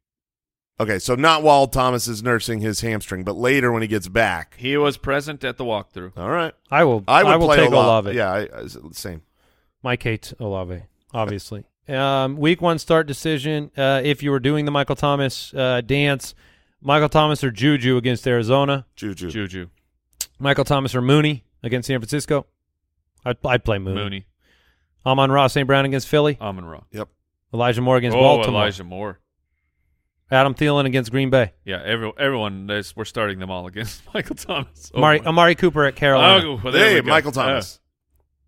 okay, 0.78 0.98
so 0.98 1.14
not 1.14 1.42
while 1.42 1.66
Thomas 1.66 2.06
is 2.08 2.22
nursing 2.22 2.60
his 2.60 2.80
hamstring, 2.82 3.24
but 3.24 3.36
later 3.36 3.72
when 3.72 3.82
he 3.82 3.88
gets 3.88 4.06
back. 4.08 4.54
he 4.58 4.76
was 4.76 4.96
present 4.96 5.42
at 5.44 5.56
the 5.56 5.64
walkthrough. 5.64 6.12
All 6.16 6.28
right, 6.30 6.52
I 6.70 6.84
will. 6.84 7.02
I 7.08 7.22
would 7.24 7.38
will 7.40 7.46
play 7.46 7.56
take 7.56 7.68
Olave. 7.72 8.10
Olave. 8.10 8.16
Yeah, 8.16 8.30
I, 8.30 8.40
I, 8.62 8.66
same. 8.92 9.22
Mike 9.82 10.02
hates 10.02 10.34
Olave, 10.38 10.82
obviously. 11.12 11.64
Um, 11.88 12.36
week 12.38 12.62
one 12.62 12.78
start 12.78 13.06
decision. 13.06 13.70
Uh, 13.76 14.00
if 14.02 14.22
you 14.22 14.30
were 14.30 14.40
doing 14.40 14.64
the 14.64 14.70
Michael 14.70 14.96
Thomas 14.96 15.52
uh, 15.54 15.80
dance, 15.82 16.34
Michael 16.80 17.08
Thomas 17.10 17.44
or 17.44 17.50
Juju 17.50 17.96
against 17.98 18.26
Arizona, 18.26 18.86
Juju. 18.96 19.30
Juju, 19.30 19.68
Michael 20.44 20.64
Thomas 20.64 20.94
or 20.94 21.00
Mooney 21.02 21.44
against 21.62 21.86
San 21.88 21.98
Francisco. 21.98 22.46
I'd, 23.24 23.38
I'd 23.44 23.64
play 23.64 23.78
Mooney. 23.78 24.00
Mooney, 24.00 24.26
Amon 25.06 25.32
Ra 25.32 25.46
St. 25.48 25.66
Brown 25.66 25.84
against 25.86 26.06
Philly. 26.06 26.36
Amon 26.40 26.64
Ra. 26.66 26.82
Yep. 26.92 27.08
Elijah 27.52 27.80
Moore 27.80 27.96
against 27.96 28.16
Oh, 28.16 28.20
Baltimore. 28.20 28.60
Elijah 28.62 28.84
Moore. 28.84 29.20
Adam 30.30 30.54
Thielen 30.54 30.84
against 30.86 31.10
Green 31.10 31.30
Bay. 31.30 31.52
Yeah, 31.64 31.80
every, 31.84 32.12
everyone. 32.18 32.68
Is, 32.70 32.94
we're 32.96 33.04
starting 33.04 33.38
them 33.38 33.50
all 33.50 33.66
against 33.66 34.02
Michael 34.14 34.36
Thomas. 34.36 34.90
Oh, 34.94 34.98
Amari, 34.98 35.20
Amari 35.20 35.54
Cooper 35.54 35.84
at 35.84 35.96
Carolina. 35.96 36.46
Oh, 36.46 36.60
well, 36.62 36.72
there 36.72 36.84
Hey, 36.88 36.94
we 36.96 37.00
go. 37.06 37.10
Michael 37.10 37.32
Thomas. 37.32 37.80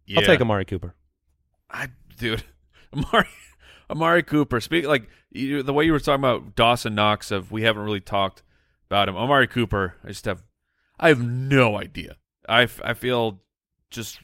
Yeah. 0.06 0.20
I'll 0.20 0.26
take 0.26 0.40
Amari 0.40 0.64
Cooper. 0.64 0.94
I 1.70 1.88
dude, 2.18 2.42
Amari 2.92 3.26
Amari 3.90 4.22
Cooper. 4.22 4.60
Speak 4.60 4.86
like 4.86 5.08
you, 5.30 5.62
the 5.62 5.72
way 5.72 5.84
you 5.84 5.92
were 5.92 6.00
talking 6.00 6.20
about 6.24 6.54
Dawson 6.56 6.94
Knox. 6.94 7.30
Of 7.30 7.50
we 7.52 7.62
haven't 7.62 7.82
really 7.82 8.00
talked 8.00 8.42
about 8.90 9.08
him. 9.08 9.16
Amari 9.16 9.46
Cooper. 9.46 9.94
I 10.04 10.08
just 10.08 10.24
have, 10.26 10.42
I 10.98 11.08
have 11.08 11.20
no 11.22 11.78
idea. 11.78 12.16
I, 12.48 12.62
f- 12.62 12.80
I 12.84 12.94
feel 12.94 13.40
just 13.90 14.20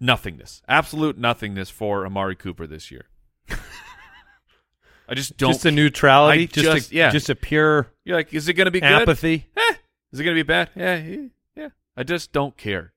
nothingness, 0.00 0.62
absolute 0.68 1.16
nothingness 1.18 1.70
for 1.70 2.04
Amari 2.04 2.36
Cooper 2.36 2.66
this 2.66 2.90
year. 2.90 3.06
I 5.08 5.14
just 5.14 5.36
don't. 5.36 5.52
just 5.52 5.64
a 5.66 5.70
neutrality. 5.70 6.42
I 6.42 6.46
just, 6.46 6.64
just- 6.66 6.92
a, 6.92 6.94
yeah. 6.94 7.10
just 7.10 7.30
a 7.30 7.34
pure 7.34 7.92
You're 8.04 8.16
like, 8.16 8.32
is 8.34 8.48
it 8.48 8.54
going 8.54 8.66
to 8.66 8.70
be 8.70 8.80
good? 8.80 8.90
apathy. 9.02 9.46
Eh, 9.56 9.74
is 10.12 10.20
it 10.20 10.24
going 10.24 10.36
to 10.36 10.42
be 10.42 10.46
bad? 10.46 10.70
Yeah, 10.74 10.96
yeah, 10.96 11.16
yeah. 11.56 11.68
I 11.96 12.02
just 12.02 12.32
don't 12.32 12.56
care. 12.56 12.92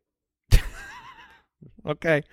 Okay. 1.85 2.23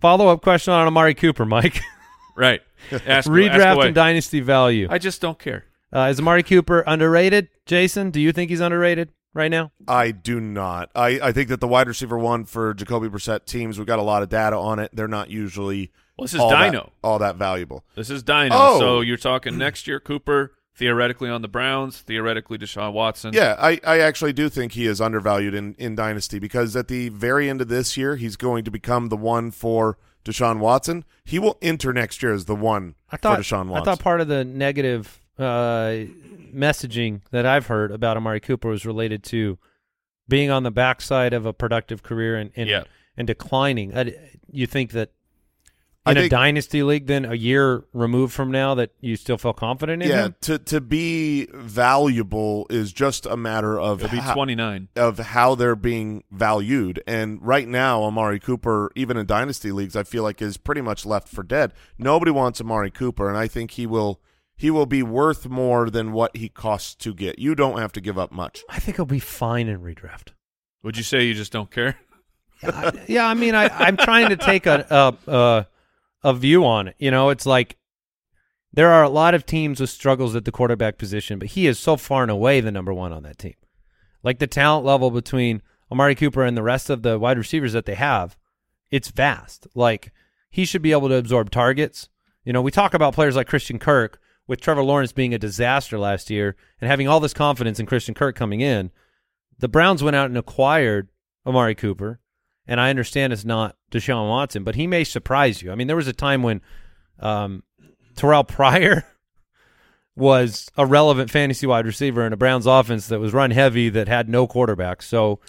Follow 0.00 0.28
up 0.28 0.42
question 0.42 0.72
on 0.72 0.86
Amari 0.86 1.14
Cooper, 1.14 1.44
Mike. 1.44 1.80
Right. 2.34 2.62
Ask, 2.90 3.06
ask 3.06 3.30
Redraft 3.30 3.74
away. 3.74 3.86
and 3.88 3.94
dynasty 3.94 4.40
value. 4.40 4.86
I 4.90 4.96
just 4.96 5.20
don't 5.20 5.38
care. 5.38 5.66
Uh, 5.94 6.08
is 6.10 6.18
Amari 6.18 6.42
Cooper 6.42 6.80
underrated? 6.86 7.48
Jason, 7.66 8.10
do 8.10 8.22
you 8.22 8.32
think 8.32 8.48
he's 8.48 8.60
underrated 8.60 9.10
right 9.34 9.50
now? 9.50 9.72
I 9.88 10.10
do 10.10 10.40
not. 10.40 10.90
I, 10.94 11.18
I 11.22 11.32
think 11.32 11.48
that 11.48 11.60
the 11.60 11.68
wide 11.68 11.88
receiver 11.88 12.18
one 12.18 12.44
for 12.44 12.74
Jacoby 12.74 13.08
Brissett 13.08 13.44
teams, 13.46 13.78
we've 13.78 13.86
got 13.86 13.98
a 13.98 14.02
lot 14.02 14.22
of 14.22 14.28
data 14.28 14.56
on 14.56 14.78
it. 14.78 14.90
They're 14.92 15.08
not 15.08 15.30
usually 15.30 15.90
Well, 16.16 16.24
this 16.24 16.34
is 16.34 16.40
all 16.40 16.50
that- 16.50 16.70
Dino. 16.70 16.92
all 17.02 17.18
that 17.18 17.36
valuable. 17.36 17.84
This 17.94 18.10
is 18.10 18.22
Dino. 18.22 18.50
Oh. 18.52 18.78
So 18.78 19.00
you're 19.00 19.16
talking 19.16 19.56
next 19.58 19.86
year, 19.86 20.00
Cooper, 20.00 20.52
theoretically 20.74 21.28
on 21.30 21.42
the 21.42 21.48
Browns, 21.48 22.00
theoretically 22.00 22.58
Deshaun 22.58 22.92
Watson. 22.92 23.32
Yeah, 23.34 23.56
I, 23.58 23.80
I 23.84 23.98
actually 24.00 24.32
do 24.32 24.48
think 24.48 24.72
he 24.72 24.86
is 24.86 25.00
undervalued 25.00 25.54
in, 25.54 25.74
in 25.74 25.94
Dynasty 25.94 26.38
because 26.38 26.74
at 26.76 26.88
the 26.88 27.08
very 27.10 27.48
end 27.48 27.60
of 27.60 27.68
this 27.68 27.96
year, 27.96 28.16
he's 28.16 28.36
going 28.36 28.64
to 28.64 28.70
become 28.70 29.08
the 29.08 29.16
one 29.16 29.50
for 29.50 29.98
Deshaun 30.24 30.58
Watson. 30.60 31.04
He 31.24 31.38
will 31.38 31.58
enter 31.60 31.92
next 31.92 32.22
year 32.22 32.32
as 32.32 32.44
the 32.44 32.54
one 32.54 32.94
I 33.10 33.16
thought 33.16 33.36
for 33.38 33.42
Deshaun 33.42 33.74
I 33.76 33.82
thought 33.84 33.98
part 34.00 34.20
of 34.20 34.28
the 34.28 34.44
negative 34.44 35.20
uh, 35.38 36.04
messaging 36.54 37.22
that 37.30 37.46
I've 37.46 37.66
heard 37.66 37.90
about 37.90 38.16
Amari 38.16 38.40
Cooper 38.40 38.68
was 38.68 38.84
related 38.86 39.22
to 39.24 39.58
being 40.28 40.50
on 40.50 40.62
the 40.62 40.70
backside 40.70 41.32
of 41.32 41.46
a 41.46 41.52
productive 41.52 42.02
career 42.02 42.36
and 42.36 42.50
and, 42.56 42.68
Yeah. 42.68 42.84
and 43.16 43.26
declining. 43.26 43.92
Uh, 43.94 44.10
you 44.50 44.66
think 44.66 44.92
that 44.92 45.10
I 46.04 46.10
in 46.12 46.16
a 46.18 46.28
dynasty 46.28 46.82
league, 46.82 47.06
then 47.06 47.24
a 47.24 47.34
year 47.34 47.84
removed 47.92 48.32
from 48.32 48.50
now, 48.50 48.74
that 48.74 48.90
you 49.00 49.14
still 49.14 49.38
feel 49.38 49.52
confident 49.52 50.02
in 50.02 50.08
yeah, 50.08 50.24
him? 50.26 50.34
to 50.42 50.58
to 50.58 50.80
be 50.80 51.46
valuable 51.54 52.66
is 52.70 52.92
just 52.92 53.24
a 53.24 53.36
matter 53.36 53.78
of 53.78 54.00
He'll 54.00 54.10
be 54.10 54.32
29. 54.32 54.88
of 54.96 55.18
how 55.18 55.54
they're 55.54 55.76
being 55.76 56.24
valued. 56.32 57.00
And 57.06 57.40
right 57.40 57.68
now, 57.68 58.02
Amari 58.02 58.40
Cooper, 58.40 58.90
even 58.96 59.16
in 59.16 59.26
dynasty 59.26 59.70
leagues, 59.70 59.94
I 59.94 60.02
feel 60.02 60.24
like 60.24 60.42
is 60.42 60.56
pretty 60.56 60.80
much 60.80 61.06
left 61.06 61.28
for 61.28 61.44
dead. 61.44 61.72
Nobody 61.98 62.32
wants 62.32 62.60
Amari 62.60 62.90
Cooper, 62.90 63.28
and 63.28 63.38
I 63.38 63.46
think 63.46 63.72
he 63.72 63.86
will 63.86 64.20
he 64.62 64.70
will 64.70 64.86
be 64.86 65.02
worth 65.02 65.48
more 65.48 65.90
than 65.90 66.12
what 66.12 66.36
he 66.36 66.48
costs 66.48 66.94
to 66.94 67.12
get. 67.12 67.38
You 67.38 67.54
don't 67.54 67.78
have 67.78 67.92
to 67.92 68.00
give 68.00 68.16
up 68.18 68.30
much. 68.32 68.62
I 68.68 68.78
think 68.78 68.96
he'll 68.96 69.04
be 69.06 69.18
fine 69.18 69.66
in 69.68 69.80
redraft. 69.80 70.28
Would 70.84 70.96
you 70.96 71.02
say 71.02 71.24
you 71.24 71.34
just 71.34 71.50
don't 71.52 71.70
care? 71.70 71.96
I- 72.62 72.92
yeah, 73.08 73.26
I 73.26 73.34
mean, 73.34 73.54
I, 73.56 73.66
I'm 73.68 73.96
trying 73.96 74.28
to 74.28 74.36
take 74.36 74.66
a, 74.66 74.86
a 74.88 75.30
a 75.32 75.66
a 76.22 76.34
view 76.34 76.64
on 76.64 76.86
it. 76.88 76.94
You 76.98 77.10
know, 77.10 77.30
it's 77.30 77.44
like 77.44 77.76
there 78.72 78.90
are 78.90 79.02
a 79.02 79.08
lot 79.08 79.34
of 79.34 79.44
teams 79.44 79.80
with 79.80 79.90
struggles 79.90 80.34
at 80.36 80.44
the 80.44 80.52
quarterback 80.52 80.96
position, 80.96 81.38
but 81.38 81.48
he 81.48 81.66
is 81.66 81.78
so 81.78 81.96
far 81.96 82.22
and 82.22 82.30
away 82.30 82.60
the 82.60 82.70
number 82.70 82.94
one 82.94 83.12
on 83.12 83.24
that 83.24 83.38
team. 83.38 83.54
Like 84.22 84.38
the 84.38 84.46
talent 84.46 84.86
level 84.86 85.10
between 85.10 85.60
Amari 85.90 86.14
Cooper 86.14 86.44
and 86.44 86.56
the 86.56 86.62
rest 86.62 86.88
of 86.88 87.02
the 87.02 87.18
wide 87.18 87.36
receivers 87.36 87.72
that 87.72 87.84
they 87.84 87.96
have, 87.96 88.36
it's 88.92 89.08
vast. 89.08 89.66
Like 89.74 90.12
he 90.50 90.64
should 90.64 90.82
be 90.82 90.92
able 90.92 91.08
to 91.08 91.16
absorb 91.16 91.50
targets. 91.50 92.08
You 92.44 92.52
know, 92.52 92.62
we 92.62 92.70
talk 92.70 92.94
about 92.94 93.14
players 93.14 93.34
like 93.36 93.48
Christian 93.48 93.78
Kirk 93.80 94.20
with 94.52 94.60
Trevor 94.60 94.84
Lawrence 94.84 95.12
being 95.12 95.32
a 95.32 95.38
disaster 95.38 95.98
last 95.98 96.28
year 96.28 96.56
and 96.78 96.90
having 96.90 97.08
all 97.08 97.20
this 97.20 97.32
confidence 97.32 97.80
in 97.80 97.86
Christian 97.86 98.12
Kirk 98.12 98.36
coming 98.36 98.60
in. 98.60 98.90
The 99.58 99.66
Browns 99.66 100.02
went 100.02 100.14
out 100.14 100.26
and 100.26 100.36
acquired 100.36 101.08
Amari 101.46 101.74
Cooper, 101.74 102.20
and 102.66 102.78
I 102.78 102.90
understand 102.90 103.32
it's 103.32 103.46
not 103.46 103.76
Deshaun 103.90 104.28
Watson, 104.28 104.62
but 104.62 104.74
he 104.74 104.86
may 104.86 105.04
surprise 105.04 105.62
you. 105.62 105.72
I 105.72 105.74
mean, 105.74 105.86
there 105.86 105.96
was 105.96 106.06
a 106.06 106.12
time 106.12 106.42
when 106.42 106.60
um, 107.18 107.62
Terrell 108.14 108.44
Pryor 108.44 109.06
was 110.16 110.68
a 110.76 110.84
relevant 110.84 111.30
fantasy 111.30 111.66
wide 111.66 111.86
receiver 111.86 112.26
in 112.26 112.34
a 112.34 112.36
Browns 112.36 112.66
offense 112.66 113.06
that 113.06 113.20
was 113.20 113.32
run 113.32 113.52
heavy 113.52 113.88
that 113.88 114.06
had 114.06 114.28
no 114.28 114.46
quarterback. 114.46 115.00
So 115.00 115.40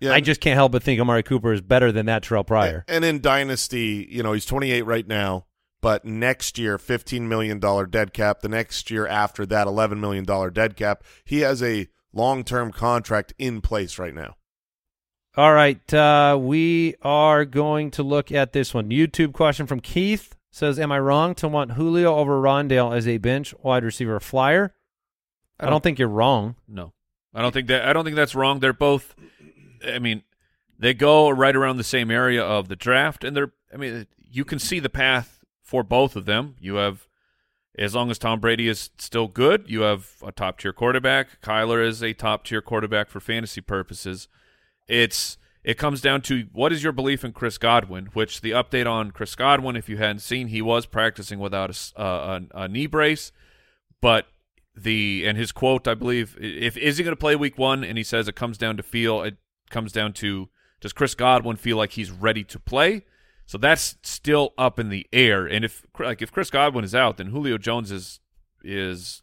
Yeah, 0.00 0.14
I 0.14 0.20
just 0.20 0.40
can't 0.40 0.56
help 0.56 0.72
but 0.72 0.82
think 0.82 1.00
Amari 1.00 1.22
Cooper 1.22 1.52
is 1.52 1.60
better 1.60 1.92
than 1.92 2.06
that 2.06 2.24
Terrell 2.24 2.42
Pryor. 2.42 2.84
And 2.88 3.04
in 3.04 3.20
Dynasty, 3.20 4.08
you 4.10 4.24
know, 4.24 4.32
he's 4.32 4.46
28 4.46 4.82
right 4.82 5.06
now, 5.06 5.46
but 5.80 6.04
next 6.04 6.58
year, 6.58 6.78
$15 6.78 7.22
million 7.22 7.58
dead 7.90 8.12
cap. 8.12 8.40
The 8.40 8.48
next 8.48 8.90
year 8.90 9.06
after 9.06 9.46
that, 9.46 9.66
$11 9.66 9.98
million 9.98 10.24
dead 10.52 10.76
cap. 10.76 11.04
He 11.24 11.40
has 11.40 11.62
a 11.62 11.88
long 12.12 12.44
term 12.44 12.72
contract 12.72 13.32
in 13.38 13.60
place 13.60 13.98
right 13.98 14.14
now. 14.14 14.36
All 15.36 15.54
right, 15.54 15.94
uh, 15.94 16.36
we 16.40 16.96
are 17.02 17.44
going 17.44 17.92
to 17.92 18.02
look 18.02 18.32
at 18.32 18.52
this 18.52 18.74
one. 18.74 18.90
YouTube 18.90 19.32
question 19.32 19.68
from 19.68 19.78
Keith 19.78 20.34
says, 20.50 20.80
"Am 20.80 20.90
I 20.90 20.98
wrong 20.98 21.36
to 21.36 21.46
want 21.46 21.72
Julio 21.72 22.16
over 22.16 22.40
Rondale 22.40 22.96
as 22.96 23.06
a 23.06 23.18
bench 23.18 23.54
wide 23.62 23.84
receiver 23.84 24.18
flyer?" 24.18 24.74
I 25.60 25.70
don't, 25.70 25.82
think 25.82 26.00
you're 26.00 26.08
wrong. 26.08 26.56
No, 26.66 26.92
I 27.32 27.42
don't 27.42 27.52
think 27.52 27.68
that. 27.68 27.84
I 27.84 27.92
don't 27.92 28.04
think 28.04 28.16
that's 28.16 28.34
wrong. 28.34 28.58
They're 28.58 28.72
both. 28.72 29.14
I 29.86 30.00
mean, 30.00 30.24
they 30.76 30.92
go 30.92 31.30
right 31.30 31.54
around 31.54 31.76
the 31.76 31.84
same 31.84 32.10
area 32.10 32.42
of 32.42 32.66
the 32.66 32.74
draft, 32.74 33.22
and 33.22 33.36
they're. 33.36 33.52
I 33.72 33.76
mean, 33.76 34.08
you 34.18 34.44
can 34.44 34.58
see 34.58 34.80
the 34.80 34.88
path 34.88 35.37
for 35.68 35.82
both 35.82 36.16
of 36.16 36.24
them. 36.24 36.56
You 36.58 36.76
have, 36.76 37.06
as 37.78 37.94
long 37.94 38.10
as 38.10 38.18
Tom 38.18 38.40
Brady 38.40 38.68
is 38.68 38.88
still 38.96 39.28
good, 39.28 39.64
you 39.66 39.82
have 39.82 40.14
a 40.26 40.32
top 40.32 40.58
tier 40.58 40.72
quarterback. 40.72 41.42
Kyler 41.42 41.86
is 41.86 42.02
a 42.02 42.14
top 42.14 42.44
tier 42.44 42.62
quarterback 42.62 43.10
for 43.10 43.20
fantasy 43.20 43.60
purposes. 43.60 44.28
It's. 44.88 45.36
It 45.64 45.76
comes 45.76 46.00
down 46.00 46.22
to 46.22 46.46
what 46.52 46.72
is 46.72 46.82
your 46.82 46.92
belief 46.92 47.24
in 47.24 47.32
Chris 47.32 47.58
Godwin, 47.58 48.06
which 48.14 48.40
the 48.40 48.52
update 48.52 48.86
on 48.90 49.10
Chris 49.10 49.34
Godwin, 49.34 49.76
if 49.76 49.88
you 49.88 49.98
hadn't 49.98 50.20
seen, 50.20 50.48
he 50.48 50.62
was 50.62 50.86
practicing 50.86 51.38
without 51.40 51.68
a 51.70 52.00
uh, 52.00 52.40
a, 52.54 52.62
a 52.62 52.68
knee 52.68 52.86
brace, 52.86 53.32
but 54.00 54.28
the 54.74 55.24
and 55.26 55.36
his 55.36 55.52
quote, 55.52 55.86
I 55.86 55.92
believe, 55.92 56.38
if 56.40 56.78
is 56.78 56.96
he 56.96 57.04
going 57.04 57.12
to 57.12 57.20
play 57.20 57.36
week 57.36 57.58
one, 57.58 57.84
and 57.84 57.98
he 57.98 58.04
says 58.04 58.28
it 58.28 58.36
comes 58.36 58.56
down 58.56 58.78
to 58.78 58.82
feel. 58.82 59.22
It 59.22 59.36
comes 59.68 59.92
down 59.92 60.14
to 60.14 60.48
does 60.80 60.94
Chris 60.94 61.14
Godwin 61.14 61.56
feel 61.56 61.76
like 61.76 61.92
he's 61.92 62.10
ready 62.10 62.44
to 62.44 62.58
play? 62.58 63.04
So 63.48 63.56
that's 63.56 63.96
still 64.02 64.52
up 64.58 64.78
in 64.78 64.90
the 64.90 65.06
air. 65.10 65.46
And 65.46 65.64
if 65.64 65.86
like 65.98 66.20
if 66.20 66.30
Chris 66.30 66.50
Godwin 66.50 66.84
is 66.84 66.94
out, 66.94 67.16
then 67.16 67.28
Julio 67.28 67.56
Jones 67.56 67.90
is 67.90 68.20
is 68.62 69.22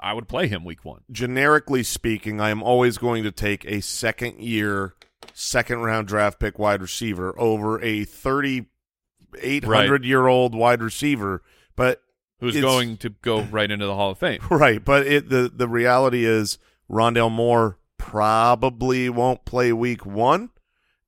I 0.00 0.14
would 0.14 0.26
play 0.26 0.48
him 0.48 0.64
week 0.64 0.86
one. 0.86 1.02
Generically 1.12 1.82
speaking, 1.82 2.40
I 2.40 2.48
am 2.48 2.62
always 2.62 2.96
going 2.96 3.24
to 3.24 3.30
take 3.30 3.66
a 3.66 3.82
second 3.82 4.40
year, 4.40 4.94
second 5.34 5.80
round 5.80 6.08
draft 6.08 6.40
pick 6.40 6.58
wide 6.58 6.80
receiver 6.80 7.38
over 7.38 7.78
a 7.82 8.04
3,800 8.04 10.02
year 10.02 10.26
old 10.26 10.54
wide 10.54 10.82
receiver. 10.82 11.42
But 11.76 12.00
Who's 12.40 12.58
going 12.58 12.96
to 12.98 13.10
go 13.10 13.42
right 13.42 13.70
into 13.70 13.84
the 13.84 13.94
Hall 13.94 14.12
of 14.12 14.18
Fame? 14.18 14.40
Right, 14.50 14.82
but 14.82 15.06
it 15.06 15.28
the 15.28 15.52
the 15.54 15.68
reality 15.68 16.24
is 16.24 16.56
Rondale 16.90 17.30
Moore 17.30 17.76
probably 17.98 19.10
won't 19.10 19.44
play 19.44 19.74
week 19.74 20.06
one, 20.06 20.48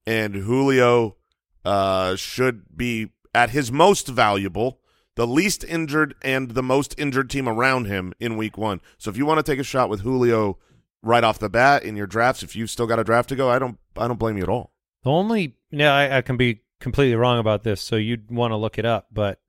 and 0.05 0.35
Julio 0.35 1.17
uh, 1.65 2.17
should 2.17 2.77
be 2.77 3.11
at 3.35 3.51
his 3.51 3.71
most 3.71 4.09
valuable, 4.09 4.81
the 5.17 5.27
least 5.27 5.65
injured 5.65 6.15
and 6.23 6.51
the 6.53 6.63
most 6.63 6.95
injured 6.99 7.31
team 7.31 7.49
around 7.49 7.87
him 7.87 8.13
in 8.19 8.37
week 8.37 8.57
one. 8.59 8.81
So 8.99 9.11
if 9.11 9.17
you 9.17 9.27
want 9.27 9.45
to 9.45 9.51
take 9.53 9.59
a 9.61 9.65
shot 9.65 9.89
with 9.89 10.01
Julio 10.01 10.59
right 11.03 11.25
off 11.25 11.39
the 11.39 11.49
bat 11.49 11.83
in 11.83 11.97
your 11.97 12.07
drafts, 12.07 12.43
if 12.43 12.55
you've 12.57 12.71
still 12.71 12.87
got 12.87 12.99
a 12.99 13.05
draft 13.05 13.29
to 13.31 13.37
go, 13.37 13.49
I 13.49 13.59
don't 13.59 13.79
I 13.97 14.09
don't 14.09 14.19
blame 14.19 14.37
you 14.37 14.43
at 14.43 14.49
all. 14.49 14.73
The 15.05 15.11
only 15.11 15.57
now 15.71 15.95
I, 15.95 16.19
I 16.19 16.23
can 16.23 16.37
be 16.37 16.63
completely 16.81 17.15
wrong 17.17 17.39
about 17.39 17.63
this, 17.63 17.81
so 17.81 17.97
you'd 17.97 18.31
want 18.31 18.53
to 18.53 18.57
look 18.57 18.79
it 18.79 18.85
up. 18.87 19.09
But 19.13 19.41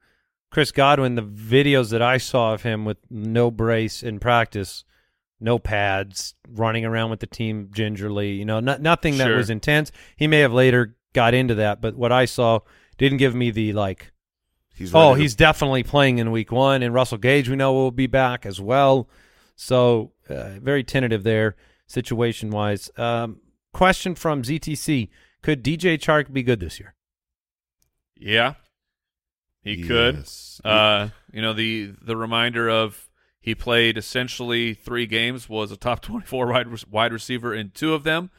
Chris 0.52 0.72
Godwin, 0.72 1.16
the 1.16 1.22
videos 1.24 1.92
that 1.92 2.02
I 2.02 2.18
saw 2.18 2.54
of 2.54 2.64
him 2.64 2.84
with 2.86 2.98
no 3.10 3.50
brace 3.50 4.04
in 4.04 4.20
practice, 4.20 4.84
no 5.40 5.58
pads, 5.58 6.36
running 6.48 6.84
around 6.86 7.10
with 7.10 7.22
the 7.22 7.28
team 7.28 7.70
gingerly, 7.72 8.32
you 8.34 8.46
know, 8.46 8.60
no, 8.60 8.76
nothing 8.78 9.18
that 9.18 9.28
Sure. 9.28 9.38
was 9.38 9.50
intense. 9.50 9.92
He 10.18 10.28
may 10.28 10.40
have 10.40 10.52
later 10.54 10.96
got 11.14 11.34
into 11.34 11.56
that, 11.56 11.82
but 11.82 11.96
what 11.96 12.12
I 12.12 12.26
saw 12.26 12.60
didn't 12.98 13.18
give 13.18 13.36
me 13.36 13.52
the 13.52 13.74
like. 13.74 14.12
He's 14.74 14.94
Oh, 14.96 15.10
ready 15.10 15.16
to- 15.18 15.22
he's 15.22 15.36
definitely 15.36 15.84
playing 15.84 16.18
in 16.20 16.32
week 16.32 16.52
one, 16.52 16.82
and 16.82 16.94
Russell 16.94 17.18
Gage 17.18 17.50
we 17.50 17.56
know 17.56 17.74
will 17.74 17.92
be 17.92 18.08
back 18.08 18.46
as 18.46 18.60
well. 18.62 19.10
So 19.56 20.14
uh, 20.30 20.60
very 20.60 20.84
tentative 20.84 21.24
there, 21.24 21.56
situation 21.88 22.50
wise. 22.50 22.90
Um, 22.98 23.42
question 23.74 24.16
from 24.16 24.44
ZTC: 24.44 25.10
Could 25.42 25.64
DJ 25.64 25.98
Chark 26.00 26.32
be 26.34 26.42
good 26.44 26.60
this 26.60 26.80
year? 26.80 26.96
Yeah, 28.16 28.54
he 29.64 29.84
could. 29.84 30.26
Uh, 30.64 31.10
you 31.32 31.42
know 31.42 31.54
the 31.54 31.94
the 32.02 32.16
reminder 32.18 32.70
of 32.70 33.10
he 33.40 33.56
played 33.56 33.98
essentially 33.98 34.74
three 34.74 35.06
games, 35.06 35.50
was 35.50 35.72
a 35.72 35.78
top 35.78 36.02
twenty 36.02 36.26
four 36.26 36.48
wide 36.48 36.68
wide 36.90 37.14
receiver 37.14 37.54
in 37.54 37.72
two 37.72 37.94
of 37.94 38.04
them, 38.04 38.32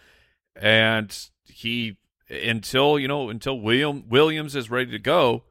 and 0.56 1.16
he 1.44 1.98
until 2.32 2.98
you 2.98 3.08
know 3.08 3.28
until 3.28 3.60
William 3.60 4.04
Williams 4.08 4.56
is 4.56 4.70
ready 4.70 4.90
to 4.90 4.98
go, 4.98 5.44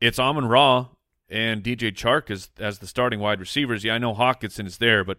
it's 0.00 0.18
Amon 0.18 0.46
Ra 0.46 0.88
and 1.28 1.62
DJ 1.62 1.92
Chark 1.92 2.30
as 2.30 2.50
as 2.58 2.78
the 2.78 2.86
starting 2.86 3.20
wide 3.20 3.40
receivers. 3.40 3.84
Yeah, 3.84 3.94
I 3.94 3.98
know 3.98 4.14
Hockenson 4.14 4.66
is 4.66 4.78
there, 4.78 5.04
but 5.04 5.18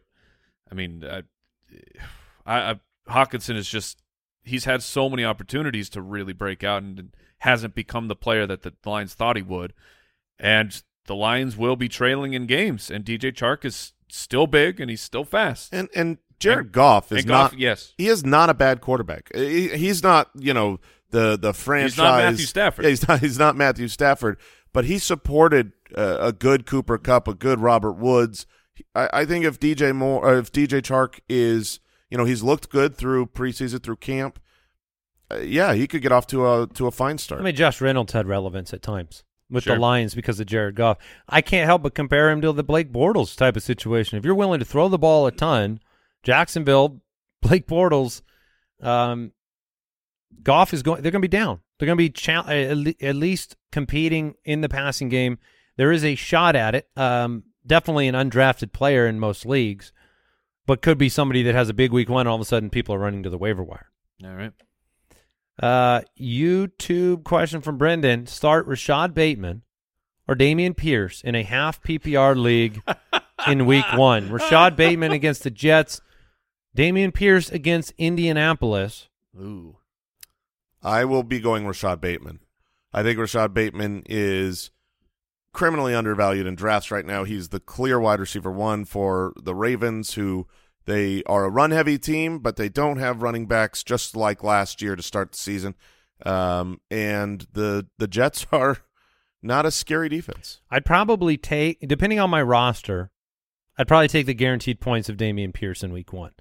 I 0.72 0.76
mean, 0.76 1.04
uh, 1.04 1.24
I, 2.46 2.72
I 2.72 2.80
Hockenson 3.08 3.56
is 3.56 3.68
just 3.68 4.02
he's 4.44 4.66
had 4.66 4.84
so 4.84 5.10
many 5.10 5.26
opportunities 5.26 5.90
to 5.90 6.02
really 6.02 6.34
break 6.34 6.64
out 6.64 6.84
and 6.84 7.16
hasn't 7.40 7.76
become 7.76 8.08
the 8.08 8.16
player 8.16 8.46
that 8.46 8.62
the 8.62 8.74
Lions 8.86 9.14
thought 9.14 9.36
he 9.36 9.42
would. 9.42 9.74
And 10.40 10.82
the 11.06 11.16
Lions 11.16 11.58
will 11.58 11.76
be 11.76 11.88
trailing 11.88 12.34
in 12.34 12.46
games, 12.46 12.92
and 12.92 13.06
DJ 13.06 13.34
Chark 13.34 13.66
is 13.66 13.94
still 14.08 14.48
big 14.48 14.80
and 14.80 14.90
he's 14.90 15.02
still 15.02 15.24
fast. 15.24 15.74
and 15.74 15.90
and 15.96 16.18
Jared 16.40 16.60
And- 16.66 16.72
Goff 16.72 17.12
is 17.12 17.26
Goff, 17.26 17.52
not 17.54 17.60
yes, 17.60 17.94
he 17.98 18.08
is 18.08 18.24
not 18.26 18.50
a 18.50 18.54
bad 18.54 18.82
quarterback. 18.82 19.32
He- 19.34 19.70
He's 19.70 20.04
not, 20.04 20.30
you 20.36 20.54
know, 20.54 20.80
the 21.12 21.38
the 21.38 21.54
franchise. 21.54 21.94
He's 21.94 21.98
not 21.98 22.18
Matthew 22.18 22.46
Stafford. 22.46 22.84
Yeah, 22.86 22.90
he's 22.90 23.08
not. 23.08 23.20
He's 23.22 23.40
not 23.40 23.56
Matthew 23.56 23.88
Stafford, 23.88 24.38
but 24.74 24.86
he 24.86 24.98
supported 25.00 25.72
uh, 25.96 26.18
a 26.20 26.32
good 26.34 26.66
Cooper 26.66 26.98
Kupp, 26.98 27.28
a 27.28 27.34
good 27.34 27.60
Robert 27.60 27.94
Woods. 27.94 28.46
I, 28.94 29.10
I 29.14 29.26
think 29.26 29.46
if 29.46 29.60
DJ 29.60 29.96
Moore, 29.96 30.26
or 30.26 30.38
if 30.38 30.52
DJ 30.52 30.82
Chark 30.82 31.20
is, 31.30 31.80
you 32.10 32.18
know, 32.18 32.26
he's 32.26 32.44
looked 32.44 32.70
good 32.70 32.96
through 32.98 33.28
preseason, 33.28 33.82
through 33.82 33.98
camp. 33.98 34.40
Uh, 35.32 35.38
yeah, 35.40 35.74
he 35.74 35.88
could 35.88 36.02
get 36.02 36.12
off 36.12 36.28
to 36.28 36.46
a 36.48 36.68
to 36.74 36.86
a 36.88 36.92
fine 36.92 37.18
start. 37.18 37.40
I 37.42 37.44
mean, 37.44 37.56
Josh 37.56 37.80
Reynolds 37.82 38.14
had 38.14 38.28
relevance 38.28 38.74
at 38.74 38.82
times 38.82 39.24
with 39.50 39.64
Sure. 39.64 39.76
the 39.76 39.82
Lions 39.82 40.14
because 40.16 40.40
of 40.40 40.48
Jared 40.48 40.76
Goff. 40.76 40.98
I 41.30 41.42
can't 41.42 41.66
help 41.66 41.84
but 41.84 41.96
compare 41.96 42.30
him 42.30 42.42
to 42.42 42.52
the 42.52 42.64
Blake 42.64 42.92
Bortles 42.92 43.36
type 43.38 43.56
of 43.56 43.64
situation. 43.64 44.18
If 44.18 44.26
you're 44.26 44.36
willing 44.36 44.60
to 44.60 44.66
throw 44.66 44.88
the 44.90 44.98
ball 44.98 45.26
a 45.28 45.32
ton, 45.32 45.80
Jacksonville, 46.26 47.02
Blake 47.42 47.68
Bortles, 47.68 48.22
um, 48.82 49.32
Goff 50.44 50.74
is 50.74 50.84
going. 50.84 51.02
They're 51.02 51.12
going 51.12 51.22
to 51.22 51.28
be 51.28 51.38
down. 51.38 51.62
They're 51.78 51.86
going 51.86 51.98
to 51.98 52.04
be 52.04 52.10
cha- 52.10 52.48
at 52.48 53.16
least 53.16 53.56
competing 53.72 54.36
in 54.44 54.62
the 54.62 54.70
passing 54.70 55.10
game. 55.10 55.38
There 55.78 55.92
is 55.92 56.04
a 56.04 56.16
shot 56.16 56.56
at 56.56 56.76
it. 56.76 56.88
Um, 56.96 57.44
definitely 57.66 58.08
an 58.08 58.16
undrafted 58.16 58.72
player 58.72 59.08
in 59.08 59.20
most 59.20 59.46
leagues, 59.46 59.92
but 60.66 60.82
could 60.82 60.98
be 60.98 61.10
somebody 61.10 61.44
that 61.44 61.56
has 61.56 61.70
a 61.70 61.74
big 61.74 61.92
week 61.92 62.10
one. 62.10 62.28
All 62.28 62.36
of 62.36 62.42
a 62.42 62.46
sudden, 62.46 62.70
people 62.70 62.96
are 62.96 63.00
running 63.00 63.24
to 63.24 63.30
the 63.30 63.38
waiver 63.38 63.64
wire. 63.64 63.92
All 64.24 64.36
right. 64.36 64.54
Uh, 65.62 66.02
YouTube 66.20 67.24
question 67.24 67.62
from 67.62 67.78
Brendan: 67.78 68.28
Start 68.28 68.68
Rashod 68.68 69.14
Bateman 69.14 69.62
or 70.28 70.36
Dameon 70.36 70.76
Pierce 70.76 71.22
in 71.22 71.36
a 71.36 71.44
half 71.44 71.82
PPR 71.82 72.36
league 72.36 72.82
in 73.48 73.66
Week 73.66 73.86
One. 73.94 74.32
Rashod 74.32 74.76
Bateman 74.76 75.12
against 75.12 75.44
the 75.44 75.52
Jets. 75.52 76.02
Dameon 76.76 77.14
Pierce 77.14 77.50
against 77.50 77.94
Indianapolis. 77.98 79.08
Ooh. 79.40 79.78
I 80.84 81.06
will 81.06 81.24
be 81.24 81.40
going 81.40 81.66
Rashod 81.66 82.02
Bateman. 82.02 82.40
I 82.94 83.02
think 83.02 83.18
Rashod 83.18 83.54
Bateman 83.54 84.04
is 84.06 84.72
criminally 85.54 85.96
undervalued 85.96 86.46
in 86.46 86.56
drafts 86.56 86.92
right 86.92 87.06
now. 87.06 87.24
He's 87.24 87.50
the 87.50 87.60
clear 87.60 88.00
wide 88.00 88.20
receiver 88.20 88.52
one 88.52 88.86
for 88.86 89.34
the 89.42 89.56
Ravens, 89.56 90.14
who 90.14 90.48
they 90.86 91.24
are 91.24 91.46
a 91.46 91.50
run 91.50 91.72
heavy 91.72 91.98
team, 91.98 92.40
but 92.40 92.58
they 92.58 92.70
don't 92.70 92.98
have 92.98 93.22
running 93.24 93.48
backs 93.48 93.84
just 93.84 94.16
like 94.16 94.44
last 94.44 94.82
year 94.82 94.96
to 94.96 95.02
start 95.02 95.32
the 95.32 95.38
season. 95.38 95.76
Um, 96.26 96.80
and 96.92 97.48
the 97.54 97.88
the 97.98 98.08
Jets 98.08 98.46
are 98.52 98.78
not 99.42 99.66
a 99.66 99.72
scary 99.72 100.10
defense. 100.10 100.62
I'd 100.70 100.86
probably 100.86 101.38
take, 101.38 101.80
depending 101.88 102.20
on 102.20 102.30
my 102.30 102.42
roster, 102.42 103.12
I'd 103.78 103.88
probably 103.88 104.08
take 104.08 104.26
the 104.26 104.34
guaranteed 104.34 104.80
points 104.80 105.10
of 105.10 105.18
Dameon 105.18 105.54
Pierce 105.54 105.84
in 105.84 105.92
Week 105.92 106.14
One, 106.14 106.32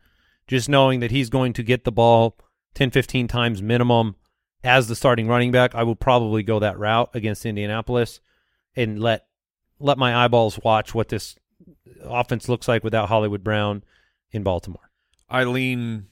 just 0.46 0.68
knowing 0.68 1.00
that 1.00 1.10
he's 1.10 1.30
going 1.30 1.52
to 1.54 1.62
get 1.62 1.84
the 1.84 1.92
ball 1.92 2.36
10, 2.74 2.90
15 2.90 3.28
times 3.28 3.62
minimum 3.62 4.16
as 4.62 4.88
the 4.88 4.96
starting 4.96 5.28
running 5.28 5.52
back. 5.52 5.74
I 5.74 5.82
will 5.82 5.96
probably 5.96 6.42
go 6.42 6.58
that 6.58 6.78
route 6.78 7.10
against 7.14 7.46
Indianapolis 7.46 8.20
and 8.76 9.00
let 9.00 9.26
let 9.78 9.98
my 9.98 10.24
eyeballs 10.24 10.58
watch 10.62 10.94
what 10.94 11.08
this 11.08 11.36
offense 12.02 12.48
looks 12.48 12.68
like 12.68 12.84
without 12.84 13.08
Hollywood 13.08 13.44
Brown 13.44 13.82
in 14.30 14.42
Baltimore. 14.42 14.90
I 15.28 15.44
lean 15.44 16.06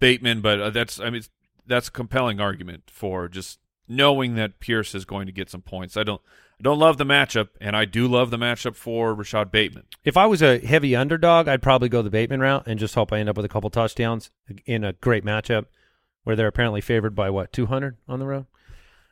Bateman, 0.00 0.40
but 0.40 0.60
uh, 0.60 0.70
that's 0.70 1.00
I 1.00 1.10
mean 1.10 1.22
that's 1.66 1.88
a 1.88 1.92
compelling 1.92 2.40
argument 2.40 2.84
for 2.90 3.28
just 3.28 3.58
knowing 3.88 4.34
that 4.34 4.60
Pierce 4.60 4.94
is 4.94 5.04
going 5.04 5.26
to 5.26 5.32
get 5.32 5.50
some 5.50 5.62
points. 5.62 5.96
I 5.96 6.02
don't 6.02 6.22
I 6.60 6.62
don't 6.64 6.78
love 6.80 6.98
the 6.98 7.04
matchup, 7.04 7.50
and 7.60 7.76
I 7.76 7.84
do 7.84 8.08
love 8.08 8.30
the 8.30 8.36
matchup 8.36 8.74
for 8.74 9.14
Rashod 9.14 9.52
Bateman. 9.52 9.84
If 10.04 10.16
I 10.16 10.26
was 10.26 10.42
a 10.42 10.58
heavy 10.58 10.96
underdog, 10.96 11.46
I'd 11.46 11.62
probably 11.62 11.88
go 11.88 12.02
the 12.02 12.10
Bateman 12.10 12.40
route 12.40 12.64
and 12.66 12.80
just 12.80 12.96
hope 12.96 13.12
I 13.12 13.20
end 13.20 13.28
up 13.28 13.36
with 13.36 13.44
a 13.44 13.48
couple 13.48 13.70
touchdowns 13.70 14.30
in 14.66 14.82
a 14.82 14.92
great 14.94 15.24
matchup 15.24 15.66
where 16.24 16.34
they're 16.34 16.48
apparently 16.48 16.80
favored 16.80 17.14
by 17.14 17.30
what 17.30 17.52
200 17.52 17.96
on 18.08 18.18
the 18.18 18.26
road. 18.26 18.46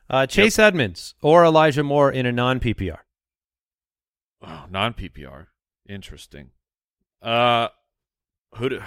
Uh, 0.09 0.25
Chase 0.25 0.59
Edmonds 0.59 1.15
or 1.21 1.45
Elijah 1.45 1.83
Moore 1.83 2.11
in 2.11 2.25
a 2.25 2.31
non 2.33 2.59
PPR. 2.59 2.99
Oh, 4.41 4.65
non 4.69 4.93
PPR, 4.93 5.47
interesting. 5.87 6.51
Uh, 7.21 7.69
who? 8.55 8.69
Do, 8.69 8.81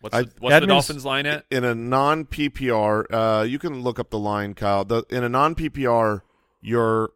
what's 0.00 0.14
I- 0.14 0.22
the, 0.22 0.32
what's 0.38 0.60
the 0.60 0.66
Dolphins 0.66 1.04
line 1.04 1.26
at? 1.26 1.44
In 1.50 1.64
a 1.64 1.74
non 1.74 2.24
PPR, 2.26 3.04
uh, 3.10 3.42
you 3.42 3.58
can 3.58 3.82
look 3.82 3.98
up 3.98 4.10
the 4.10 4.18
line, 4.18 4.54
Kyle. 4.54 4.84
The, 4.84 5.04
in 5.10 5.24
a 5.24 5.28
non 5.28 5.54
PPR, 5.56 6.22
you're 6.60 7.10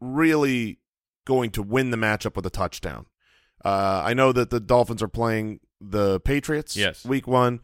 really 0.00 0.78
going 1.24 1.50
to 1.50 1.62
win 1.62 1.90
the 1.90 1.96
matchup 1.96 2.36
with 2.36 2.46
a 2.46 2.50
touchdown. 2.50 3.06
Uh, 3.64 4.02
I 4.04 4.14
know 4.14 4.32
that 4.32 4.50
the 4.50 4.60
Dolphins 4.60 5.02
are 5.02 5.08
playing 5.08 5.60
the 5.80 6.20
Patriots 6.20 6.76
Yes. 6.76 7.04
week 7.04 7.26
one, 7.26 7.60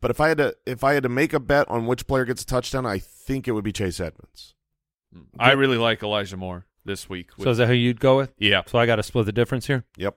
but 0.00 0.10
if 0.10 0.20
I 0.20 0.28
had 0.28 0.38
to 0.38 0.56
if 0.66 0.82
I 0.84 0.94
had 0.94 1.02
to 1.02 1.08
make 1.08 1.32
a 1.32 1.40
bet 1.40 1.68
on 1.68 1.86
which 1.86 2.06
player 2.06 2.24
gets 2.24 2.42
a 2.42 2.46
touchdown, 2.46 2.86
I 2.86 2.98
think 2.98 3.46
it 3.46 3.52
would 3.52 3.64
be 3.64 3.72
Chase 3.72 4.00
Edmonds. 4.00 4.54
I 5.38 5.52
really 5.52 5.76
like 5.78 6.02
Elijah 6.02 6.36
Moore 6.36 6.66
this 6.84 7.08
week. 7.08 7.30
So 7.40 7.50
is 7.50 7.58
that 7.58 7.66
who 7.66 7.74
you'd 7.74 8.00
go 8.00 8.16
with? 8.16 8.32
yeah, 8.38 8.62
So 8.66 8.78
I 8.78 8.86
got 8.86 8.96
to 8.96 9.02
split 9.02 9.26
the 9.26 9.32
difference 9.32 9.66
here. 9.66 9.84
Yep. 9.96 10.16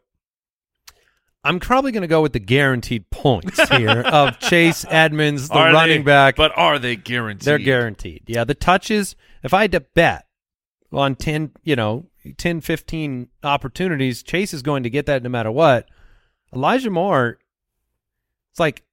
I'm 1.44 1.60
probably 1.60 1.92
going 1.92 2.02
to 2.02 2.08
go 2.08 2.22
with 2.22 2.34
the 2.34 2.40
guaranteed 2.40 3.10
points 3.10 3.60
here 3.70 3.90
of 4.06 4.38
Chase 4.40 4.86
Edmonds, 4.90 5.50
the 5.50 5.56
Are 5.56 5.74
running 5.74 6.02
they- 6.02 6.06
back. 6.06 6.36
But 6.36 6.52
are 6.56 6.78
they 6.78 6.96
guaranteed? 6.96 7.46
They're 7.46 7.58
guaranteed. 7.58 8.24
Yeah, 8.28 8.44
the 8.44 8.54
touches, 8.54 9.16
if 9.44 9.54
I 9.54 9.62
had 9.64 9.72
to 9.72 9.80
bet 9.80 10.26
on 10.92 11.16
10, 11.16 11.52
you 11.64 11.76
know, 11.76 12.08
10, 12.38 12.62
15 12.62 13.30
opportunities, 13.44 14.24
Chase 14.24 14.54
is 14.54 14.62
going 14.62 14.84
to 14.84 14.90
get 14.90 15.06
that 15.06 15.24
no 15.24 15.30
matter 15.30 15.52
what. 15.52 15.90
Elijah 16.54 16.90
Moore, 16.90 17.40
it's 18.52 18.60
like, 18.60 18.84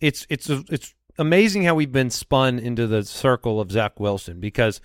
it's, 0.00 0.26
it's, 0.28 0.48
it's 0.48 0.94
amazing 1.18 1.64
how 1.64 1.74
we've 1.74 1.92
been 1.92 2.10
spun 2.10 2.58
into 2.58 2.86
the 2.86 3.04
circle 3.04 3.60
of 3.60 3.70
Zach 3.70 3.98
Wilson 3.98 4.40
because 4.40 4.80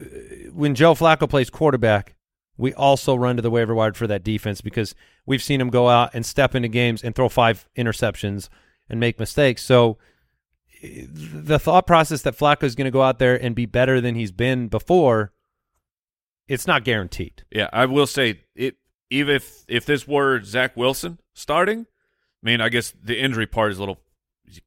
uh, 0.00 0.04
when 0.52 0.74
Joe 0.74 0.94
Flacco 0.94 1.28
plays 1.28 1.50
quarterback, 1.50 2.16
we 2.58 2.72
also 2.74 3.14
run 3.14 3.36
to 3.36 3.42
the 3.42 3.50
waiver 3.50 3.74
wire 3.74 3.92
for 3.92 4.06
that 4.06 4.24
defense 4.24 4.60
because 4.60 4.94
we've 5.26 5.42
seen 5.42 5.60
him 5.60 5.68
go 5.68 5.88
out 5.88 6.10
and 6.14 6.24
step 6.24 6.54
into 6.54 6.68
games 6.68 7.02
and 7.02 7.14
throw 7.14 7.28
five 7.28 7.68
interceptions 7.76 8.48
and 8.88 8.98
make 8.98 9.18
mistakes. 9.18 9.62
So 9.62 9.98
the 10.82 11.58
thought 11.58 11.86
process 11.86 12.22
that 12.22 12.36
Flacco 12.36 12.64
is 12.64 12.74
going 12.74 12.86
to 12.86 12.90
go 12.90 13.02
out 13.02 13.18
there 13.18 13.40
and 13.40 13.54
be 13.54 13.66
better 13.66 14.00
than 14.00 14.14
he's 14.14 14.32
been 14.32 14.68
before, 14.68 15.32
it's 16.48 16.66
not 16.66 16.84
guaranteed. 16.84 17.44
Yeah, 17.50 17.68
I 17.72 17.86
will 17.86 18.06
say 18.06 18.40
it. 18.54 18.76
Even 19.08 19.36
if 19.36 19.64
if 19.68 19.86
this 19.86 20.06
were 20.06 20.42
Zach 20.42 20.76
Wilson 20.76 21.20
starting, 21.32 21.86
I 22.42 22.46
mean, 22.46 22.60
I 22.60 22.68
guess 22.68 22.92
the 23.00 23.20
injury 23.20 23.46
part 23.46 23.70
is 23.72 23.78
a 23.78 23.80
little 23.80 24.00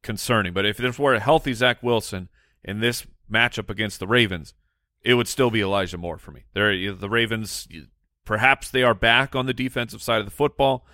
concerning. 0.01 0.53
But 0.53 0.65
if 0.65 0.77
this 0.77 0.97
were 0.97 1.13
a 1.13 1.19
healthy 1.19 1.53
Zach 1.53 1.83
Wilson 1.83 2.29
in 2.63 2.79
this 2.79 3.05
matchup 3.31 3.69
against 3.69 3.99
the 3.99 4.07
Ravens, 4.07 4.53
it 5.01 5.15
would 5.15 5.27
still 5.27 5.49
be 5.49 5.61
Elijah 5.61 5.97
Moore 5.97 6.17
for 6.17 6.31
me. 6.31 6.45
They're 6.53 6.93
the 6.93 7.09
Ravens. 7.09 7.67
Perhaps 8.25 8.71
they 8.71 8.83
are 8.83 8.93
back 8.93 9.35
on 9.35 9.45
the 9.45 9.53
defensive 9.53 10.01
side 10.01 10.19
of 10.19 10.25
the 10.25 10.31
football, 10.31 10.85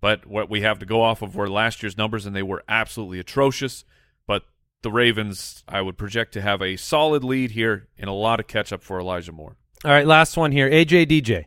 but 0.00 0.26
what 0.26 0.48
we 0.48 0.62
have 0.62 0.78
to 0.78 0.86
go 0.86 1.02
off 1.02 1.22
of 1.22 1.36
were 1.36 1.48
last 1.48 1.82
year's 1.82 1.98
numbers, 1.98 2.24
and 2.24 2.34
they 2.34 2.42
were 2.42 2.64
absolutely 2.68 3.18
atrocious. 3.18 3.84
But 4.26 4.44
the 4.82 4.90
Ravens, 4.90 5.64
I 5.68 5.82
would 5.82 5.98
project 5.98 6.32
to 6.32 6.40
have 6.40 6.62
a 6.62 6.76
solid 6.76 7.24
lead 7.24 7.50
here 7.50 7.88
and 7.98 8.08
a 8.08 8.12
lot 8.12 8.40
of 8.40 8.46
catch 8.46 8.72
up 8.72 8.82
for 8.82 8.98
Elijah 8.98 9.32
Moore. 9.32 9.56
All 9.84 9.92
right, 9.92 10.06
last 10.06 10.36
one 10.36 10.50
here. 10.50 10.68
AJ 10.68 11.06
DJ. 11.06 11.44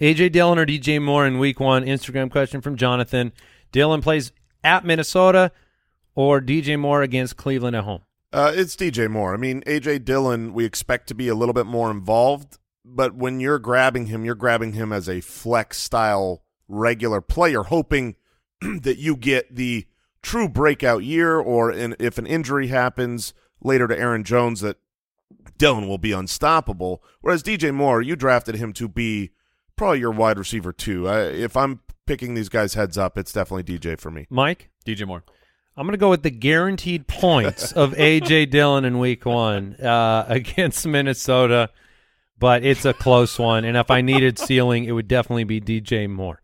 AJ 0.00 0.30
Dillon 0.30 0.56
or 0.56 0.64
DJ 0.64 1.02
Moore 1.02 1.26
in 1.26 1.40
week 1.40 1.58
one? 1.58 1.84
Instagram 1.84 2.30
question 2.30 2.60
from 2.60 2.76
Jonathan. 2.76 3.32
Dillon 3.72 4.00
plays 4.00 4.30
at 4.62 4.84
Minnesota 4.84 5.50
or 6.14 6.40
DJ 6.40 6.78
Moore 6.78 7.02
against 7.02 7.36
Cleveland 7.36 7.74
at 7.74 7.82
home? 7.82 8.02
Uh, 8.32 8.52
it's 8.54 8.76
DJ 8.76 9.10
Moore. 9.10 9.34
I 9.34 9.36
mean, 9.36 9.62
AJ 9.62 10.04
Dillon, 10.04 10.54
we 10.54 10.64
expect 10.64 11.08
to 11.08 11.14
be 11.14 11.26
a 11.26 11.34
little 11.34 11.52
bit 11.52 11.66
more 11.66 11.90
involved, 11.90 12.58
but 12.84 13.16
when 13.16 13.40
you're 13.40 13.58
grabbing 13.58 14.06
him, 14.06 14.24
you're 14.24 14.36
grabbing 14.36 14.74
him 14.74 14.92
as 14.92 15.08
a 15.08 15.20
flex 15.20 15.78
style 15.78 16.44
regular 16.68 17.20
player, 17.20 17.64
hoping 17.64 18.14
that 18.60 18.98
you 18.98 19.16
get 19.16 19.54
the 19.54 19.86
true 20.22 20.48
breakout 20.48 21.02
year, 21.02 21.36
or 21.38 21.72
in, 21.72 21.96
if 21.98 22.16
an 22.16 22.26
injury 22.26 22.68
happens 22.68 23.34
later 23.60 23.88
to 23.88 23.98
Aaron 23.98 24.22
Jones, 24.22 24.60
that 24.60 24.76
Dillon 25.62 25.86
will 25.86 25.96
be 25.96 26.10
unstoppable. 26.10 27.04
Whereas 27.20 27.40
DJ 27.40 27.72
Moore, 27.72 28.02
you 28.02 28.16
drafted 28.16 28.56
him 28.56 28.72
to 28.72 28.88
be 28.88 29.30
probably 29.76 30.00
your 30.00 30.10
wide 30.10 30.36
receiver 30.36 30.72
too. 30.72 31.08
I, 31.08 31.20
if 31.20 31.56
I'm 31.56 31.78
picking 32.04 32.34
these 32.34 32.48
guys 32.48 32.74
heads 32.74 32.98
up, 32.98 33.16
it's 33.16 33.32
definitely 33.32 33.78
DJ 33.78 33.96
for 33.96 34.10
me. 34.10 34.26
Mike? 34.28 34.70
DJ 34.84 35.06
Moore. 35.06 35.22
I'm 35.76 35.86
going 35.86 35.92
to 35.92 35.98
go 35.98 36.10
with 36.10 36.24
the 36.24 36.32
guaranteed 36.32 37.06
points 37.06 37.70
of 37.70 37.92
AJ 37.96 38.50
Dillon 38.50 38.84
in 38.84 38.98
week 38.98 39.24
one 39.24 39.76
uh, 39.76 40.24
against 40.28 40.84
Minnesota, 40.84 41.70
but 42.40 42.64
it's 42.64 42.84
a 42.84 42.92
close 42.92 43.38
one. 43.38 43.64
And 43.64 43.76
if 43.76 43.88
I 43.88 44.00
needed 44.00 44.40
ceiling, 44.40 44.82
it 44.82 44.90
would 44.90 45.06
definitely 45.06 45.44
be 45.44 45.60
DJ 45.60 46.10
Moore. 46.10 46.42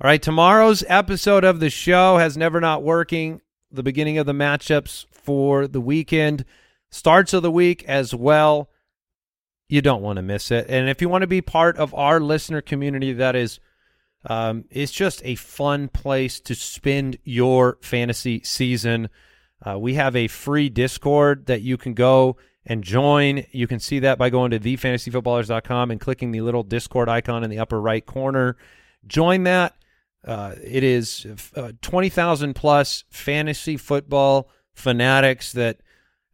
All 0.00 0.06
right, 0.06 0.22
tomorrow's 0.22 0.84
episode 0.86 1.42
of 1.42 1.58
the 1.58 1.68
show 1.68 2.18
has 2.18 2.36
never 2.36 2.60
not 2.60 2.84
working. 2.84 3.40
The 3.72 3.82
beginning 3.82 4.18
of 4.18 4.26
the 4.26 4.32
matchups 4.32 5.06
for 5.10 5.66
the 5.66 5.80
weekend, 5.80 6.44
starts 6.92 7.32
of 7.32 7.42
the 7.42 7.50
week 7.50 7.82
as 7.88 8.14
well. 8.14 8.70
You 9.68 9.82
don't 9.82 10.02
want 10.02 10.18
to 10.18 10.22
miss 10.22 10.52
it. 10.52 10.66
And 10.68 10.88
if 10.88 11.00
you 11.00 11.08
want 11.08 11.22
to 11.22 11.26
be 11.26 11.40
part 11.40 11.76
of 11.78 11.92
our 11.94 12.20
listener 12.20 12.60
community, 12.60 13.12
that 13.14 13.34
is 13.34 13.58
um, 14.26 14.66
it's 14.70 14.92
just 14.92 15.20
a 15.24 15.34
fun 15.34 15.88
place 15.88 16.38
to 16.40 16.54
spend 16.54 17.18
your 17.24 17.78
fantasy 17.80 18.42
season. 18.44 19.08
Uh, 19.64 19.78
we 19.78 19.94
have 19.94 20.14
a 20.14 20.28
free 20.28 20.68
Discord 20.68 21.46
that 21.46 21.62
you 21.62 21.76
can 21.76 21.94
go 21.94 22.36
and 22.64 22.84
join. 22.84 23.46
You 23.50 23.66
can 23.66 23.80
see 23.80 24.00
that 24.00 24.18
by 24.18 24.30
going 24.30 24.50
to 24.52 24.60
thefantasyfootballers.com 24.60 25.90
and 25.90 26.00
clicking 26.00 26.30
the 26.30 26.42
little 26.42 26.62
Discord 26.62 27.08
icon 27.08 27.42
in 27.42 27.50
the 27.50 27.58
upper 27.58 27.80
right 27.80 28.04
corner. 28.04 28.56
Join 29.06 29.44
that. 29.44 29.74
Uh, 30.24 30.54
it 30.62 30.84
is 30.84 31.26
uh, 31.56 31.72
20,000 31.80 32.54
plus 32.54 33.04
fantasy 33.10 33.76
football 33.76 34.50
fanatics 34.74 35.52
that, 35.52 35.78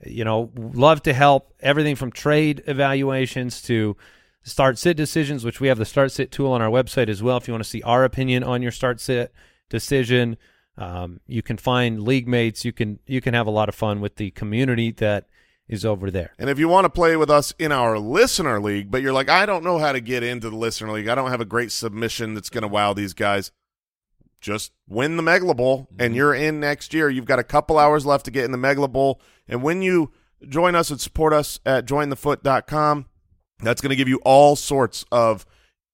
you 0.05 0.25
know, 0.25 0.51
love 0.57 1.03
to 1.03 1.13
help 1.13 1.55
everything 1.61 1.97
from 1.97 2.13
trade 2.13 2.63
evaluations 2.67 3.63
to 3.63 3.97
start 4.43 4.79
sit 4.79 4.97
decisions, 4.97 5.45
which 5.45 5.61
we 5.61 5.69
have 5.69 5.79
the 5.79 5.85
start 5.85 6.13
sit 6.13 6.31
tool 6.31 6.53
on 6.53 6.63
our 6.63 6.71
website 6.71 7.09
as 7.09 7.23
well. 7.23 7.37
If 7.37 7.49
you 7.49 7.55
want 7.55 7.65
to 7.65 7.71
see 7.71 7.83
our 7.83 8.05
opinion 8.05 8.45
on 8.45 8.63
your 8.63 8.73
start 8.73 9.01
sit 9.01 9.33
decision, 9.69 10.37
um, 10.77 11.21
you 11.27 11.43
can 11.43 11.57
find 11.57 12.03
league 12.03 12.29
mates. 12.29 12.65
You 12.65 12.73
can 12.73 13.01
you 13.07 13.21
can 13.21 13.35
have 13.35 13.47
a 13.47 13.51
lot 13.53 13.69
of 13.69 13.75
fun 13.75 14.01
with 14.01 14.17
the 14.17 14.31
community 14.31 14.93
that 14.93 15.29
is 15.69 15.85
over 15.85 16.11
there. 16.11 16.33
And 16.39 16.49
if 16.49 16.59
you 16.59 16.69
want 16.69 16.87
to 16.87 16.91
play 16.91 17.17
with 17.17 17.31
us 17.31 17.53
in 17.59 17.73
our 17.73 17.99
listener 17.99 18.61
league, 18.61 18.91
but 18.91 19.03
you're 19.03 19.13
like, 19.13 19.29
I 19.29 19.45
don't 19.45 19.65
know 19.65 19.79
how 19.79 19.93
to 19.93 20.01
get 20.01 20.23
into 20.23 20.49
the 20.49 20.57
listener 20.57 20.93
league. 20.93 21.09
I 21.09 21.15
don't 21.15 21.31
have 21.31 21.43
a 21.43 21.45
great 21.45 21.73
submission 21.73 22.35
that's 22.35 22.49
going 22.49 22.63
to 22.63 22.69
wow 22.69 22.95
these 22.95 23.13
guys. 23.13 23.53
Just 24.41 24.73
win 24.89 25.17
the 25.17 25.23
Megala 25.23 25.57
Bowl, 25.57 25.89
and 25.99 26.15
you're 26.15 26.35
in 26.35 26.61
next 26.61 26.95
year. 26.95 27.11
You've 27.11 27.25
got 27.25 27.39
a 27.39 27.45
couple 27.45 27.79
hours 27.79 28.07
left 28.07 28.25
to 28.27 28.31
get 28.31 28.45
in 28.45 28.53
the 28.53 28.59
Megala 28.59 28.91
Bowl. 28.91 29.21
And 29.49 29.63
when 29.63 29.83
you 29.83 30.13
join 30.49 30.75
us 30.77 30.91
and 30.91 31.01
support 31.01 31.33
us 31.33 31.59
at 31.67 31.87
jointhefoot.com, 31.87 33.07
that's 33.63 33.81
going 33.81 33.91
to 33.91 33.97
give 33.97 34.09
you 34.09 34.21
all 34.25 34.55
sorts 34.55 35.05
of 35.11 35.45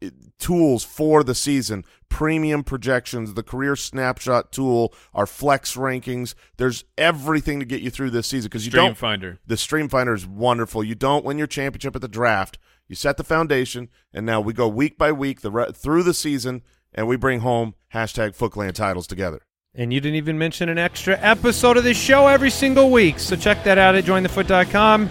uh, 0.04 0.10
tools 0.38 0.84
for 0.84 1.22
the 1.24 1.34
season 1.34 1.84
premium 2.10 2.62
projections 2.62 3.34
the 3.34 3.42
career 3.42 3.74
snapshot 3.74 4.52
tool 4.52 4.92
our 5.14 5.26
flex 5.26 5.76
rankings 5.76 6.34
there's 6.58 6.84
everything 6.98 7.58
to 7.58 7.64
get 7.66 7.80
you 7.80 7.90
through 7.90 8.10
this 8.10 8.26
season 8.26 8.48
because 8.48 8.64
you 8.66 8.70
Stream 8.70 8.84
don't 8.86 8.96
Finder. 8.98 9.38
the 9.46 9.56
stream 9.56 9.88
finder 9.88 10.14
is 10.14 10.26
wonderful 10.26 10.84
you 10.84 10.94
don't 10.94 11.24
win 11.24 11.38
your 11.38 11.46
championship 11.46 11.96
at 11.96 12.02
the 12.02 12.08
draft 12.08 12.58
you 12.86 12.94
set 12.94 13.16
the 13.16 13.24
foundation 13.24 13.88
and 14.12 14.26
now 14.26 14.40
we 14.40 14.52
go 14.52 14.68
week 14.68 14.96
by 14.98 15.10
week 15.10 15.40
the 15.40 15.72
through 15.74 16.02
the 16.02 16.14
season 16.14 16.62
and 16.94 17.06
we 17.06 17.16
bring 17.16 17.40
home 17.40 17.74
hashtag 17.92 18.36
Footclan 18.36 18.72
titles 18.72 19.06
together 19.06 19.40
And 19.74 19.92
you 19.92 20.00
didn't 20.00 20.16
even 20.16 20.38
mention 20.38 20.68
an 20.68 20.78
extra 20.78 21.18
episode 21.20 21.76
of 21.76 21.84
this 21.84 21.96
show 21.98 22.28
every 22.28 22.50
single 22.50 22.90
week. 22.90 23.18
So 23.18 23.36
check 23.36 23.64
that 23.64 23.78
out 23.78 23.94
at 23.94 24.04
jointhefoot.com. 24.04 25.10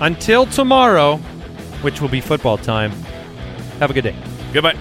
Until 0.00 0.46
tomorrow, 0.46 1.16
which 1.82 2.00
will 2.00 2.08
be 2.08 2.20
football 2.20 2.58
time, 2.58 2.90
have 3.78 3.90
a 3.90 3.94
good 3.94 4.04
day. 4.04 4.16
Goodbye. 4.52 4.76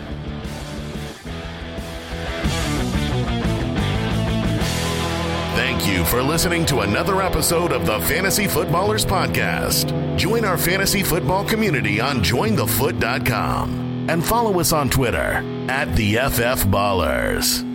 Thank 5.56 5.88
you 5.88 6.04
for 6.06 6.22
listening 6.22 6.66
to 6.68 6.80
another 6.80 7.22
episode 7.22 7.72
of 7.72 7.86
the 7.86 8.00
Fantasy 8.02 8.48
Footballers 8.48 9.06
Podcast. 9.06 10.18
Join 10.18 10.46
our 10.46 10.58
fantasy 10.58 11.04
football 11.04 11.46
community 11.46 12.00
on 12.02 12.18
jointhefoot.com 12.18 13.93
and 14.10 14.26
follow 14.26 14.60
us 14.60 14.72
on 14.74 14.89
Twitter 14.89 15.43
at 15.70 15.95
the 15.95 16.16
FF 16.16 16.66
Ballers. 16.66 17.72